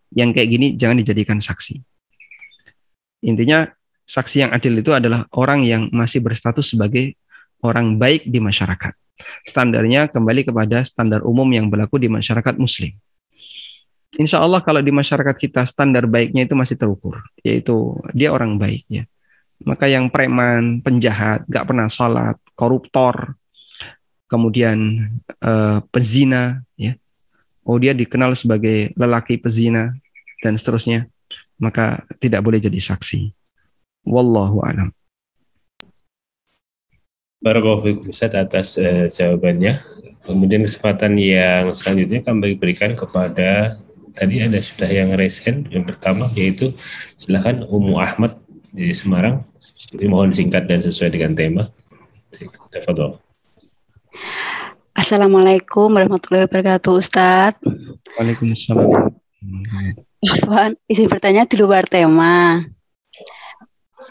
Yang 0.10 0.30
kayak 0.42 0.50
gini 0.50 0.68
jangan 0.74 0.98
dijadikan 0.98 1.38
saksi. 1.38 1.82
Intinya 3.26 3.70
saksi 4.10 4.48
yang 4.48 4.52
adil 4.56 4.80
itu 4.80 4.90
adalah 4.96 5.30
orang 5.38 5.62
yang 5.68 5.92
masih 5.94 6.24
berstatus 6.24 6.74
sebagai 6.74 7.14
orang 7.62 8.00
baik 8.00 8.26
di 8.26 8.42
masyarakat. 8.42 8.96
Standarnya 9.44 10.08
kembali 10.08 10.48
kepada 10.48 10.82
standar 10.88 11.22
umum 11.28 11.46
yang 11.52 11.68
berlaku 11.68 12.00
di 12.00 12.08
masyarakat 12.08 12.56
muslim. 12.56 12.96
Insya 14.18 14.42
Allah 14.42 14.64
kalau 14.66 14.82
di 14.82 14.90
masyarakat 14.90 15.36
kita 15.38 15.62
standar 15.70 16.10
baiknya 16.10 16.50
itu 16.50 16.58
masih 16.58 16.74
terukur, 16.80 17.22
yaitu 17.46 17.94
dia 18.18 18.34
orang 18.34 18.58
baik 18.58 18.82
ya. 18.90 19.06
Maka 19.62 19.92
yang 19.92 20.08
preman, 20.10 20.80
penjahat, 20.80 21.44
gak 21.46 21.68
pernah 21.68 21.92
sholat, 21.92 22.40
koruptor, 22.56 23.36
kemudian 24.32 25.12
uh, 25.44 25.84
pezina, 25.92 26.64
ya. 26.80 26.96
Oh 27.70 27.78
dia 27.78 27.94
dikenal 27.94 28.34
sebagai 28.34 28.90
lelaki 28.98 29.38
pezina 29.38 29.94
dan 30.42 30.58
seterusnya, 30.58 31.06
maka 31.62 32.02
tidak 32.18 32.42
boleh 32.42 32.58
jadi 32.58 32.82
saksi. 32.82 33.30
Wallahu 34.10 34.66
a'lam. 34.66 34.90
Barakallahu 37.46 38.10
Ustaz 38.10 38.34
atas 38.34 38.74
uh, 38.82 39.06
jawabannya. 39.06 39.86
Kemudian 40.26 40.66
kesempatan 40.66 41.14
yang 41.22 41.70
selanjutnya 41.78 42.26
kami 42.26 42.58
berikan 42.58 42.98
kepada 42.98 43.78
tadi 44.18 44.42
ada 44.42 44.58
sudah 44.58 44.90
yang 44.90 45.14
resen 45.14 45.70
yang 45.70 45.86
pertama 45.86 46.34
yaitu 46.34 46.74
silahkan 47.16 47.62
Umu 47.70 48.02
Ahmad 48.02 48.36
di 48.74 48.90
Semarang 48.92 49.46
mohon 50.10 50.34
singkat 50.34 50.66
dan 50.66 50.82
sesuai 50.82 51.14
dengan 51.14 51.38
tema 51.38 51.64
Tafadol. 52.74 53.22
Assalamualaikum 55.00 55.96
warahmatullahi 55.96 56.44
wabarakatuh 56.44 56.92
Ustadz 56.92 57.64
Waalaikumsalam 58.20 59.16
Afwan, 60.28 60.76
isi 60.92 61.08
bertanya 61.08 61.48
di 61.48 61.56
luar 61.56 61.88
tema 61.88 62.60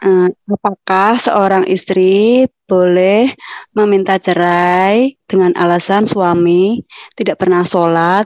uh, 0.00 0.28
Apakah 0.48 1.20
seorang 1.20 1.68
istri 1.68 2.48
boleh 2.64 3.36
meminta 3.76 4.16
cerai 4.16 5.12
dengan 5.28 5.52
alasan 5.60 6.08
suami 6.08 6.80
tidak 7.12 7.36
pernah 7.36 7.68
sholat 7.68 8.24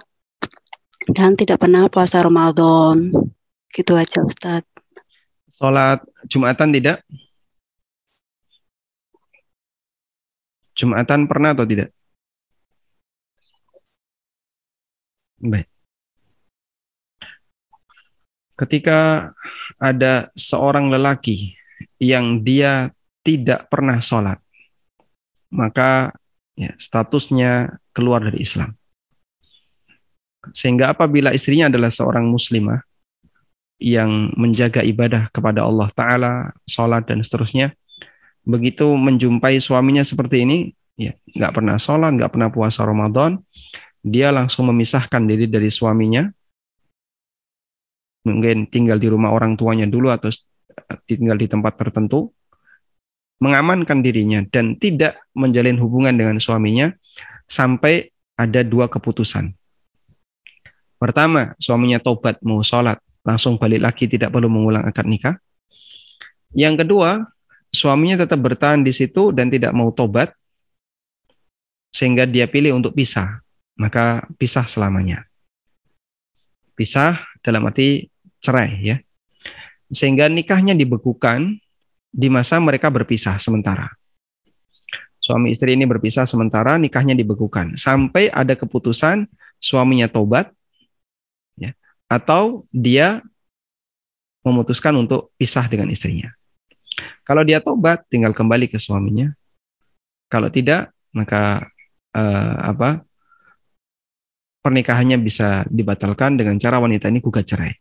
dan 1.10 1.34
tidak 1.34 1.58
pernah 1.58 1.90
puasa 1.90 2.22
Ramadan. 2.22 3.10
Gitu 3.74 3.98
aja 3.98 4.22
Ustaz. 4.22 4.62
Sholat 5.50 5.98
Jumatan 6.30 6.70
tidak? 6.70 7.02
Jumatan 10.78 11.26
pernah 11.26 11.58
atau 11.58 11.66
tidak? 11.66 11.90
Baik. 15.42 15.66
Ketika 18.54 19.32
ada 19.82 20.30
seorang 20.38 20.86
lelaki 20.86 21.58
yang 21.98 22.46
dia 22.46 22.94
tidak 23.26 23.66
pernah 23.66 23.98
sholat, 23.98 24.38
maka 25.50 26.14
ya, 26.54 26.70
statusnya 26.78 27.82
keluar 27.90 28.22
dari 28.22 28.38
Islam. 28.38 28.78
Sehingga 30.54 30.94
apabila 30.94 31.34
istrinya 31.34 31.66
adalah 31.66 31.90
seorang 31.90 32.26
muslimah 32.26 32.82
yang 33.82 34.30
menjaga 34.38 34.86
ibadah 34.86 35.26
kepada 35.34 35.66
Allah 35.66 35.90
Ta'ala, 35.90 36.32
sholat 36.70 37.06
dan 37.10 37.22
seterusnya, 37.22 37.74
begitu 38.46 38.86
menjumpai 38.94 39.58
suaminya 39.58 40.06
seperti 40.06 40.46
ini, 40.46 40.58
ya 40.94 41.18
nggak 41.34 41.52
pernah 41.58 41.76
sholat, 41.82 42.14
nggak 42.14 42.30
pernah 42.30 42.50
puasa 42.50 42.86
Ramadan, 42.86 43.42
dia 44.02 44.34
langsung 44.34 44.66
memisahkan 44.66 45.22
diri 45.24 45.46
dari 45.46 45.70
suaminya, 45.70 46.26
mungkin 48.26 48.66
tinggal 48.66 48.98
di 48.98 49.06
rumah 49.10 49.30
orang 49.30 49.54
tuanya 49.54 49.86
dulu 49.86 50.10
atau 50.10 50.30
tinggal 51.06 51.38
di 51.38 51.46
tempat 51.46 51.78
tertentu, 51.78 52.34
mengamankan 53.38 54.02
dirinya 54.02 54.42
dan 54.50 54.74
tidak 54.78 55.18
menjalin 55.34 55.78
hubungan 55.78 56.14
dengan 56.14 56.38
suaminya 56.42 56.94
sampai 57.46 58.10
ada 58.38 58.66
dua 58.66 58.90
keputusan. 58.90 59.54
Pertama, 60.98 61.54
suaminya 61.58 61.98
tobat 61.98 62.38
mau 62.46 62.62
sholat, 62.62 62.98
langsung 63.26 63.58
balik 63.58 63.82
lagi 63.82 64.06
tidak 64.06 64.30
perlu 64.30 64.46
mengulang 64.46 64.86
akad 64.86 65.06
nikah. 65.06 65.34
Yang 66.54 66.86
kedua, 66.86 67.26
suaminya 67.74 68.22
tetap 68.22 68.38
bertahan 68.38 68.86
di 68.86 68.94
situ 68.94 69.34
dan 69.34 69.50
tidak 69.50 69.74
mau 69.74 69.90
tobat, 69.90 70.30
sehingga 71.90 72.22
dia 72.26 72.46
pilih 72.46 72.78
untuk 72.78 72.94
pisah. 72.94 73.42
Maka 73.78 74.26
pisah 74.36 74.68
selamanya. 74.68 75.24
Pisah 76.76 77.20
dalam 77.40 77.66
arti 77.68 78.08
cerai 78.42 78.70
ya. 78.80 78.96
Sehingga 79.92 80.28
nikahnya 80.28 80.72
dibekukan 80.72 81.56
di 82.12 82.28
masa 82.32 82.60
mereka 82.60 82.88
berpisah 82.88 83.36
sementara. 83.40 83.92
Suami 85.22 85.54
istri 85.54 85.78
ini 85.78 85.86
berpisah 85.86 86.26
sementara, 86.26 86.80
nikahnya 86.80 87.14
dibekukan. 87.14 87.78
Sampai 87.78 88.26
ada 88.32 88.58
keputusan 88.58 89.30
suaminya 89.62 90.10
tobat, 90.10 90.50
atau 92.12 92.68
dia 92.68 93.24
memutuskan 94.44 94.92
untuk 95.00 95.32
pisah 95.40 95.64
dengan 95.64 95.88
istrinya. 95.88 96.28
Kalau 97.24 97.40
dia 97.40 97.64
tobat, 97.64 98.04
tinggal 98.12 98.36
kembali 98.36 98.68
ke 98.68 98.76
suaminya. 98.76 99.32
Kalau 100.28 100.52
tidak, 100.52 100.92
maka 101.16 101.72
eh, 102.12 102.56
apa? 102.68 103.00
Pernikahannya 104.62 105.18
bisa 105.18 105.66
dibatalkan 105.66 106.38
dengan 106.38 106.54
cara 106.56 106.78
wanita 106.78 107.10
ini 107.10 107.18
gugat 107.18 107.50
cerai. 107.50 107.74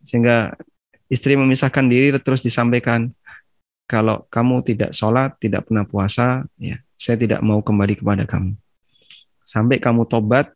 Sehingga 0.00 0.56
istri 1.12 1.36
memisahkan 1.36 1.84
diri 1.84 2.16
terus 2.20 2.40
disampaikan, 2.40 3.12
kalau 3.84 4.24
kamu 4.32 4.64
tidak 4.64 4.90
sholat, 4.96 5.36
tidak 5.36 5.68
pernah 5.68 5.84
puasa, 5.84 6.48
ya 6.56 6.80
saya 6.96 7.20
tidak 7.20 7.44
mau 7.44 7.60
kembali 7.60 8.00
kepada 8.00 8.24
kamu. 8.24 8.56
Sampai 9.44 9.76
kamu 9.76 10.08
tobat, 10.08 10.48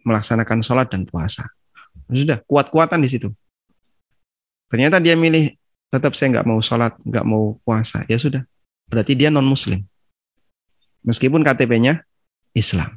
melaksanakan 0.00 0.64
sholat 0.64 0.88
dan 0.88 1.04
puasa. 1.04 1.44
Sudah, 2.08 2.40
kuat-kuatan 2.48 3.04
di 3.04 3.08
situ. 3.12 3.28
Ternyata 4.72 4.96
dia 4.96 5.12
milih 5.12 5.52
tetap 5.92 6.16
saya 6.16 6.40
nggak 6.40 6.48
mau 6.48 6.60
sholat, 6.64 6.96
nggak 7.04 7.24
mau 7.28 7.60
puasa. 7.62 8.02
Ya 8.08 8.16
sudah, 8.16 8.48
berarti 8.88 9.12
dia 9.12 9.28
non 9.28 9.44
Muslim. 9.44 9.84
Meskipun 11.04 11.44
KTP-nya 11.44 12.00
Islam. 12.56 12.96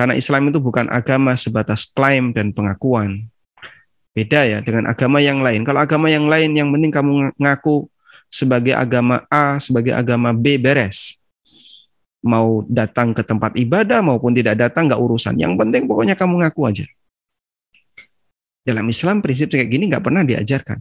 Karena 0.00 0.16
Islam 0.16 0.48
itu 0.48 0.56
bukan 0.56 0.88
agama 0.88 1.36
sebatas 1.36 1.84
klaim 1.84 2.32
dan 2.32 2.56
pengakuan. 2.56 3.28
Beda 4.16 4.48
ya 4.48 4.64
dengan 4.64 4.88
agama 4.88 5.20
yang 5.20 5.44
lain. 5.44 5.60
Kalau 5.60 5.76
agama 5.76 6.08
yang 6.08 6.24
lain 6.24 6.56
yang 6.56 6.72
penting 6.72 6.88
kamu 6.88 7.36
ngaku 7.36 7.84
sebagai 8.32 8.72
agama 8.72 9.28
A, 9.28 9.60
sebagai 9.60 9.92
agama 9.92 10.32
B 10.32 10.56
beres. 10.56 11.20
Mau 12.24 12.64
datang 12.64 13.12
ke 13.12 13.20
tempat 13.20 13.52
ibadah 13.60 14.00
maupun 14.00 14.32
tidak 14.32 14.56
datang 14.56 14.88
nggak 14.88 14.96
urusan. 15.04 15.36
Yang 15.36 15.60
penting 15.60 15.84
pokoknya 15.84 16.16
kamu 16.16 16.48
ngaku 16.48 16.60
aja. 16.64 16.86
Dalam 18.64 18.88
Islam 18.88 19.20
prinsip 19.20 19.52
kayak 19.52 19.68
gini 19.68 19.84
nggak 19.92 20.00
pernah 20.00 20.24
diajarkan. 20.24 20.80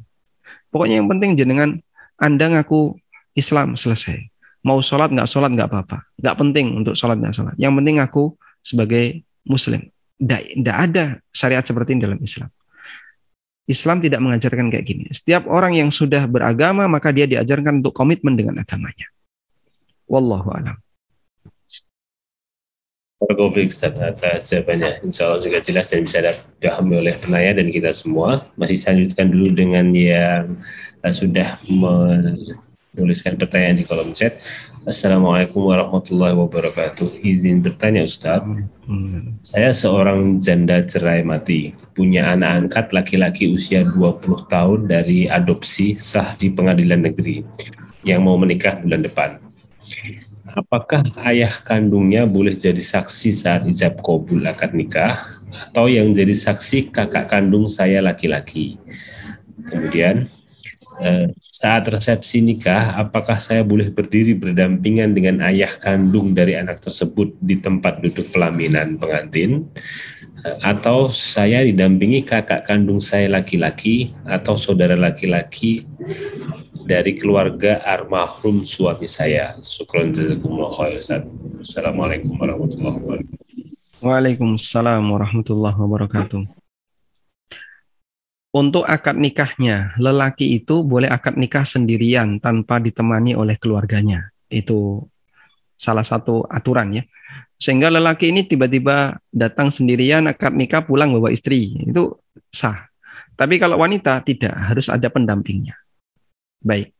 Pokoknya 0.71 1.03
yang 1.03 1.11
penting 1.11 1.35
jenengan 1.35 1.75
Anda 2.15 2.55
ngaku 2.55 2.95
Islam 3.35 3.75
selesai. 3.75 4.31
Mau 4.63 4.79
sholat 4.79 5.11
nggak 5.11 5.27
sholat 5.27 5.51
nggak 5.51 5.67
apa-apa. 5.67 6.07
Nggak 6.23 6.35
penting 6.39 6.71
untuk 6.71 6.95
sholat 6.95 7.19
nggak 7.19 7.35
sholat. 7.35 7.55
Yang 7.59 7.83
penting 7.83 7.99
aku 7.99 8.39
sebagai 8.61 9.23
Muslim. 9.47 9.89
Tidak 10.19 10.77
ada 10.77 11.23
syariat 11.31 11.63
seperti 11.63 11.95
ini 11.95 12.01
dalam 12.03 12.19
Islam. 12.19 12.51
Islam 13.69 14.01
tidak 14.01 14.19
mengajarkan 14.19 14.73
kayak 14.73 14.85
gini. 14.85 15.05
Setiap 15.13 15.45
orang 15.45 15.77
yang 15.77 15.93
sudah 15.93 16.25
beragama 16.25 16.89
maka 16.89 17.13
dia 17.13 17.29
diajarkan 17.29 17.85
untuk 17.85 17.93
komitmen 17.93 18.33
dengan 18.33 18.57
agamanya. 18.57 19.07
Wallahu 20.09 20.49
a'lam. 20.49 20.77
Republik 23.19 23.69
Ustaz 23.69 23.93
jawabannya. 24.49 25.05
Insya 25.05 25.29
Allah 25.29 25.43
juga 25.43 25.59
jelas 25.61 25.85
dan 25.91 26.01
bisa 26.01 26.23
dipahami 26.23 27.03
oleh 27.03 27.13
penanya 27.19 27.61
dan 27.61 27.67
kita 27.69 27.91
semua. 27.93 28.47
Masih 28.57 28.79
lanjutkan 28.81 29.27
dulu 29.29 29.53
dengan 29.53 29.91
yang 29.93 30.57
sudah 31.03 31.59
menuliskan 32.99 33.39
pertanyaan 33.39 33.79
di 33.79 33.87
kolom 33.87 34.11
chat. 34.11 34.43
Assalamualaikum 34.83 35.63
warahmatullahi 35.71 36.35
wabarakatuh. 36.35 37.23
Izin 37.23 37.63
bertanya 37.63 38.03
Ustaz. 38.03 38.43
Hmm. 38.83 39.39
Saya 39.39 39.71
seorang 39.71 40.43
janda 40.43 40.83
cerai 40.83 41.23
mati. 41.23 41.71
Punya 41.95 42.27
anak 42.35 42.67
angkat 42.67 42.85
laki-laki 42.91 43.47
usia 43.47 43.87
20 43.87 44.51
tahun 44.51 44.79
dari 44.91 45.31
adopsi 45.31 45.95
sah 45.95 46.35
di 46.35 46.51
pengadilan 46.51 47.07
negeri 47.07 47.47
yang 48.03 48.27
mau 48.27 48.35
menikah 48.35 48.75
bulan 48.83 49.07
depan 49.07 49.39
apakah 50.55 51.01
ayah 51.29 51.51
kandungnya 51.51 52.25
boleh 52.25 52.57
jadi 52.57 52.81
saksi 52.81 53.29
saat 53.33 53.61
ijab 53.69 54.01
kabul 54.01 54.41
akad 54.45 54.73
nikah 54.73 55.17
atau 55.69 55.89
yang 55.89 56.13
jadi 56.13 56.33
saksi 56.33 56.93
kakak 56.93 57.29
kandung 57.29 57.69
saya 57.69 58.01
laki-laki. 58.01 58.77
Kemudian 59.69 60.29
saat 61.39 61.87
resepsi 61.87 62.43
nikah, 62.43 62.99
apakah 62.99 63.39
saya 63.39 63.63
boleh 63.63 63.87
berdiri 63.87 64.35
berdampingan 64.35 65.15
dengan 65.15 65.39
ayah 65.47 65.71
kandung 65.79 66.35
dari 66.35 66.59
anak 66.59 66.83
tersebut 66.83 67.35
di 67.39 67.59
tempat 67.59 68.03
duduk 68.03 68.31
pelaminan 68.35 68.99
pengantin? 68.99 69.67
Eh, 70.39 70.57
atau 70.63 71.11
saya 71.11 71.67
didampingi 71.67 72.23
kakak 72.23 72.63
kandung 72.63 73.03
saya 73.03 73.27
laki-laki 73.27 74.15
atau 74.23 74.55
saudara 74.55 74.95
laki-laki 74.95 75.83
dari 76.87 77.19
keluarga 77.19 77.83
almarhum 77.83 78.63
suami 78.63 79.03
saya. 79.03 79.59
Syukran 79.59 80.15
jazakumullah. 80.15 80.71
Assalamualaikum 81.59 82.39
warahmatullahi 82.39 82.97
wabarakatuh. 83.03 83.39
Waalaikumsalam 83.99 85.03
warahmatullahi 85.11 85.75
wabarakatuh. 85.75 86.58
Untuk 88.49 88.81
akad 88.81 89.13
nikahnya, 89.13 89.93
lelaki 90.01 90.57
itu 90.57 90.81
boleh 90.81 91.05
akad 91.05 91.37
nikah 91.37 91.61
sendirian 91.61 92.41
tanpa 92.41 92.81
ditemani 92.81 93.37
oleh 93.37 93.61
keluarganya. 93.61 94.33
Itu 94.49 95.05
salah 95.77 96.01
satu 96.01 96.49
aturan 96.49 96.97
ya. 96.97 97.03
Sehingga 97.61 97.93
lelaki 97.93 98.33
ini 98.33 98.49
tiba-tiba 98.49 99.21
datang 99.29 99.69
sendirian 99.69 100.25
akad 100.25 100.57
nikah 100.57 100.81
pulang 100.81 101.13
bawa 101.13 101.29
istri. 101.29 101.77
Itu 101.77 102.25
sah. 102.49 102.89
Tapi 103.37 103.61
kalau 103.61 103.77
wanita 103.77 104.25
tidak, 104.25 104.51
harus 104.51 104.89
ada 104.89 105.07
pendampingnya. 105.13 105.77
Baik. 106.59 106.91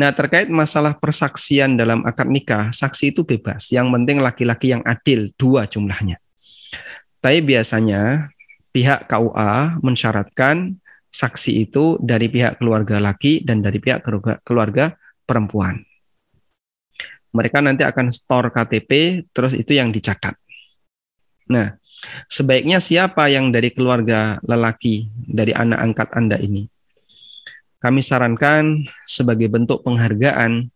Nah, 0.00 0.16
terkait 0.16 0.48
masalah 0.48 0.96
persaksian 0.96 1.76
dalam 1.76 2.00
akad 2.08 2.24
nikah, 2.24 2.72
saksi 2.72 3.12
itu 3.12 3.20
bebas. 3.28 3.68
Yang 3.68 3.92
penting 3.92 4.18
laki-laki 4.24 4.72
yang 4.72 4.80
adil, 4.88 5.28
dua 5.36 5.68
jumlahnya. 5.68 6.16
Tapi 7.20 7.44
biasanya 7.44 8.32
pihak 8.70 9.10
KUA 9.10 9.82
mensyaratkan 9.82 10.78
saksi 11.10 11.66
itu 11.66 11.98
dari 11.98 12.30
pihak 12.30 12.62
keluarga 12.62 13.02
laki 13.02 13.42
dan 13.42 13.62
dari 13.62 13.82
pihak 13.82 14.06
keluarga, 14.06 14.38
keluarga 14.46 14.84
perempuan. 15.26 15.82
Mereka 17.30 17.62
nanti 17.62 17.86
akan 17.86 18.10
store 18.10 18.50
KTP, 18.50 19.22
terus 19.30 19.54
itu 19.54 19.74
yang 19.74 19.94
dicatat. 19.94 20.34
Nah, 21.50 21.78
sebaiknya 22.26 22.82
siapa 22.82 23.30
yang 23.30 23.54
dari 23.54 23.70
keluarga 23.70 24.42
lelaki, 24.42 25.06
dari 25.14 25.54
anak 25.54 25.78
angkat 25.78 26.08
Anda 26.14 26.38
ini? 26.42 26.66
kami 27.80 28.04
sarankan 28.04 28.84
sebagai 29.08 29.48
bentuk 29.48 29.80
penghargaan 29.82 30.68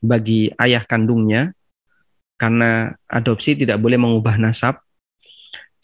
bagi 0.00 0.48
ayah 0.56 0.82
kandungnya 0.82 1.52
karena 2.40 2.96
adopsi 3.06 3.54
tidak 3.54 3.78
boleh 3.78 4.00
mengubah 4.00 4.40
nasab 4.40 4.80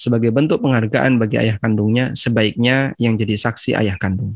sebagai 0.08 0.32
bentuk 0.32 0.64
penghargaan 0.64 1.20
bagi 1.20 1.36
ayah 1.36 1.60
kandungnya 1.60 2.16
sebaiknya 2.16 2.96
yang 2.96 3.20
jadi 3.20 3.36
saksi 3.36 3.76
ayah 3.76 4.00
kandung 4.00 4.32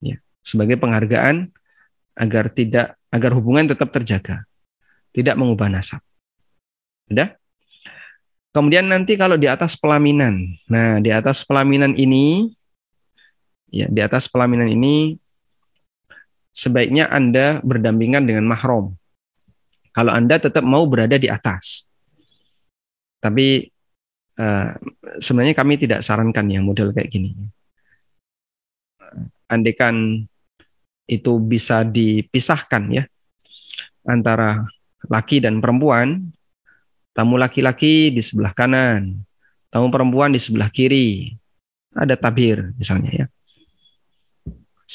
ya 0.00 0.16
sebagai 0.40 0.80
penghargaan 0.80 1.52
agar 2.16 2.48
tidak 2.48 2.96
agar 3.12 3.30
hubungan 3.36 3.68
tetap 3.68 3.92
terjaga 3.92 4.48
tidak 5.12 5.36
mengubah 5.36 5.68
nasab 5.68 6.00
sudah 7.12 7.36
kemudian 8.56 8.88
nanti 8.88 9.20
kalau 9.20 9.36
di 9.36 9.46
atas 9.46 9.76
pelaminan 9.76 10.56
nah 10.64 10.96
di 10.98 11.12
atas 11.12 11.44
pelaminan 11.44 11.92
ini 11.92 12.48
ya 13.68 13.90
di 13.92 14.00
atas 14.00 14.24
pelaminan 14.32 14.72
ini 14.72 15.20
sebaiknya 16.54 17.10
Anda 17.10 17.58
berdampingan 17.66 18.24
dengan 18.24 18.46
mahram. 18.46 18.94
Kalau 19.90 20.14
Anda 20.14 20.38
tetap 20.38 20.62
mau 20.62 20.86
berada 20.86 21.18
di 21.18 21.26
atas. 21.26 21.90
Tapi 23.18 23.73
uh, 24.38 24.68
sebenarnya 25.20 25.54
kami 25.54 25.80
tidak 25.80 26.00
sarankan 26.00 26.46
ya 26.50 26.60
model 26.62 26.90
kayak 26.94 27.10
gini. 27.10 27.34
Andaikan 29.50 30.24
itu 31.04 31.32
bisa 31.36 31.84
dipisahkan 31.84 32.82
ya 32.90 33.04
antara 34.08 34.64
laki 35.04 35.44
dan 35.44 35.60
perempuan, 35.60 36.32
tamu 37.12 37.36
laki-laki 37.36 38.08
di 38.08 38.24
sebelah 38.24 38.56
kanan, 38.56 39.20
tamu 39.68 39.92
perempuan 39.92 40.32
di 40.32 40.40
sebelah 40.40 40.72
kiri. 40.72 41.36
Ada 41.94 42.18
tabir 42.18 42.74
misalnya 42.74 43.10
ya 43.14 43.26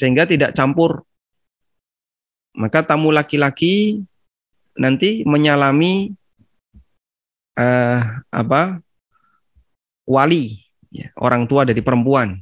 sehingga 0.00 0.24
tidak 0.24 0.56
campur. 0.56 1.04
Maka 2.56 2.82
tamu 2.82 3.12
laki-laki 3.14 4.02
nanti 4.74 5.22
menyalami 5.28 6.16
uh, 7.60 8.00
apa 8.32 8.82
wali 10.10 10.58
ya, 10.90 11.14
orang 11.22 11.46
tua 11.46 11.62
dari 11.62 11.78
perempuan, 11.78 12.34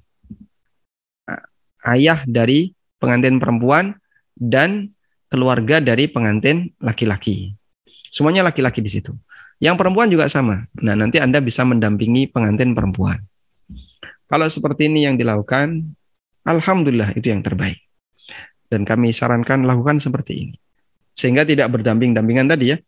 ayah 1.84 2.24
dari 2.24 2.72
pengantin 2.96 3.36
perempuan 3.36 3.92
dan 4.32 4.96
keluarga 5.28 5.84
dari 5.84 6.08
pengantin 6.08 6.72
laki-laki. 6.80 7.52
Semuanya 8.08 8.48
laki-laki 8.48 8.80
di 8.80 8.88
situ. 8.88 9.12
Yang 9.60 9.76
perempuan 9.84 10.08
juga 10.08 10.30
sama. 10.30 10.64
Nah, 10.80 10.94
nanti 10.96 11.20
Anda 11.20 11.42
bisa 11.44 11.66
mendampingi 11.66 12.30
pengantin 12.30 12.72
perempuan. 12.72 13.20
Kalau 14.30 14.46
seperti 14.48 14.88
ini 14.88 15.04
yang 15.04 15.18
dilakukan, 15.20 15.92
Alhamdulillah 16.46 17.12
itu 17.12 17.28
yang 17.28 17.44
terbaik. 17.44 17.76
Dan 18.68 18.88
kami 18.88 19.12
sarankan 19.12 19.66
lakukan 19.68 20.00
seperti 20.00 20.48
ini. 20.48 20.56
Sehingga 21.12 21.42
tidak 21.44 21.68
berdamping-dampingan 21.74 22.48
tadi 22.48 22.72
ya. 22.72 22.78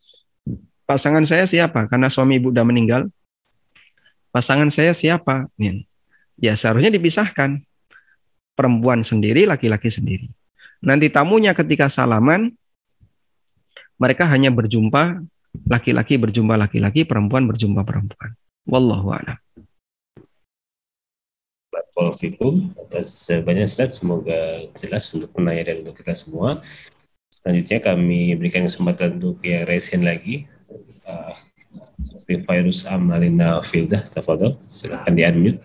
Pasangan 0.87 1.27
saya 1.27 1.45
siapa? 1.45 1.91
Karena 1.91 2.07
suami 2.09 2.39
ibu 2.39 2.55
sudah 2.55 2.65
meninggal. 2.65 3.11
Pasangan 4.31 4.71
saya 4.71 4.95
siapa? 4.95 5.51
Ya 6.39 6.55
seharusnya 6.55 6.91
dipisahkan. 6.95 7.63
Perempuan 8.55 9.03
sendiri, 9.07 9.49
laki-laki 9.49 9.89
sendiri. 9.89 10.29
Nanti 10.85 11.09
tamunya 11.09 11.57
ketika 11.57 11.89
salaman, 11.89 12.53
mereka 13.97 14.29
hanya 14.29 14.53
berjumpa 14.53 15.25
laki-laki 15.67 16.15
berjumpa 16.21 16.55
laki-laki, 16.55 17.03
perempuan 17.03 17.49
berjumpa 17.49 17.83
perempuan. 17.83 18.37
Wallahu 18.69 19.17
a'lam. 19.17 19.39
Fikum 22.17 22.73
atas 22.81 23.29
banyak 23.29 23.69
Ustaz. 23.69 24.01
Semoga 24.01 24.65
jelas 24.73 25.05
untuk 25.13 25.37
penanya 25.37 25.69
dan 25.69 25.85
untuk 25.85 26.01
kita 26.01 26.17
semua. 26.17 26.65
Selanjutnya 27.29 27.77
kami 27.81 28.33
berikan 28.41 28.65
kesempatan 28.65 29.21
untuk 29.21 29.37
yang 29.45 29.69
resen 29.69 30.09
lagi. 30.09 30.49
Uh, 31.05 31.37
virus 32.27 32.87
Amalina 32.87 33.59
Filda, 33.65 34.07
tafadhol. 34.07 34.57
Silakan 34.71 35.13
di 35.17 35.23
unmute. 35.27 35.61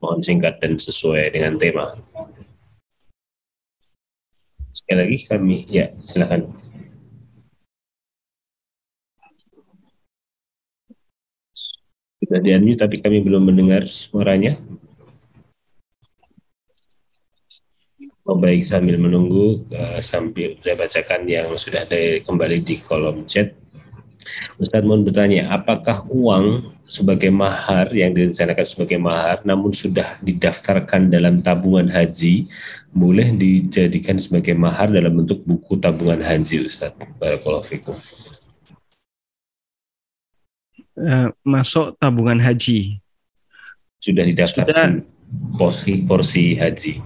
Mohon 0.00 0.20
singkat 0.24 0.54
dan 0.60 0.80
sesuai 0.80 1.36
dengan 1.36 1.60
tema. 1.60 1.96
Sekali 4.72 4.98
lagi 5.02 5.18
kami, 5.28 5.56
ya 5.68 5.92
silakan. 6.06 6.52
Sudah 12.20 12.40
di 12.40 12.50
unmute 12.54 12.80
tapi 12.80 13.02
kami 13.02 13.24
belum 13.24 13.48
mendengar 13.50 13.84
suaranya. 13.88 14.56
Oh, 18.30 18.38
baik 18.38 18.62
sambil 18.62 18.94
menunggu 18.94 19.66
uh, 19.74 19.98
sambil 19.98 20.54
saya 20.62 20.78
bacakan 20.78 21.26
yang 21.26 21.50
sudah 21.58 21.82
ada 21.82 22.22
kembali 22.22 22.62
di 22.62 22.78
kolom 22.78 23.26
chat. 23.26 23.58
Ustadz 24.60 24.84
mohon 24.84 25.02
bertanya, 25.02 25.48
apakah 25.50 26.04
uang 26.08 26.76
sebagai 26.84 27.32
mahar 27.32 27.88
yang 27.94 28.12
direncanakan 28.12 28.66
sebagai 28.66 28.98
mahar 29.00 29.40
namun 29.46 29.72
sudah 29.72 30.20
didaftarkan 30.20 31.08
dalam 31.08 31.40
tabungan 31.40 31.88
haji 31.88 32.50
boleh 32.90 33.32
dijadikan 33.32 34.18
sebagai 34.18 34.52
mahar 34.52 34.90
dalam 34.90 35.14
bentuk 35.14 35.42
buku 35.46 35.80
tabungan 35.80 36.20
haji 36.20 36.66
Ustadz? 36.66 37.00
Barakallahu 37.16 37.64
fikum. 37.64 37.96
Uh, 41.00 41.32
masuk 41.40 41.96
tabungan 41.96 42.36
haji. 42.36 43.00
Sudah 44.00 44.24
didaftarkan 44.28 45.00
sudah. 45.00 45.56
porsi 45.56 45.92
porsi 46.04 46.44
haji. 46.56 47.00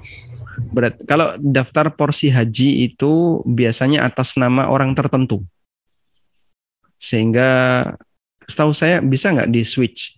Berat. 0.71 0.99
Kalau 1.07 1.35
daftar 1.39 1.91
porsi 1.95 2.31
haji 2.31 2.91
itu 2.91 3.43
biasanya 3.47 4.07
atas 4.07 4.35
nama 4.39 4.71
orang 4.71 4.95
tertentu. 4.95 5.43
Sehingga 7.05 7.49
setahu 8.49 8.73
saya 8.73 9.05
bisa 9.05 9.29
nggak 9.29 9.53
di 9.53 9.61
switch. 9.61 10.17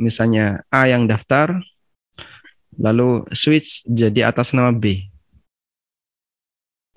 Misalnya 0.00 0.64
A 0.72 0.88
yang 0.88 1.04
daftar, 1.04 1.60
lalu 2.80 3.28
switch 3.36 3.84
jadi 3.84 4.32
atas 4.32 4.56
nama 4.56 4.72
B. 4.72 5.12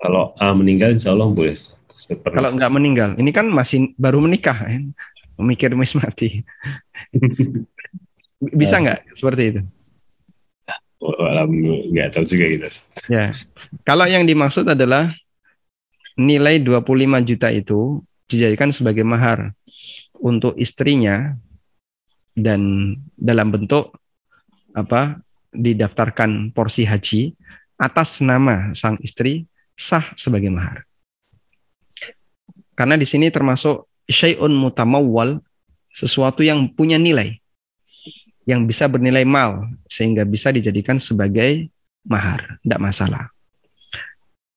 Kalau 0.00 0.32
A 0.40 0.56
meninggal, 0.56 0.96
insya 0.96 1.12
Allah 1.12 1.28
boleh. 1.28 1.52
Kalau 2.08 2.56
nggak 2.56 2.72
meninggal, 2.72 3.10
ini 3.20 3.28
kan 3.28 3.44
masih 3.44 3.92
baru 4.00 4.24
menikah, 4.24 4.56
ya. 4.64 4.80
memikir 5.36 5.76
mis 5.76 5.92
mati. 5.92 6.40
bisa 8.60 8.80
nggak 8.80 9.12
seperti 9.12 9.42
itu? 9.52 9.60
nggak 11.00 12.08
tahu 12.12 12.24
juga 12.28 12.44
kita. 12.48 12.68
Ya. 13.08 13.32
Kalau 13.84 14.04
yang 14.04 14.24
dimaksud 14.28 14.68
adalah 14.68 15.12
nilai 16.16 16.60
25 16.60 16.84
juta 17.24 17.48
itu 17.48 18.04
dijadikan 18.30 18.70
sebagai 18.70 19.02
mahar 19.02 19.50
untuk 20.22 20.54
istrinya 20.54 21.34
dan 22.38 22.94
dalam 23.18 23.50
bentuk 23.50 23.90
apa 24.70 25.18
didaftarkan 25.50 26.54
porsi 26.54 26.86
haji 26.86 27.34
atas 27.74 28.22
nama 28.22 28.70
sang 28.70 28.94
istri 29.02 29.50
sah 29.74 30.14
sebagai 30.14 30.52
mahar. 30.52 30.86
Karena 32.78 32.94
di 32.94 33.04
sini 33.04 33.28
termasuk 33.28 33.90
syai'un 34.06 34.54
mutamawwal 34.54 35.42
sesuatu 35.90 36.46
yang 36.46 36.70
punya 36.70 36.96
nilai 36.96 37.40
yang 38.48 38.64
bisa 38.64 38.88
bernilai 38.88 39.26
mal 39.26 39.68
sehingga 39.86 40.24
bisa 40.24 40.50
dijadikan 40.50 40.96
sebagai 40.96 41.68
mahar, 42.02 42.58
tidak 42.64 42.80
masalah. 42.80 43.24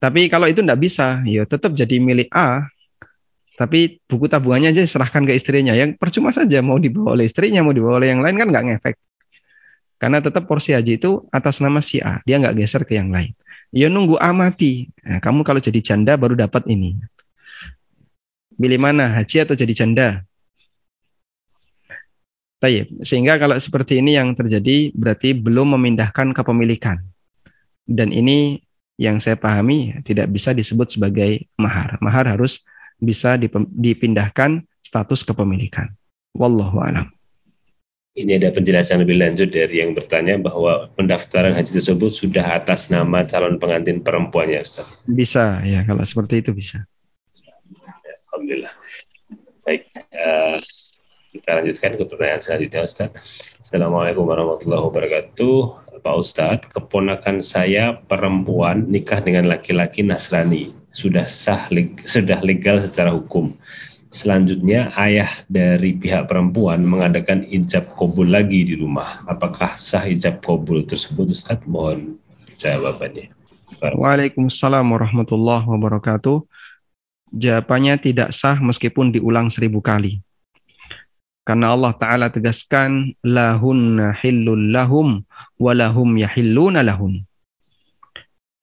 Tapi 0.01 0.28
kalau 0.28 0.51
itu 0.51 0.59
tidak 0.59 0.82
bisa, 0.82 1.24
ya 1.24 1.47
tetap 1.47 1.71
jadi 1.78 1.95
milik 2.01 2.28
A. 2.34 2.67
Tapi 3.54 4.01
buku 4.10 4.26
tabungannya 4.26 4.74
aja 4.74 4.82
serahkan 4.82 5.22
ke 5.30 5.38
istrinya. 5.38 5.78
Yang 5.78 6.01
percuma 6.01 6.34
saja 6.34 6.60
mau 6.66 6.82
dibawa 6.82 7.14
oleh 7.14 7.30
istrinya, 7.30 7.62
mau 7.62 7.70
dibawa 7.70 8.01
oleh 8.01 8.10
yang 8.10 8.26
lain 8.26 8.36
kan 8.41 8.47
nggak 8.49 8.66
ngefek. 8.66 8.95
Karena 10.01 10.20
tetap 10.20 10.49
porsi 10.49 10.74
haji 10.74 10.99
itu 10.99 11.24
atas 11.30 11.62
nama 11.62 11.80
si 11.80 12.01
A, 12.01 12.20
dia 12.26 12.41
nggak 12.41 12.58
geser 12.60 12.84
ke 12.84 12.97
yang 12.97 13.14
lain. 13.14 13.32
Ya 13.70 13.88
nunggu 13.88 14.18
A 14.18 14.34
mati. 14.34 14.89
Nah, 15.06 15.22
kamu 15.22 15.45
kalau 15.45 15.62
jadi 15.62 15.80
janda 15.80 16.18
baru 16.18 16.34
dapat 16.34 16.66
ini. 16.68 16.97
Pilih 18.54 18.78
mana, 18.82 19.10
haji 19.10 19.45
atau 19.45 19.56
jadi 19.58 19.74
janda? 19.74 20.08
Tayyip. 22.62 23.01
Sehingga 23.06 23.38
kalau 23.41 23.58
seperti 23.58 24.01
ini 24.01 24.18
yang 24.18 24.34
terjadi 24.38 24.93
berarti 24.93 25.34
belum 25.34 25.78
memindahkan 25.78 26.36
kepemilikan. 26.38 27.01
Dan 27.84 28.14
ini 28.14 28.62
yang 28.95 29.18
saya 29.18 29.36
pahami 29.36 29.99
tidak 30.06 30.30
bisa 30.30 30.54
disebut 30.54 30.93
sebagai 30.99 31.49
mahar. 31.58 31.97
Mahar 31.99 32.30
harus 32.30 32.62
bisa 33.02 33.39
dipindahkan 33.72 34.66
status 34.84 35.26
kepemilikan. 35.26 35.94
Wallahu 36.34 36.82
a'lam. 36.82 37.14
Ini 38.14 38.38
ada 38.38 38.54
penjelasan 38.54 39.02
lebih 39.02 39.18
lanjut 39.18 39.50
dari 39.50 39.82
yang 39.82 39.98
bertanya 39.98 40.38
bahwa 40.38 40.86
pendaftaran 40.94 41.58
haji 41.58 41.82
tersebut 41.82 42.14
sudah 42.14 42.46
atas 42.46 42.94
nama 42.94 43.26
calon 43.26 43.58
pengantin 43.58 44.06
perempuannya, 44.06 44.62
Ustaz. 44.62 44.86
Bisa, 45.10 45.66
ya 45.66 45.82
kalau 45.82 46.06
seperti 46.06 46.46
itu 46.46 46.54
bisa. 46.54 46.86
Alhamdulillah. 48.30 48.70
Baik, 49.66 49.89
uh, 50.14 50.62
kita 51.34 51.50
lanjutkan 51.58 51.98
ke 51.98 52.04
pertanyaan 52.06 52.41
selanjutnya 52.46 52.86
Ustaz. 52.86 53.10
Assalamualaikum 53.58 54.22
warahmatullahi 54.22 54.84
wabarakatuh. 54.86 55.82
Pak 56.04 56.16
Ustadz, 56.20 56.68
keponakan 56.68 57.39
saya 57.39 57.95
perempuan 57.95 58.91
nikah 58.91 59.24
dengan 59.24 59.47
laki-laki 59.47 60.04
Nasrani. 60.04 60.76
Sudah 60.91 61.32
sah, 61.32 61.72
sudah 62.04 62.43
legal 62.43 62.84
secara 62.84 63.16
hukum. 63.16 63.56
Selanjutnya, 64.12 64.91
ayah 64.99 65.32
dari 65.47 65.95
pihak 65.95 66.28
perempuan 66.28 66.84
mengadakan 66.84 67.47
ijab 67.47 67.95
kabul 67.95 68.30
lagi 68.30 68.68
di 68.68 68.76
rumah. 68.76 69.24
Apakah 69.26 69.80
sah 69.80 70.04
ijab 70.04 70.43
kabul 70.43 70.84
tersebut, 70.84 71.32
Ustaz? 71.32 71.64
Mohon 71.64 72.20
jawabannya. 72.60 73.32
Waalaikumsalam 73.82 74.84
warahmatullahi 74.84 75.66
wabarakatuh. 75.66 76.45
Jawabannya 77.34 77.95
tidak 77.97 78.30
sah 78.36 78.60
meskipun 78.60 79.10
diulang 79.16 79.49
seribu 79.49 79.80
kali. 79.80 80.22
Karena 81.44 81.76
Allah 81.76 81.91
Ta'ala 82.00 82.32
tegaskan, 82.32 83.20
lahunna 83.20 84.16
hillul 84.16 84.72
lahum, 84.72 85.28
walahum 85.60 86.16
yahilluna 86.16 86.80
lahum. 86.88 87.20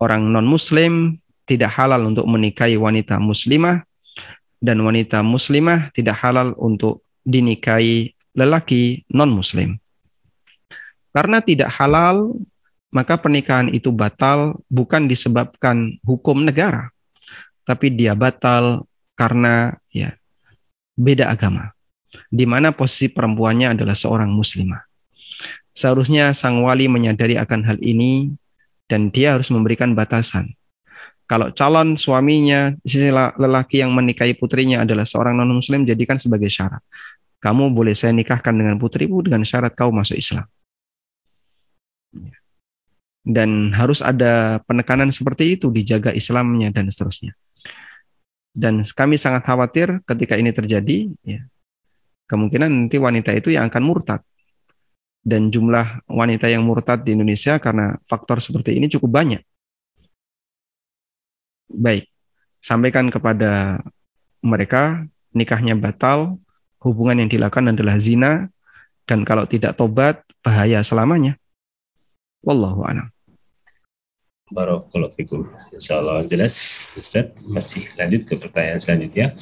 Orang 0.00 0.32
non-muslim 0.32 1.20
tidak 1.44 1.76
halal 1.76 2.08
untuk 2.08 2.24
menikahi 2.24 2.80
wanita 2.80 3.20
muslimah, 3.20 3.84
dan 4.64 4.80
wanita 4.80 5.20
muslimah 5.20 5.92
tidak 5.92 6.24
halal 6.24 6.56
untuk 6.56 7.04
dinikahi 7.20 8.16
lelaki 8.32 9.04
non-muslim. 9.12 9.76
Karena 11.12 11.44
tidak 11.44 11.68
halal, 11.76 12.32
maka 12.88 13.20
pernikahan 13.20 13.68
itu 13.76 13.92
batal 13.92 14.56
bukan 14.72 15.04
disebabkan 15.04 16.00
hukum 16.00 16.48
negara, 16.48 16.88
tapi 17.68 17.92
dia 17.92 18.16
batal 18.16 18.88
karena 19.20 19.76
ya 19.92 20.16
beda 20.96 21.28
agama 21.28 21.76
di 22.30 22.44
mana 22.44 22.74
posisi 22.74 23.10
perempuannya 23.10 23.74
adalah 23.78 23.94
seorang 23.94 24.30
muslimah. 24.30 24.82
Seharusnya 25.70 26.34
sang 26.34 26.60
wali 26.66 26.90
menyadari 26.90 27.38
akan 27.38 27.64
hal 27.64 27.78
ini 27.80 28.34
dan 28.90 29.14
dia 29.14 29.38
harus 29.38 29.48
memberikan 29.54 29.94
batasan. 29.94 30.52
Kalau 31.30 31.54
calon 31.54 31.94
suaminya, 31.94 32.74
sisi 32.82 33.06
lelaki 33.14 33.78
yang 33.78 33.94
menikahi 33.94 34.34
putrinya 34.34 34.82
adalah 34.82 35.06
seorang 35.06 35.38
non-muslim, 35.38 35.86
jadikan 35.86 36.18
sebagai 36.18 36.50
syarat. 36.50 36.82
Kamu 37.38 37.70
boleh 37.70 37.94
saya 37.94 38.10
nikahkan 38.10 38.50
dengan 38.50 38.74
putrimu 38.82 39.22
dengan 39.22 39.46
syarat 39.46 39.70
kau 39.78 39.94
masuk 39.94 40.18
Islam. 40.18 40.42
Dan 43.22 43.70
harus 43.78 44.02
ada 44.02 44.58
penekanan 44.66 45.14
seperti 45.14 45.54
itu, 45.54 45.70
dijaga 45.70 46.10
Islamnya 46.10 46.74
dan 46.74 46.90
seterusnya. 46.90 47.38
Dan 48.50 48.82
kami 48.82 49.14
sangat 49.14 49.46
khawatir 49.46 50.02
ketika 50.02 50.34
ini 50.34 50.50
terjadi, 50.50 51.14
ya, 51.22 51.46
kemungkinan 52.30 52.70
nanti 52.70 52.96
wanita 53.02 53.34
itu 53.34 53.50
yang 53.50 53.66
akan 53.66 53.82
murtad. 53.82 54.22
Dan 55.20 55.50
jumlah 55.50 56.06
wanita 56.06 56.46
yang 56.46 56.62
murtad 56.62 57.02
di 57.02 57.18
Indonesia 57.18 57.58
karena 57.58 57.98
faktor 58.06 58.38
seperti 58.38 58.78
ini 58.78 58.86
cukup 58.86 59.10
banyak. 59.20 59.42
Baik, 61.70 62.06
sampaikan 62.62 63.10
kepada 63.10 63.82
mereka 64.40 65.04
nikahnya 65.34 65.74
batal, 65.76 66.38
hubungan 66.80 67.20
yang 67.20 67.30
dilakukan 67.30 67.74
adalah 67.74 68.00
zina, 68.00 68.48
dan 69.04 69.26
kalau 69.26 69.44
tidak 69.44 69.76
tobat, 69.76 70.22
bahaya 70.40 70.80
selamanya. 70.80 71.36
Wallahu 72.40 72.86
a'lam. 72.86 73.12
Barakallahu 74.50 75.14
fikum. 75.14 75.46
Insyaallah 75.70 76.26
jelas 76.26 76.82
Ustaz. 76.98 77.30
Masih 77.46 77.86
lanjut 77.94 78.26
ke 78.26 78.34
pertanyaan 78.34 78.82
selanjutnya. 78.82 79.38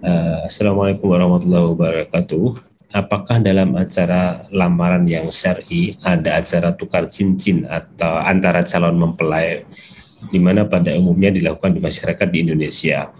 Uh, 0.00 0.48
Assalamualaikum 0.48 1.12
warahmatullahi 1.12 1.76
wabarakatuh. 1.76 2.56
Apakah 2.96 3.36
dalam 3.44 3.76
acara 3.76 4.48
lamaran 4.48 5.04
yang 5.04 5.28
syar'i 5.28 6.00
ada 6.00 6.40
acara 6.40 6.72
tukar 6.72 7.12
cincin 7.12 7.68
atau 7.68 8.16
antara 8.16 8.64
calon 8.64 8.96
mempelai 8.96 9.68
di 10.32 10.40
mana 10.40 10.64
pada 10.64 10.96
umumnya 10.96 11.30
dilakukan 11.30 11.76
di 11.76 11.80
masyarakat 11.84 12.28
di 12.32 12.38
Indonesia? 12.40 13.12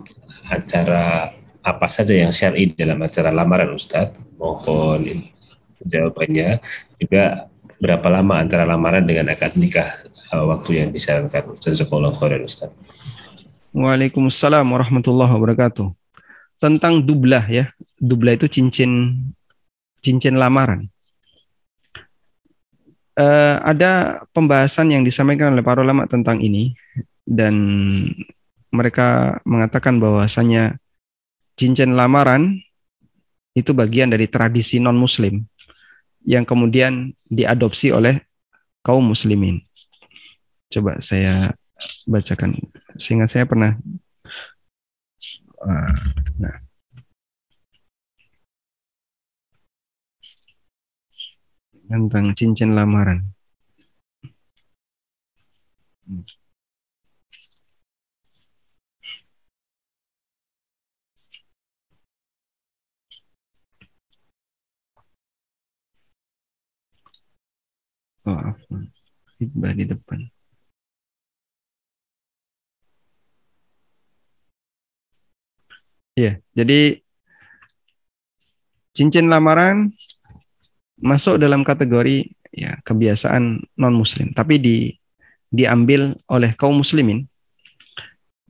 Acara 0.48 1.36
apa 1.60 1.86
saja 1.92 2.16
yang 2.16 2.32
syar'i 2.32 2.72
dalam 2.72 2.96
acara 3.04 3.28
lamaran 3.28 3.76
Ustaz? 3.76 4.16
Mohon 4.40 5.28
jawabannya. 5.84 6.64
Juga 6.96 7.44
berapa 7.80 8.08
lama 8.08 8.40
antara 8.40 8.64
lamaran 8.64 9.04
dengan 9.04 9.32
akad 9.32 9.56
nikah 9.56 10.00
uh, 10.32 10.44
waktu 10.50 10.82
yang 10.82 10.90
disarankan. 10.94 11.58
Jazakallah 11.58 12.14
khairan 12.14 12.46
Ustaz. 12.46 12.70
Waalaikumsalam 13.70 14.66
warahmatullahi 14.66 15.30
wabarakatuh. 15.30 15.90
Tentang 16.58 17.02
dublah 17.02 17.46
ya. 17.46 17.70
Dublah 18.00 18.34
itu 18.34 18.50
cincin 18.50 19.14
cincin 20.00 20.40
lamaran. 20.40 20.88
eh, 23.20 23.56
ada 23.60 24.24
pembahasan 24.32 24.92
yang 24.94 25.02
disampaikan 25.04 25.52
oleh 25.52 25.64
para 25.64 25.84
ulama 25.84 26.08
tentang 26.08 26.40
ini 26.40 26.72
dan 27.28 27.54
mereka 28.70 29.38
mengatakan 29.44 29.98
bahwasanya 29.98 30.78
cincin 31.58 31.92
lamaran 31.98 32.62
itu 33.52 33.74
bagian 33.74 34.08
dari 34.08 34.30
tradisi 34.30 34.78
non-muslim 34.78 35.42
yang 36.22 36.46
kemudian 36.46 37.12
diadopsi 37.26 37.90
oleh 37.90 38.22
kaum 38.80 39.02
muslimin. 39.04 39.60
Coba 40.70 41.02
saya 41.02 41.50
bacakan. 42.06 42.54
Sehingga 42.94 43.26
saya 43.26 43.44
pernah 43.50 43.74
uh, 45.66 45.92
nah. 46.38 46.56
tentang 51.90 52.30
cincin 52.38 52.70
lamaran. 52.78 53.34
Oh, 68.26 68.54
di 69.74 69.84
depan. 69.88 70.39
Ya, 76.20 76.32
jadi 76.52 77.00
cincin 78.92 79.32
lamaran 79.32 79.96
masuk 81.00 81.40
dalam 81.40 81.64
kategori 81.64 82.28
ya 82.52 82.76
kebiasaan 82.84 83.64
non 83.80 83.94
muslim, 83.96 84.36
tapi 84.36 84.60
di 84.60 84.76
diambil 85.48 86.12
oleh 86.28 86.52
kaum 86.54 86.78
muslimin 86.78 87.24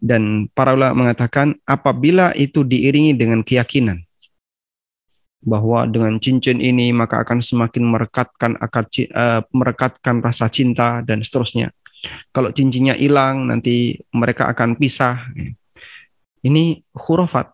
dan 0.00 0.48
para 0.56 0.72
ulama 0.72 1.06
mengatakan 1.06 1.54
apabila 1.68 2.32
itu 2.32 2.64
diiringi 2.64 3.12
dengan 3.12 3.44
keyakinan 3.44 4.00
bahwa 5.40 5.88
dengan 5.88 6.20
cincin 6.20 6.60
ini 6.60 6.92
maka 6.92 7.20
akan 7.24 7.40
semakin 7.40 7.84
merekatkan 7.84 8.52
akar 8.60 8.88
uh, 8.88 9.40
merekatkan 9.52 10.20
rasa 10.20 10.48
cinta 10.52 11.00
dan 11.00 11.24
seterusnya. 11.24 11.72
Kalau 12.32 12.48
cincinnya 12.52 12.96
hilang 12.96 13.48
nanti 13.48 14.00
mereka 14.12 14.48
akan 14.48 14.76
pisah. 14.76 15.20
Ini 16.40 16.80
khurafat. 16.96 17.52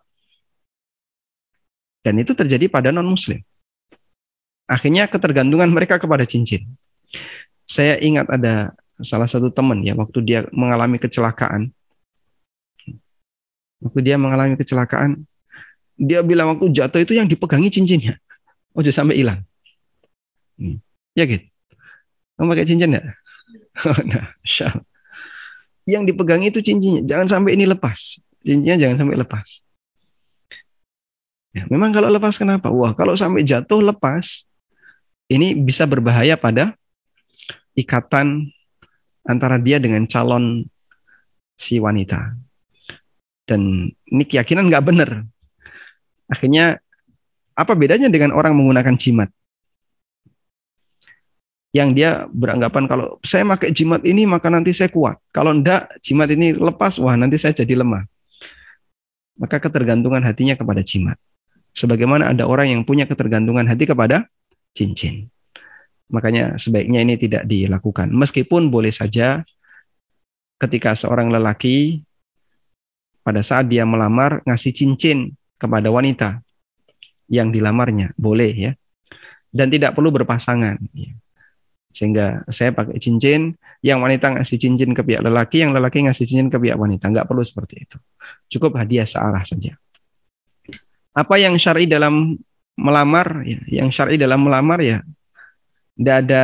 Dan 2.07 2.23
itu 2.23 2.31
terjadi 2.31 2.71
pada 2.71 2.95
non 2.95 3.03
muslim. 3.03 3.43
Akhirnya 4.63 5.11
ketergantungan 5.11 5.67
mereka 5.67 5.99
kepada 5.99 6.23
cincin. 6.23 6.63
Saya 7.67 7.99
ingat 7.99 8.31
ada 8.31 8.71
salah 9.03 9.27
satu 9.27 9.51
teman 9.51 9.83
ya 9.83 9.91
waktu 9.91 10.23
dia 10.23 10.39
mengalami 10.55 11.03
kecelakaan. 11.03 11.75
Waktu 13.83 13.99
dia 14.07 14.15
mengalami 14.15 14.55
kecelakaan, 14.55 15.27
dia 15.99 16.23
bilang 16.23 16.55
waktu 16.55 16.71
jatuh 16.71 17.03
itu 17.03 17.19
yang 17.19 17.27
dipegangi 17.27 17.75
cincinnya. 17.75 18.15
Oh, 18.71 18.79
jangan 18.79 19.03
sampai 19.03 19.19
hilang. 19.19 19.43
Hmm. 20.55 20.79
Ya 21.11 21.27
gitu. 21.27 21.43
Kamu 22.39 22.55
pakai 22.55 22.65
cincin? 22.71 22.95
Oh, 22.95 23.99
nah. 24.15 24.31
Yang 25.83 26.03
dipegangi 26.15 26.55
itu 26.55 26.63
cincinnya. 26.63 27.03
Jangan 27.03 27.27
sampai 27.27 27.59
ini 27.59 27.67
lepas. 27.67 28.23
Cincinnya 28.47 28.79
jangan 28.79 29.03
sampai 29.03 29.19
lepas. 29.19 29.66
Ya, 31.57 31.65
memang 31.73 31.89
kalau 31.89 32.13
lepas 32.13 32.37
kenapa? 32.37 32.69
Wah, 32.69 32.93
kalau 32.93 33.17
sampai 33.17 33.41
jatuh 33.41 33.81
lepas, 33.81 34.45
ini 35.25 35.57
bisa 35.57 35.89
berbahaya 35.89 36.37
pada 36.37 36.77
ikatan 37.73 38.53
antara 39.25 39.57
dia 39.57 39.81
dengan 39.81 40.05
calon 40.05 40.69
si 41.57 41.81
wanita. 41.81 42.37
Dan 43.49 43.89
ini 43.89 44.23
keyakinan 44.29 44.69
nggak 44.69 44.85
benar. 44.85 45.25
Akhirnya 46.29 46.77
apa 47.57 47.73
bedanya 47.73 48.05
dengan 48.13 48.37
orang 48.37 48.53
menggunakan 48.53 48.93
jimat? 48.93 49.33
Yang 51.73 51.89
dia 51.97 52.11
beranggapan 52.29 52.85
kalau 52.85 53.17
saya 53.25 53.49
pakai 53.49 53.73
jimat 53.73 54.05
ini 54.05 54.29
maka 54.29 54.53
nanti 54.53 54.77
saya 54.77 54.93
kuat. 54.93 55.17
Kalau 55.33 55.57
enggak 55.57 55.89
jimat 56.05 56.29
ini 56.29 56.53
lepas, 56.53 57.01
wah 57.01 57.17
nanti 57.17 57.41
saya 57.41 57.57
jadi 57.57 57.81
lemah. 57.81 58.05
Maka 59.41 59.57
ketergantungan 59.57 60.21
hatinya 60.21 60.53
kepada 60.53 60.85
jimat. 60.85 61.17
Sebagaimana 61.77 62.33
ada 62.33 62.49
orang 62.49 62.73
yang 62.73 62.81
punya 62.81 63.05
ketergantungan 63.05 63.69
hati 63.69 63.85
kepada 63.85 64.25
cincin. 64.73 65.29
Makanya 66.09 66.57
sebaiknya 66.57 67.05
ini 67.05 67.21
tidak 67.21 67.45
dilakukan. 67.45 68.09
Meskipun 68.09 68.73
boleh 68.73 68.89
saja 68.89 69.45
ketika 70.57 70.97
seorang 70.97 71.29
lelaki 71.29 72.01
pada 73.21 73.45
saat 73.45 73.69
dia 73.69 73.85
melamar 73.85 74.41
ngasih 74.47 74.73
cincin 74.73 75.37
kepada 75.61 75.93
wanita 75.93 76.41
yang 77.29 77.53
dilamarnya, 77.53 78.15
boleh 78.17 78.53
ya. 78.55 78.71
Dan 79.53 79.69
tidak 79.69 79.93
perlu 79.93 80.09
berpasangan. 80.09 80.81
Sehingga 81.93 82.45
saya 82.49 82.73
pakai 82.73 82.97
cincin, 82.97 83.53
yang 83.85 84.01
wanita 84.01 84.33
ngasih 84.37 84.57
cincin 84.57 84.97
ke 84.97 85.01
pihak 85.05 85.21
lelaki, 85.21 85.61
yang 85.61 85.77
lelaki 85.77 86.05
ngasih 86.07 86.25
cincin 86.25 86.47
ke 86.49 86.57
pihak 86.57 86.77
wanita. 86.77 87.09
Nggak 87.09 87.27
perlu 87.29 87.43
seperti 87.45 87.85
itu. 87.85 87.97
Cukup 88.47 88.79
hadiah 88.79 89.05
searah 89.05 89.43
saja. 89.43 89.75
Apa 91.17 91.41
yang 91.41 91.57
syar'i 91.57 91.89
dalam 91.89 92.37
melamar, 92.77 93.41
ya, 93.41 93.57
yang 93.81 93.89
syar'i 93.89 94.21
dalam 94.21 94.45
melamar 94.45 94.77
ya, 94.85 95.01
tidak 95.97 96.17
ada 96.29 96.43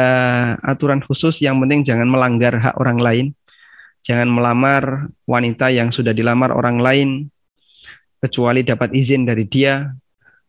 aturan 0.66 0.98
khusus. 1.06 1.38
Yang 1.46 1.62
penting 1.62 1.82
jangan 1.86 2.10
melanggar 2.10 2.58
hak 2.58 2.76
orang 2.82 2.98
lain. 2.98 3.26
Jangan 4.02 4.28
melamar 4.28 5.14
wanita 5.30 5.70
yang 5.70 5.94
sudah 5.94 6.12
dilamar 6.12 6.52
orang 6.52 6.82
lain 6.82 7.10
kecuali 8.18 8.66
dapat 8.66 8.92
izin 8.98 9.30
dari 9.30 9.46
dia. 9.46 9.94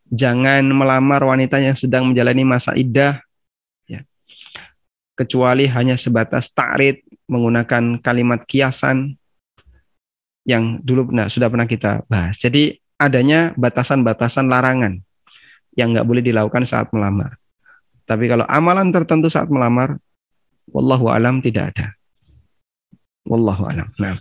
Jangan 0.09 0.65
melamar 0.73 1.21
wanita 1.21 1.61
yang 1.61 1.77
sedang 1.77 2.09
menjalani 2.09 2.45
masa 2.49 2.73
iddah, 2.77 3.21
ya. 3.85 4.01
kecuali 5.17 5.69
hanya 5.69 6.01
sebatas 6.01 6.49
takrit 6.53 7.05
menggunakan 7.29 8.01
kalimat 8.01 8.45
kiasan 8.45 9.17
yang 10.45 10.81
dulu 10.85 11.09
pernah, 11.09 11.27
sudah 11.33 11.49
pernah 11.49 11.65
kita 11.69 12.05
bahas. 12.05 12.37
Jadi 12.37 12.84
adanya 13.05 13.53
batasan-batasan 13.55 14.49
larangan 14.49 15.01
yang 15.75 15.93
nggak 15.93 16.07
boleh 16.07 16.23
dilakukan 16.23 16.65
saat 16.65 16.91
melamar. 16.95 17.37
Tapi 18.05 18.29
kalau 18.29 18.45
amalan 18.47 18.93
tertentu 18.93 19.33
saat 19.33 19.49
melamar, 19.49 19.97
wallahu 20.71 21.09
alam 21.09 21.41
tidak 21.41 21.73
ada. 21.75 21.87
Wallahu 23.25 23.65
alam. 23.65 23.89
Nah. 23.97 24.21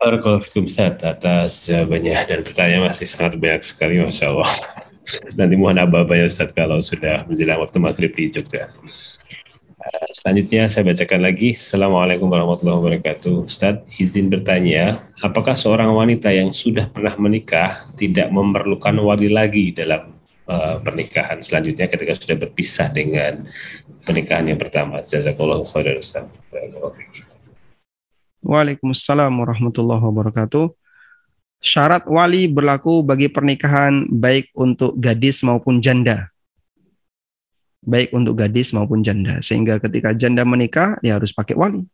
Barakallahu 0.00 0.44
Ustaz 0.64 1.00
atas 1.00 1.68
jawabannya 1.68 2.16
dan 2.28 2.40
pertanyaan 2.44 2.92
masih 2.92 3.08
sangat 3.08 3.40
banyak 3.40 3.62
sekali 3.64 4.00
Masya 4.00 4.32
Allah. 4.32 4.52
Nanti 5.38 5.54
mohon 5.56 5.76
abah-abahnya 5.76 6.28
Ustaz 6.28 6.52
kalau 6.52 6.80
sudah 6.80 7.24
menjelang 7.28 7.60
waktu 7.60 7.76
maghrib 7.80 8.12
di 8.12 8.32
Jogja. 8.32 8.72
Selanjutnya 9.84 10.64
saya 10.64 10.88
bacakan 10.88 11.20
lagi. 11.20 11.60
Assalamualaikum 11.60 12.24
warahmatullahi 12.32 12.80
wabarakatuh. 12.80 13.44
Ustaz, 13.44 13.84
izin 14.00 14.32
bertanya, 14.32 15.04
apakah 15.20 15.52
seorang 15.52 15.92
wanita 15.92 16.32
yang 16.32 16.56
sudah 16.56 16.88
pernah 16.88 17.12
menikah 17.20 17.84
tidak 18.00 18.32
memerlukan 18.32 18.96
wali 19.04 19.28
lagi 19.28 19.76
dalam 19.76 20.16
uh, 20.48 20.80
pernikahan 20.80 21.44
selanjutnya 21.44 21.84
ketika 21.92 22.16
sudah 22.16 22.36
berpisah 22.40 22.88
dengan 22.88 23.44
pernikahan 24.08 24.48
yang 24.48 24.56
pertama? 24.56 25.04
Jazakallah 25.04 25.60
khairan 25.68 26.00
Ustaz. 26.00 26.32
Waalaikumsalam 28.40 29.36
warahmatullahi 29.36 30.00
wabarakatuh. 30.00 30.72
Syarat 31.60 32.08
wali 32.08 32.48
berlaku 32.48 33.04
bagi 33.04 33.28
pernikahan 33.28 34.08
baik 34.08 34.48
untuk 34.56 34.96
gadis 34.96 35.44
maupun 35.44 35.84
janda. 35.84 36.33
Baik 37.84 38.16
untuk 38.16 38.40
gadis 38.40 38.72
maupun 38.72 39.04
janda. 39.04 39.38
Sehingga 39.44 39.76
ketika 39.76 40.16
janda 40.16 40.42
menikah, 40.42 40.96
dia 41.04 41.20
harus 41.20 41.30
pakai 41.36 41.52
wali. 41.52 41.84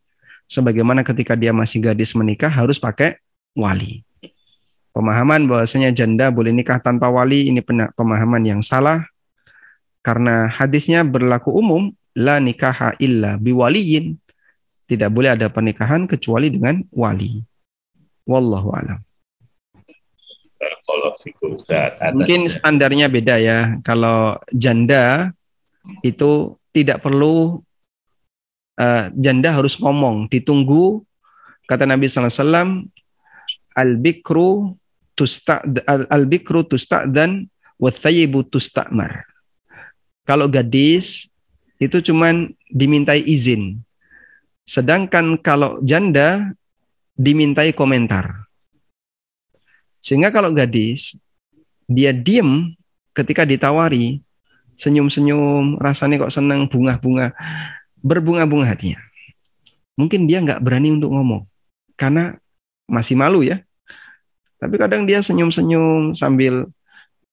Sebagaimana 0.46 1.02
ketika 1.02 1.34
dia 1.34 1.50
masih 1.50 1.82
gadis 1.82 2.14
menikah, 2.14 2.50
harus 2.50 2.78
pakai 2.78 3.18
wali. 3.58 4.06
Pemahaman 4.90 5.46
bahwasanya 5.46 5.94
janda 5.94 6.30
boleh 6.30 6.50
nikah 6.50 6.82
tanpa 6.82 7.06
wali, 7.10 7.50
ini 7.50 7.62
pemahaman 7.94 8.42
yang 8.42 8.62
salah. 8.62 9.06
Karena 10.02 10.50
hadisnya 10.50 11.06
berlaku 11.06 11.54
umum, 11.54 11.94
la 12.14 12.42
nikaha 12.42 12.98
illa 12.98 13.38
biwaliyin 13.38 14.18
tidak 14.90 15.10
boleh 15.14 15.38
ada 15.38 15.46
pernikahan 15.46 16.10
kecuali 16.10 16.50
dengan 16.50 16.82
wali. 16.90 17.38
Wallahu 18.26 18.74
a'lam. 18.74 18.98
Mungkin 22.18 22.40
standarnya 22.50 23.06
beda 23.06 23.38
ya. 23.38 23.78
Kalau 23.86 24.42
janda 24.50 25.30
itu 26.04 26.56
tidak 26.70 27.02
perlu 27.02 27.60
uh, 28.80 29.04
janda 29.16 29.56
harus 29.56 29.76
ngomong, 29.80 30.28
ditunggu 30.30 31.04
kata 31.66 31.86
Nabi 31.86 32.10
SAW 32.10 32.86
al-bikru 33.74 34.74
tusta 35.14 35.62
al-bikru 36.10 36.66
tusta'dan 36.66 37.46
wa 37.78 37.90
thayyibu 37.90 38.42
tusta'mar. 38.46 39.24
Kalau 40.26 40.46
gadis 40.46 41.30
itu 41.80 41.98
cuman 42.12 42.52
dimintai 42.68 43.24
izin. 43.24 43.80
Sedangkan 44.68 45.40
kalau 45.40 45.80
janda 45.82 46.52
dimintai 47.18 47.74
komentar. 47.74 48.46
Sehingga 49.98 50.30
kalau 50.30 50.52
gadis 50.54 51.18
dia 51.90 52.14
diem 52.14 52.72
ketika 53.12 53.42
ditawari, 53.42 54.22
senyum-senyum, 54.80 55.76
rasanya 55.76 56.16
kok 56.24 56.32
senang 56.32 56.64
bunga-bunga, 56.72 57.36
berbunga-bunga 58.00 58.72
hatinya. 58.72 58.96
Mungkin 60.00 60.24
dia 60.24 60.40
nggak 60.40 60.64
berani 60.64 60.96
untuk 60.96 61.12
ngomong 61.12 61.44
karena 62.00 62.40
masih 62.88 63.20
malu 63.20 63.44
ya. 63.44 63.60
Tapi 64.56 64.80
kadang 64.80 65.04
dia 65.04 65.20
senyum-senyum 65.20 66.16
sambil 66.16 66.64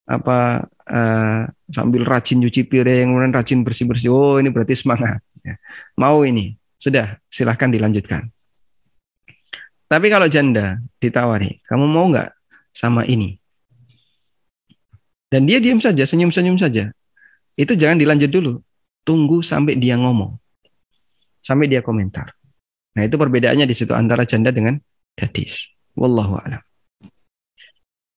apa 0.08 0.68
uh, 0.88 1.48
sambil 1.72 2.04
rajin 2.08 2.44
cuci 2.44 2.68
piring, 2.68 3.12
kemudian 3.12 3.32
rajin 3.36 3.60
bersih-bersih. 3.64 4.12
Oh, 4.12 4.36
ini 4.40 4.52
berarti 4.52 4.76
semangat. 4.76 5.24
Ya. 5.44 5.56
Mau 5.96 6.24
ini. 6.28 6.56
Sudah, 6.78 7.18
silahkan 7.26 7.74
dilanjutkan. 7.74 8.30
Tapi 9.88 10.08
kalau 10.14 10.30
janda 10.30 10.78
ditawari, 11.02 11.64
kamu 11.66 11.86
mau 11.90 12.06
nggak 12.12 12.30
sama 12.70 13.02
ini? 13.08 13.40
Dan 15.28 15.50
dia 15.50 15.60
diam 15.60 15.82
saja, 15.82 16.06
senyum-senyum 16.06 16.56
saja. 16.56 16.94
Itu 17.58 17.74
jangan 17.74 17.98
dilanjut 17.98 18.30
dulu. 18.30 18.62
Tunggu 19.02 19.42
sampai 19.42 19.82
dia 19.82 19.98
ngomong. 19.98 20.38
Sampai 21.42 21.66
dia 21.66 21.82
komentar. 21.82 22.38
Nah, 22.94 23.02
itu 23.02 23.18
perbedaannya 23.18 23.66
di 23.66 23.74
situ 23.74 23.98
antara 23.98 24.30
janda 24.30 24.54
dengan 24.54 24.78
gadis. 25.18 25.74
Wallahu 25.98 26.38
a'lam. 26.38 26.62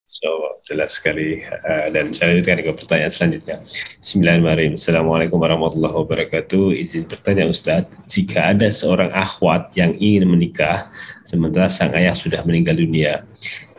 So, 0.04 0.28
jelas 0.68 1.00
sekali. 1.00 1.40
Uh, 1.40 1.88
dan 1.88 2.12
saya 2.12 2.36
lanjutkan 2.36 2.60
ke 2.60 2.72
pertanyaan 2.84 3.12
selanjutnya. 3.16 3.56
Bismillahirrahmanirrahim. 4.04 4.76
Assalamualaikum 4.76 5.40
warahmatullahi 5.40 5.96
wabarakatuh. 5.96 6.76
Izin 6.76 7.08
bertanya 7.08 7.48
Ustadz, 7.48 7.96
jika 8.12 8.52
ada 8.52 8.68
seorang 8.68 9.08
akhwat 9.08 9.72
yang 9.72 9.96
ingin 9.96 10.28
menikah, 10.28 10.92
sementara 11.24 11.72
sang 11.72 11.96
ayah 11.96 12.12
sudah 12.12 12.44
meninggal 12.44 12.76
dunia, 12.76 13.24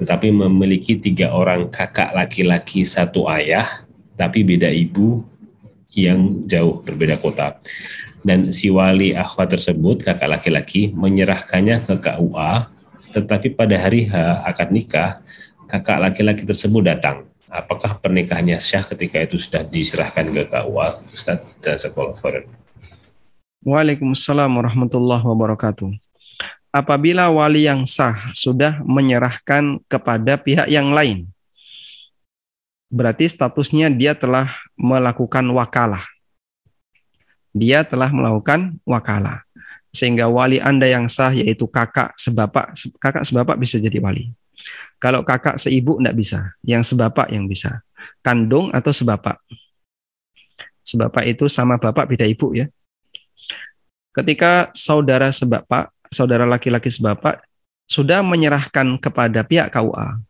tetapi 0.02 0.34
memiliki 0.34 0.98
tiga 0.98 1.30
orang 1.30 1.70
kakak 1.70 2.18
laki-laki 2.18 2.82
satu 2.82 3.30
ayah, 3.30 3.86
tapi 4.18 4.42
beda 4.42 4.72
ibu 4.72 5.22
yang 5.92 6.44
jauh 6.48 6.80
berbeda 6.84 7.20
kota. 7.20 7.60
Dan 8.22 8.54
si 8.54 8.70
wali 8.70 9.18
akhwat 9.18 9.58
tersebut, 9.58 10.06
kakak 10.06 10.30
laki-laki, 10.30 10.94
menyerahkannya 10.94 11.84
ke 11.90 11.94
KUA, 11.98 12.54
tetapi 13.12 13.58
pada 13.58 13.76
hari 13.76 14.08
H 14.08 14.46
akad 14.46 14.70
nikah, 14.70 15.20
kakak 15.68 16.00
laki-laki 16.00 16.46
tersebut 16.46 16.86
datang. 16.86 17.28
Apakah 17.52 18.00
pernikahannya 18.00 18.62
syah 18.64 18.86
ketika 18.88 19.20
itu 19.20 19.36
sudah 19.36 19.68
diserahkan 19.68 20.32
ke 20.32 20.48
KUA? 20.48 20.88
Ustaz 21.12 21.44
Jazakallah 21.60 22.16
khairan. 22.22 22.46
Waalaikumsalam 23.62 24.50
warahmatullahi 24.54 25.22
wabarakatuh. 25.22 25.92
Apabila 26.72 27.28
wali 27.28 27.68
yang 27.68 27.84
sah 27.84 28.32
sudah 28.32 28.80
menyerahkan 28.88 29.84
kepada 29.92 30.40
pihak 30.40 30.72
yang 30.72 30.96
lain, 30.96 31.28
berarti 32.92 33.32
statusnya 33.32 33.88
dia 33.88 34.12
telah 34.12 34.52
melakukan 34.76 35.48
wakalah. 35.56 36.04
Dia 37.56 37.88
telah 37.88 38.12
melakukan 38.12 38.76
wakalah. 38.84 39.48
Sehingga 39.92 40.28
wali 40.28 40.60
Anda 40.60 40.88
yang 40.88 41.08
sah 41.08 41.32
yaitu 41.32 41.68
kakak 41.68 42.16
sebapak, 42.20 42.76
kakak 43.00 43.24
sebapak 43.28 43.56
bisa 43.60 43.80
jadi 43.80 44.00
wali. 44.00 44.32
Kalau 45.02 45.26
kakak 45.26 45.58
seibu 45.58 45.98
tidak 45.98 46.16
bisa, 46.16 46.40
yang 46.62 46.86
sebapak 46.86 47.28
yang 47.34 47.50
bisa. 47.50 47.82
Kandung 48.22 48.70
atau 48.70 48.94
sebapak. 48.94 49.42
Sebapak 50.86 51.26
itu 51.26 51.50
sama 51.50 51.82
bapak 51.82 52.06
beda 52.06 52.28
ibu 52.28 52.54
ya. 52.54 52.70
Ketika 54.12 54.70
saudara 54.76 55.32
sebapak, 55.32 55.90
saudara 56.12 56.44
laki-laki 56.44 56.92
sebapak 56.92 57.42
sudah 57.88 58.24
menyerahkan 58.24 59.00
kepada 59.00 59.44
pihak 59.44 59.72
KUA. 59.72 60.24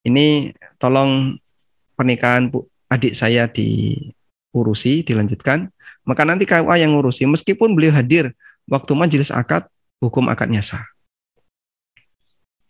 Ini 0.00 0.56
tolong 0.80 1.36
pernikahan 1.94 2.48
adik 2.88 3.12
saya 3.12 3.44
diurusi, 3.46 5.04
dilanjutkan. 5.04 5.68
Maka 6.08 6.24
nanti 6.24 6.48
KUA 6.48 6.80
yang 6.80 6.96
ngurusi, 6.96 7.28
meskipun 7.28 7.76
beliau 7.76 7.92
hadir 7.92 8.32
waktu 8.64 8.92
majelis 8.96 9.28
akad, 9.28 9.68
hukum 10.00 10.32
akadnya 10.32 10.64
sah. 10.64 10.88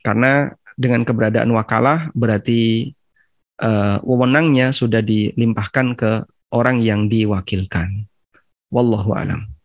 Karena 0.02 0.50
dengan 0.74 1.06
keberadaan 1.06 1.52
wakalah 1.54 2.10
berarti 2.16 2.92
uh, 3.62 4.02
wewenangnya 4.02 4.72
sudah 4.72 5.04
dilimpahkan 5.04 5.94
ke 5.94 6.10
orang 6.50 6.82
yang 6.82 7.06
diwakilkan. 7.06 8.10
Wallahu 8.72 9.14
alam. 9.14 9.59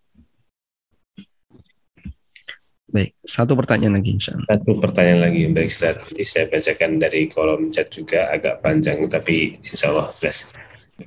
Baik, 2.96 3.12
satu 3.28 3.60
pertanyaan 3.60 4.00
lagi 4.00 4.16
insya. 4.16 4.40
Satu 4.48 4.80
pertanyaan 4.80 5.28
lagi, 5.28 5.52
baik 5.52 5.68
Ustaz. 5.68 6.00
Jadi 6.08 6.24
saya 6.24 6.46
bacakan 6.48 6.92
dari 6.96 7.28
kolom 7.28 7.68
chat 7.68 7.92
juga 7.92 8.32
agak 8.32 8.64
panjang, 8.64 9.04
tapi 9.12 9.60
insya 9.68 9.92
Allah 9.92 10.08
jelas. 10.16 10.48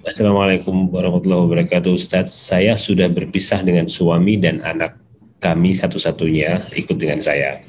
Assalamualaikum 0.05 0.93
warahmatullahi 0.93 1.49
wabarakatuh 1.49 1.97
Ustaz. 1.97 2.29
Saya 2.29 2.77
sudah 2.77 3.09
berpisah 3.09 3.65
dengan 3.65 3.89
suami 3.89 4.37
dan 4.37 4.61
anak 4.61 5.01
kami 5.41 5.73
satu-satunya 5.73 6.77
ikut 6.77 7.01
dengan 7.01 7.25
saya 7.25 7.65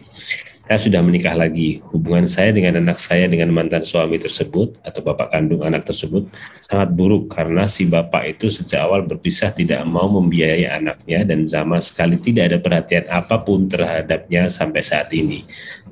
saya 0.70 0.86
sudah 0.86 1.02
menikah 1.02 1.34
lagi. 1.34 1.82
Hubungan 1.90 2.30
saya 2.30 2.54
dengan 2.54 2.78
anak 2.78 3.02
saya 3.02 3.26
dengan 3.26 3.50
mantan 3.50 3.82
suami 3.82 4.22
tersebut 4.22 4.78
atau 4.86 5.02
bapak 5.02 5.34
kandung 5.34 5.66
anak 5.66 5.82
tersebut 5.82 6.30
sangat 6.62 6.94
buruk 6.94 7.26
karena 7.34 7.66
si 7.66 7.90
bapak 7.90 8.38
itu 8.38 8.54
sejak 8.54 8.86
awal 8.86 9.02
berpisah 9.02 9.50
tidak 9.50 9.82
mau 9.90 10.06
membiayai 10.06 10.70
anaknya 10.70 11.26
dan 11.26 11.50
sama 11.50 11.82
sekali 11.82 12.22
tidak 12.22 12.54
ada 12.54 12.58
perhatian 12.62 13.10
apa 13.10 13.42
pun 13.42 13.66
terhadapnya 13.66 14.46
sampai 14.46 14.86
saat 14.86 15.10
ini, 15.10 15.42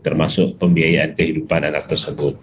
termasuk 0.06 0.62
pembiayaan 0.62 1.18
kehidupan 1.18 1.66
anak 1.66 1.90
tersebut 1.90 2.38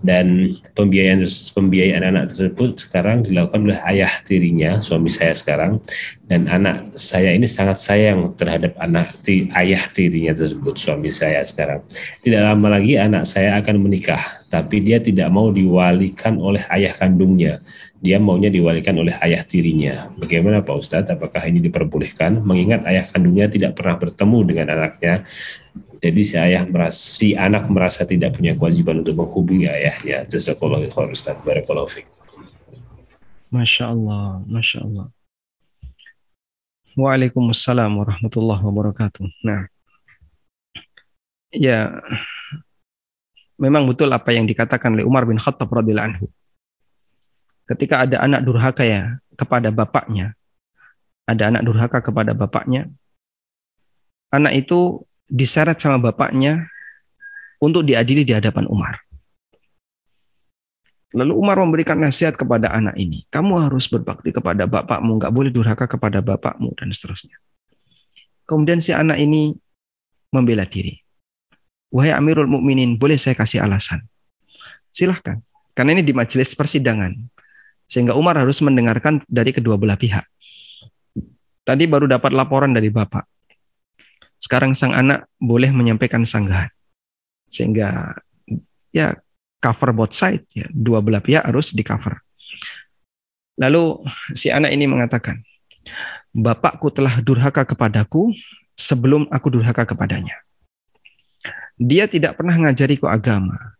dan 0.00 0.54
pembiayaan 0.72 1.26
pembiayaan 1.52 2.04
anak 2.04 2.32
tersebut 2.32 2.80
sekarang 2.80 3.26
dilakukan 3.26 3.70
oleh 3.70 3.80
ayah 3.92 4.12
tirinya 4.24 4.80
suami 4.80 5.12
saya 5.12 5.36
sekarang 5.36 5.82
dan 6.30 6.46
anak 6.46 6.94
saya 6.94 7.34
ini 7.34 7.44
sangat 7.44 7.76
sayang 7.82 8.32
terhadap 8.38 8.78
anak 8.78 9.18
ti, 9.26 9.50
ayah 9.58 9.82
tirinya 9.90 10.32
tersebut 10.32 10.78
suami 10.78 11.10
saya 11.12 11.44
sekarang 11.44 11.84
tidak 12.24 12.40
lama 12.46 12.80
lagi 12.80 12.96
anak 12.96 13.28
saya 13.28 13.58
akan 13.60 13.82
menikah 13.82 14.22
tapi 14.48 14.82
dia 14.82 14.98
tidak 15.02 15.28
mau 15.28 15.52
diwalikan 15.52 16.40
oleh 16.40 16.64
ayah 16.72 16.94
kandungnya 16.96 17.60
dia 18.00 18.16
maunya 18.16 18.48
diwalikan 18.48 18.96
oleh 18.96 19.12
ayah 19.20 19.44
tirinya. 19.44 20.08
Bagaimana 20.16 20.64
Pak 20.64 20.72
Ustadz? 20.72 21.12
Apakah 21.12 21.44
ini 21.44 21.60
diperbolehkan? 21.60 22.40
Mengingat 22.40 22.88
ayah 22.88 23.04
kandungnya 23.04 23.44
tidak 23.52 23.76
pernah 23.76 24.00
bertemu 24.00 24.38
dengan 24.48 24.66
anaknya 24.72 25.20
jadi 26.00 26.22
si 26.24 26.36
ayah 26.40 26.64
merasa, 26.64 26.96
si 26.96 27.36
anak 27.36 27.68
merasa 27.68 28.08
tidak 28.08 28.40
punya 28.40 28.56
kewajiban 28.56 29.04
untuk 29.04 29.20
menghubungi 29.20 29.68
ayahnya. 29.68 30.24
Jazakallahu 30.24 30.88
khair 30.88 31.12
Ustaz. 31.12 31.36
Barakallahu 31.44 31.92
fiik. 31.92 32.08
Masya 33.52 33.92
Allah, 33.92 34.40
Masya 34.48 34.80
Allah. 34.80 35.06
Waalaikumsalam 36.96 37.92
warahmatullahi 38.00 38.62
wabarakatuh. 38.64 39.28
Nah, 39.44 39.68
ya 41.52 42.00
memang 43.60 43.84
betul 43.84 44.08
apa 44.08 44.32
yang 44.32 44.48
dikatakan 44.48 44.96
oleh 44.96 45.04
Umar 45.04 45.28
bin 45.28 45.36
Khattab 45.36 45.68
radhiyallahu 45.68 46.08
anhu. 46.16 46.26
Ketika 47.68 48.08
ada 48.08 48.24
anak 48.24 48.40
durhaka 48.40 48.88
ya 48.88 49.20
kepada 49.36 49.68
bapaknya, 49.68 50.32
ada 51.28 51.52
anak 51.52 51.62
durhaka 51.62 52.00
kepada 52.00 52.32
bapaknya, 52.32 52.88
anak 54.32 54.64
itu 54.64 55.04
diseret 55.30 55.78
sama 55.78 56.10
bapaknya 56.10 56.66
untuk 57.62 57.86
diadili 57.86 58.26
di 58.26 58.34
hadapan 58.34 58.66
Umar. 58.66 58.98
Lalu 61.10 61.32
Umar 61.34 61.58
memberikan 61.58 61.98
nasihat 61.98 62.38
kepada 62.38 62.70
anak 62.70 62.94
ini, 62.94 63.26
kamu 63.34 63.66
harus 63.66 63.90
berbakti 63.90 64.30
kepada 64.30 64.70
bapakmu, 64.70 65.18
nggak 65.18 65.34
boleh 65.34 65.50
durhaka 65.50 65.90
kepada 65.90 66.22
bapakmu, 66.22 66.70
dan 66.78 66.94
seterusnya. 66.94 67.34
Kemudian 68.46 68.78
si 68.78 68.94
anak 68.94 69.18
ini 69.18 69.54
membela 70.30 70.66
diri. 70.66 71.02
Wahai 71.90 72.14
Amirul 72.14 72.46
Mukminin, 72.46 72.94
boleh 72.94 73.18
saya 73.18 73.34
kasih 73.34 73.58
alasan? 73.66 74.06
Silahkan. 74.94 75.42
Karena 75.74 75.98
ini 75.98 76.06
di 76.06 76.14
majelis 76.14 76.54
persidangan. 76.54 77.14
Sehingga 77.90 78.14
Umar 78.14 78.38
harus 78.38 78.62
mendengarkan 78.62 79.26
dari 79.26 79.50
kedua 79.50 79.74
belah 79.74 79.98
pihak. 79.98 80.22
Tadi 81.66 81.84
baru 81.90 82.06
dapat 82.06 82.30
laporan 82.30 82.70
dari 82.70 82.86
bapak. 82.86 83.26
Sekarang 84.50 84.74
sang 84.74 84.90
anak 84.90 85.30
boleh 85.38 85.70
menyampaikan 85.70 86.26
sanggahan. 86.26 86.74
Sehingga 87.46 88.18
ya 88.90 89.14
cover 89.62 89.94
both 89.94 90.10
side 90.10 90.42
ya, 90.50 90.66
dua 90.74 90.98
belah 90.98 91.22
pihak 91.22 91.46
harus 91.46 91.70
di 91.70 91.86
cover. 91.86 92.18
Lalu 93.62 94.02
si 94.34 94.50
anak 94.50 94.74
ini 94.74 94.90
mengatakan, 94.90 95.38
"Bapakku 96.34 96.90
telah 96.90 97.22
durhaka 97.22 97.62
kepadaku 97.62 98.34
sebelum 98.74 99.30
aku 99.30 99.54
durhaka 99.54 99.86
kepadanya." 99.86 100.34
Dia 101.78 102.10
tidak 102.10 102.34
pernah 102.34 102.58
ngajariku 102.58 103.06
agama. 103.06 103.78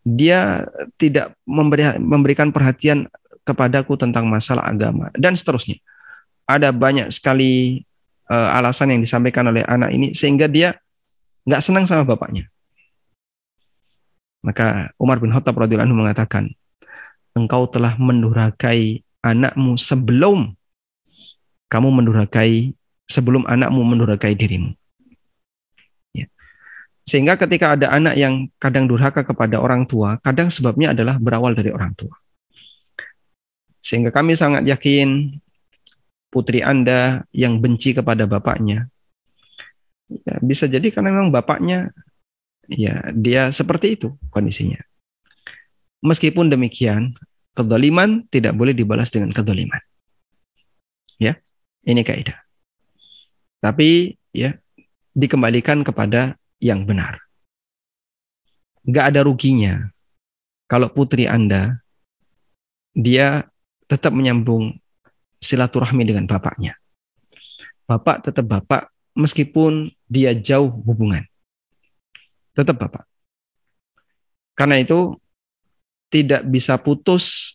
Dia 0.00 0.64
tidak 0.96 1.36
memberi, 1.44 1.92
memberikan 2.00 2.56
perhatian 2.56 3.04
kepadaku 3.44 4.00
tentang 4.00 4.32
masalah 4.32 4.64
agama 4.64 5.12
dan 5.12 5.36
seterusnya. 5.36 5.76
Ada 6.48 6.72
banyak 6.72 7.12
sekali 7.12 7.84
uh, 8.30 8.48
alasan 8.56 8.94
yang 8.94 9.00
disampaikan 9.02 9.46
oleh 9.50 9.62
anak 9.66 9.90
ini 9.94 10.12
sehingga 10.12 10.46
dia 10.50 10.78
nggak 11.46 11.62
senang 11.62 11.86
sama 11.86 12.02
bapaknya. 12.02 12.50
Maka 14.46 14.94
Umar 14.98 15.18
bin 15.18 15.34
Khattab 15.34 15.58
radhiyallahu 15.58 15.90
anhu 15.90 15.98
mengatakan, 16.06 16.54
engkau 17.34 17.66
telah 17.66 17.98
mendurhakai 17.98 19.02
anakmu 19.18 19.74
sebelum 19.74 20.54
kamu 21.66 21.88
mendurhakai 21.90 22.78
sebelum 23.10 23.42
anakmu 23.46 23.82
mendurhakai 23.82 24.38
dirimu. 24.38 24.70
Ya. 26.14 26.30
Sehingga 27.02 27.34
ketika 27.34 27.74
ada 27.74 27.90
anak 27.90 28.14
yang 28.14 28.46
kadang 28.62 28.86
durhaka 28.86 29.26
kepada 29.26 29.58
orang 29.58 29.82
tua, 29.86 30.18
kadang 30.22 30.46
sebabnya 30.46 30.94
adalah 30.94 31.18
berawal 31.18 31.54
dari 31.58 31.74
orang 31.74 31.90
tua. 31.98 32.14
Sehingga 33.82 34.10
kami 34.10 34.34
sangat 34.34 34.66
yakin 34.66 35.38
putri 36.36 36.60
Anda 36.60 37.24
yang 37.32 37.64
benci 37.64 37.96
kepada 37.96 38.28
bapaknya, 38.28 38.92
ya, 40.12 40.36
bisa 40.44 40.68
jadi 40.68 40.92
karena 40.92 41.16
memang 41.16 41.32
bapaknya 41.32 41.96
ya 42.68 43.08
dia 43.16 43.48
seperti 43.56 43.96
itu 43.96 44.12
kondisinya. 44.28 44.76
Meskipun 46.04 46.52
demikian, 46.52 47.16
kedoliman 47.56 48.28
tidak 48.28 48.52
boleh 48.52 48.76
dibalas 48.76 49.08
dengan 49.08 49.32
kedoliman. 49.32 49.80
Ya, 51.16 51.40
ini 51.88 52.04
kaidah. 52.04 52.36
Tapi 53.64 54.20
ya 54.36 54.52
dikembalikan 55.16 55.80
kepada 55.80 56.36
yang 56.60 56.84
benar. 56.84 57.24
Gak 58.84 59.16
ada 59.16 59.24
ruginya 59.24 59.88
kalau 60.68 60.92
putri 60.92 61.24
Anda 61.24 61.80
dia 62.92 63.48
tetap 63.88 64.12
menyambung 64.12 64.76
silaturahmi 65.46 66.02
dengan 66.02 66.26
bapaknya. 66.26 66.74
Bapak 67.86 68.26
tetap 68.26 68.50
bapak 68.50 68.90
meskipun 69.14 69.94
dia 70.10 70.34
jauh 70.34 70.68
hubungan 70.82 71.22
tetap 72.56 72.80
Bapak. 72.80 73.04
Karena 74.56 74.80
itu 74.80 75.20
tidak 76.08 76.48
bisa 76.48 76.80
putus 76.80 77.54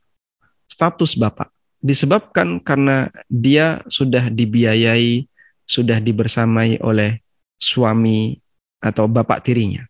status 0.69 1.17
Bapak 1.17 1.49
disebabkan 1.81 2.61
karena 2.61 3.09
dia 3.25 3.81
sudah 3.89 4.29
dibiayai, 4.29 5.25
sudah 5.65 5.97
dibersamai 5.97 6.77
oleh 6.85 7.25
suami 7.57 8.37
atau 8.77 9.09
bapak 9.09 9.41
tirinya. 9.41 9.81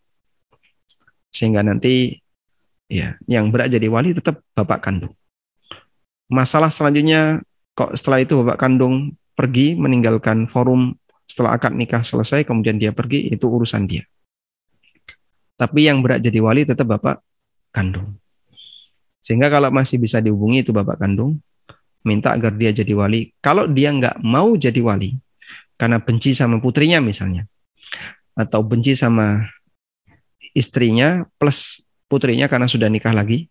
Sehingga 1.27 1.59
nanti 1.67 2.15
ya 2.87 3.19
yang 3.27 3.51
berat 3.51 3.75
jadi 3.75 3.91
wali 3.91 4.15
tetap 4.15 4.39
bapak 4.55 4.79
kandung. 4.79 5.11
Masalah 6.31 6.71
selanjutnya 6.71 7.43
kok 7.75 7.95
setelah 7.95 8.19
itu 8.23 8.39
bapak 8.43 8.57
kandung 8.59 9.15
pergi 9.35 9.73
meninggalkan 9.73 10.45
forum 10.45 10.95
setelah 11.25 11.55
akad 11.55 11.71
nikah 11.71 12.03
selesai 12.03 12.43
kemudian 12.43 12.75
dia 12.75 12.91
pergi 12.91 13.31
itu 13.31 13.47
urusan 13.47 13.87
dia. 13.87 14.03
Tapi 15.55 15.87
yang 15.87 16.01
berat 16.01 16.19
jadi 16.25 16.41
wali 16.41 16.65
tetap 16.65 16.89
bapak 16.89 17.21
kandung. 17.69 18.17
Sehingga 19.21 19.47
kalau 19.47 19.69
masih 19.69 20.01
bisa 20.01 20.17
dihubungi 20.17 20.65
itu 20.65 20.73
bapak 20.73 20.97
kandung, 20.97 21.37
minta 22.01 22.33
agar 22.33 22.57
dia 22.57 22.73
jadi 22.73 22.91
wali. 22.97 23.29
Kalau 23.39 23.69
dia 23.69 23.93
nggak 23.93 24.19
mau 24.25 24.57
jadi 24.57 24.81
wali, 24.81 25.15
karena 25.77 26.01
benci 26.01 26.33
sama 26.33 26.57
putrinya 26.57 26.97
misalnya, 26.97 27.45
atau 28.33 28.65
benci 28.65 28.97
sama 28.97 29.45
istrinya 30.57 31.23
plus 31.37 31.85
putrinya 32.09 32.49
karena 32.49 32.65
sudah 32.65 32.89
nikah 32.89 33.13
lagi, 33.13 33.47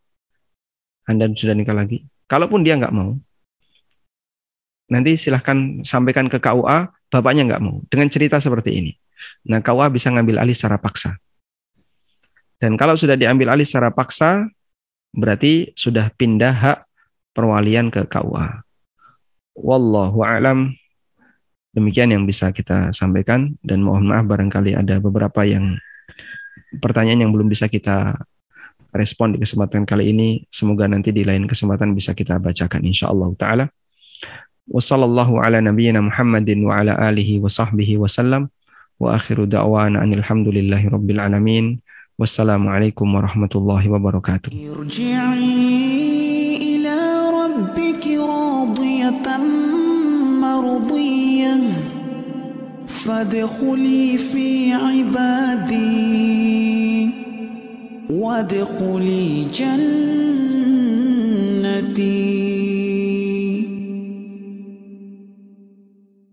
Anda 1.06 1.30
sudah 1.30 1.55
nikah 1.55 1.78
lagi. 1.78 2.05
Kalaupun 2.26 2.66
dia 2.66 2.74
nggak 2.74 2.92
mau, 2.92 3.14
nanti 4.90 5.14
silahkan 5.14 5.80
sampaikan 5.86 6.26
ke 6.26 6.42
KUA, 6.42 6.90
bapaknya 7.08 7.46
nggak 7.46 7.62
mau. 7.62 7.80
Dengan 7.86 8.10
cerita 8.10 8.42
seperti 8.42 8.76
ini. 8.76 8.92
Nah, 9.46 9.62
KUA 9.62 9.88
bisa 9.94 10.10
ngambil 10.10 10.42
alih 10.42 10.56
secara 10.56 10.76
paksa. 10.76 11.16
Dan 12.60 12.76
kalau 12.76 12.98
sudah 12.98 13.16
diambil 13.16 13.54
alih 13.54 13.64
secara 13.64 13.88
paksa, 13.88 14.50
berarti 15.16 15.72
sudah 15.78 16.12
pindah 16.12 16.52
hak 16.52 16.78
perwalian 17.32 17.88
ke 17.88 18.04
KUA. 18.04 18.66
Wallahu 19.56 20.20
a'lam. 20.26 20.74
Demikian 21.70 22.10
yang 22.10 22.26
bisa 22.26 22.50
kita 22.50 22.90
sampaikan 22.90 23.54
dan 23.62 23.86
mohon 23.86 24.10
maaf 24.10 24.26
barangkali 24.26 24.74
ada 24.74 24.98
beberapa 24.98 25.46
yang 25.46 25.78
pertanyaan 26.82 27.26
yang 27.26 27.30
belum 27.30 27.46
bisa 27.46 27.70
kita 27.70 28.18
respon 28.90 29.34
di 29.34 29.38
kesempatan 29.38 29.86
kali 29.86 30.10
ini. 30.10 30.42
Semoga 30.50 30.90
nanti 30.90 31.14
di 31.14 31.22
lain 31.22 31.46
kesempatan 31.46 31.94
bisa 31.94 32.10
kita 32.10 32.42
bacakan 32.42 32.82
insyaallah 32.82 33.30
taala. 33.38 33.66
وصلى 34.70 35.05
الله 35.05 35.40
على 35.40 35.60
نبينا 35.60 36.01
محمد 36.01 36.51
وعلى 36.51 37.09
آله 37.09 37.40
وصحبه 37.40 37.98
وسلم. 37.98 38.48
وآخر 39.01 39.44
دعوانا 39.44 40.05
أن 40.05 40.12
الحمد 40.12 40.48
لله 40.48 40.88
رب 40.88 41.10
العالمين. 41.10 41.80
والسلام 42.18 42.68
عليكم 42.68 43.14
ورحمة 43.14 43.48
الله 43.55 43.90
وبركاته. 43.90 44.70
ارجعي 44.78 45.56
إلى 46.56 46.98
ربك 47.32 48.06
راضية 48.06 49.38
مرضية. 50.40 51.56
فادخلي 52.86 54.18
في 54.18 54.72
عبادي. 54.72 55.80
وادخلي 58.10 59.44
جنتي. 61.84 62.60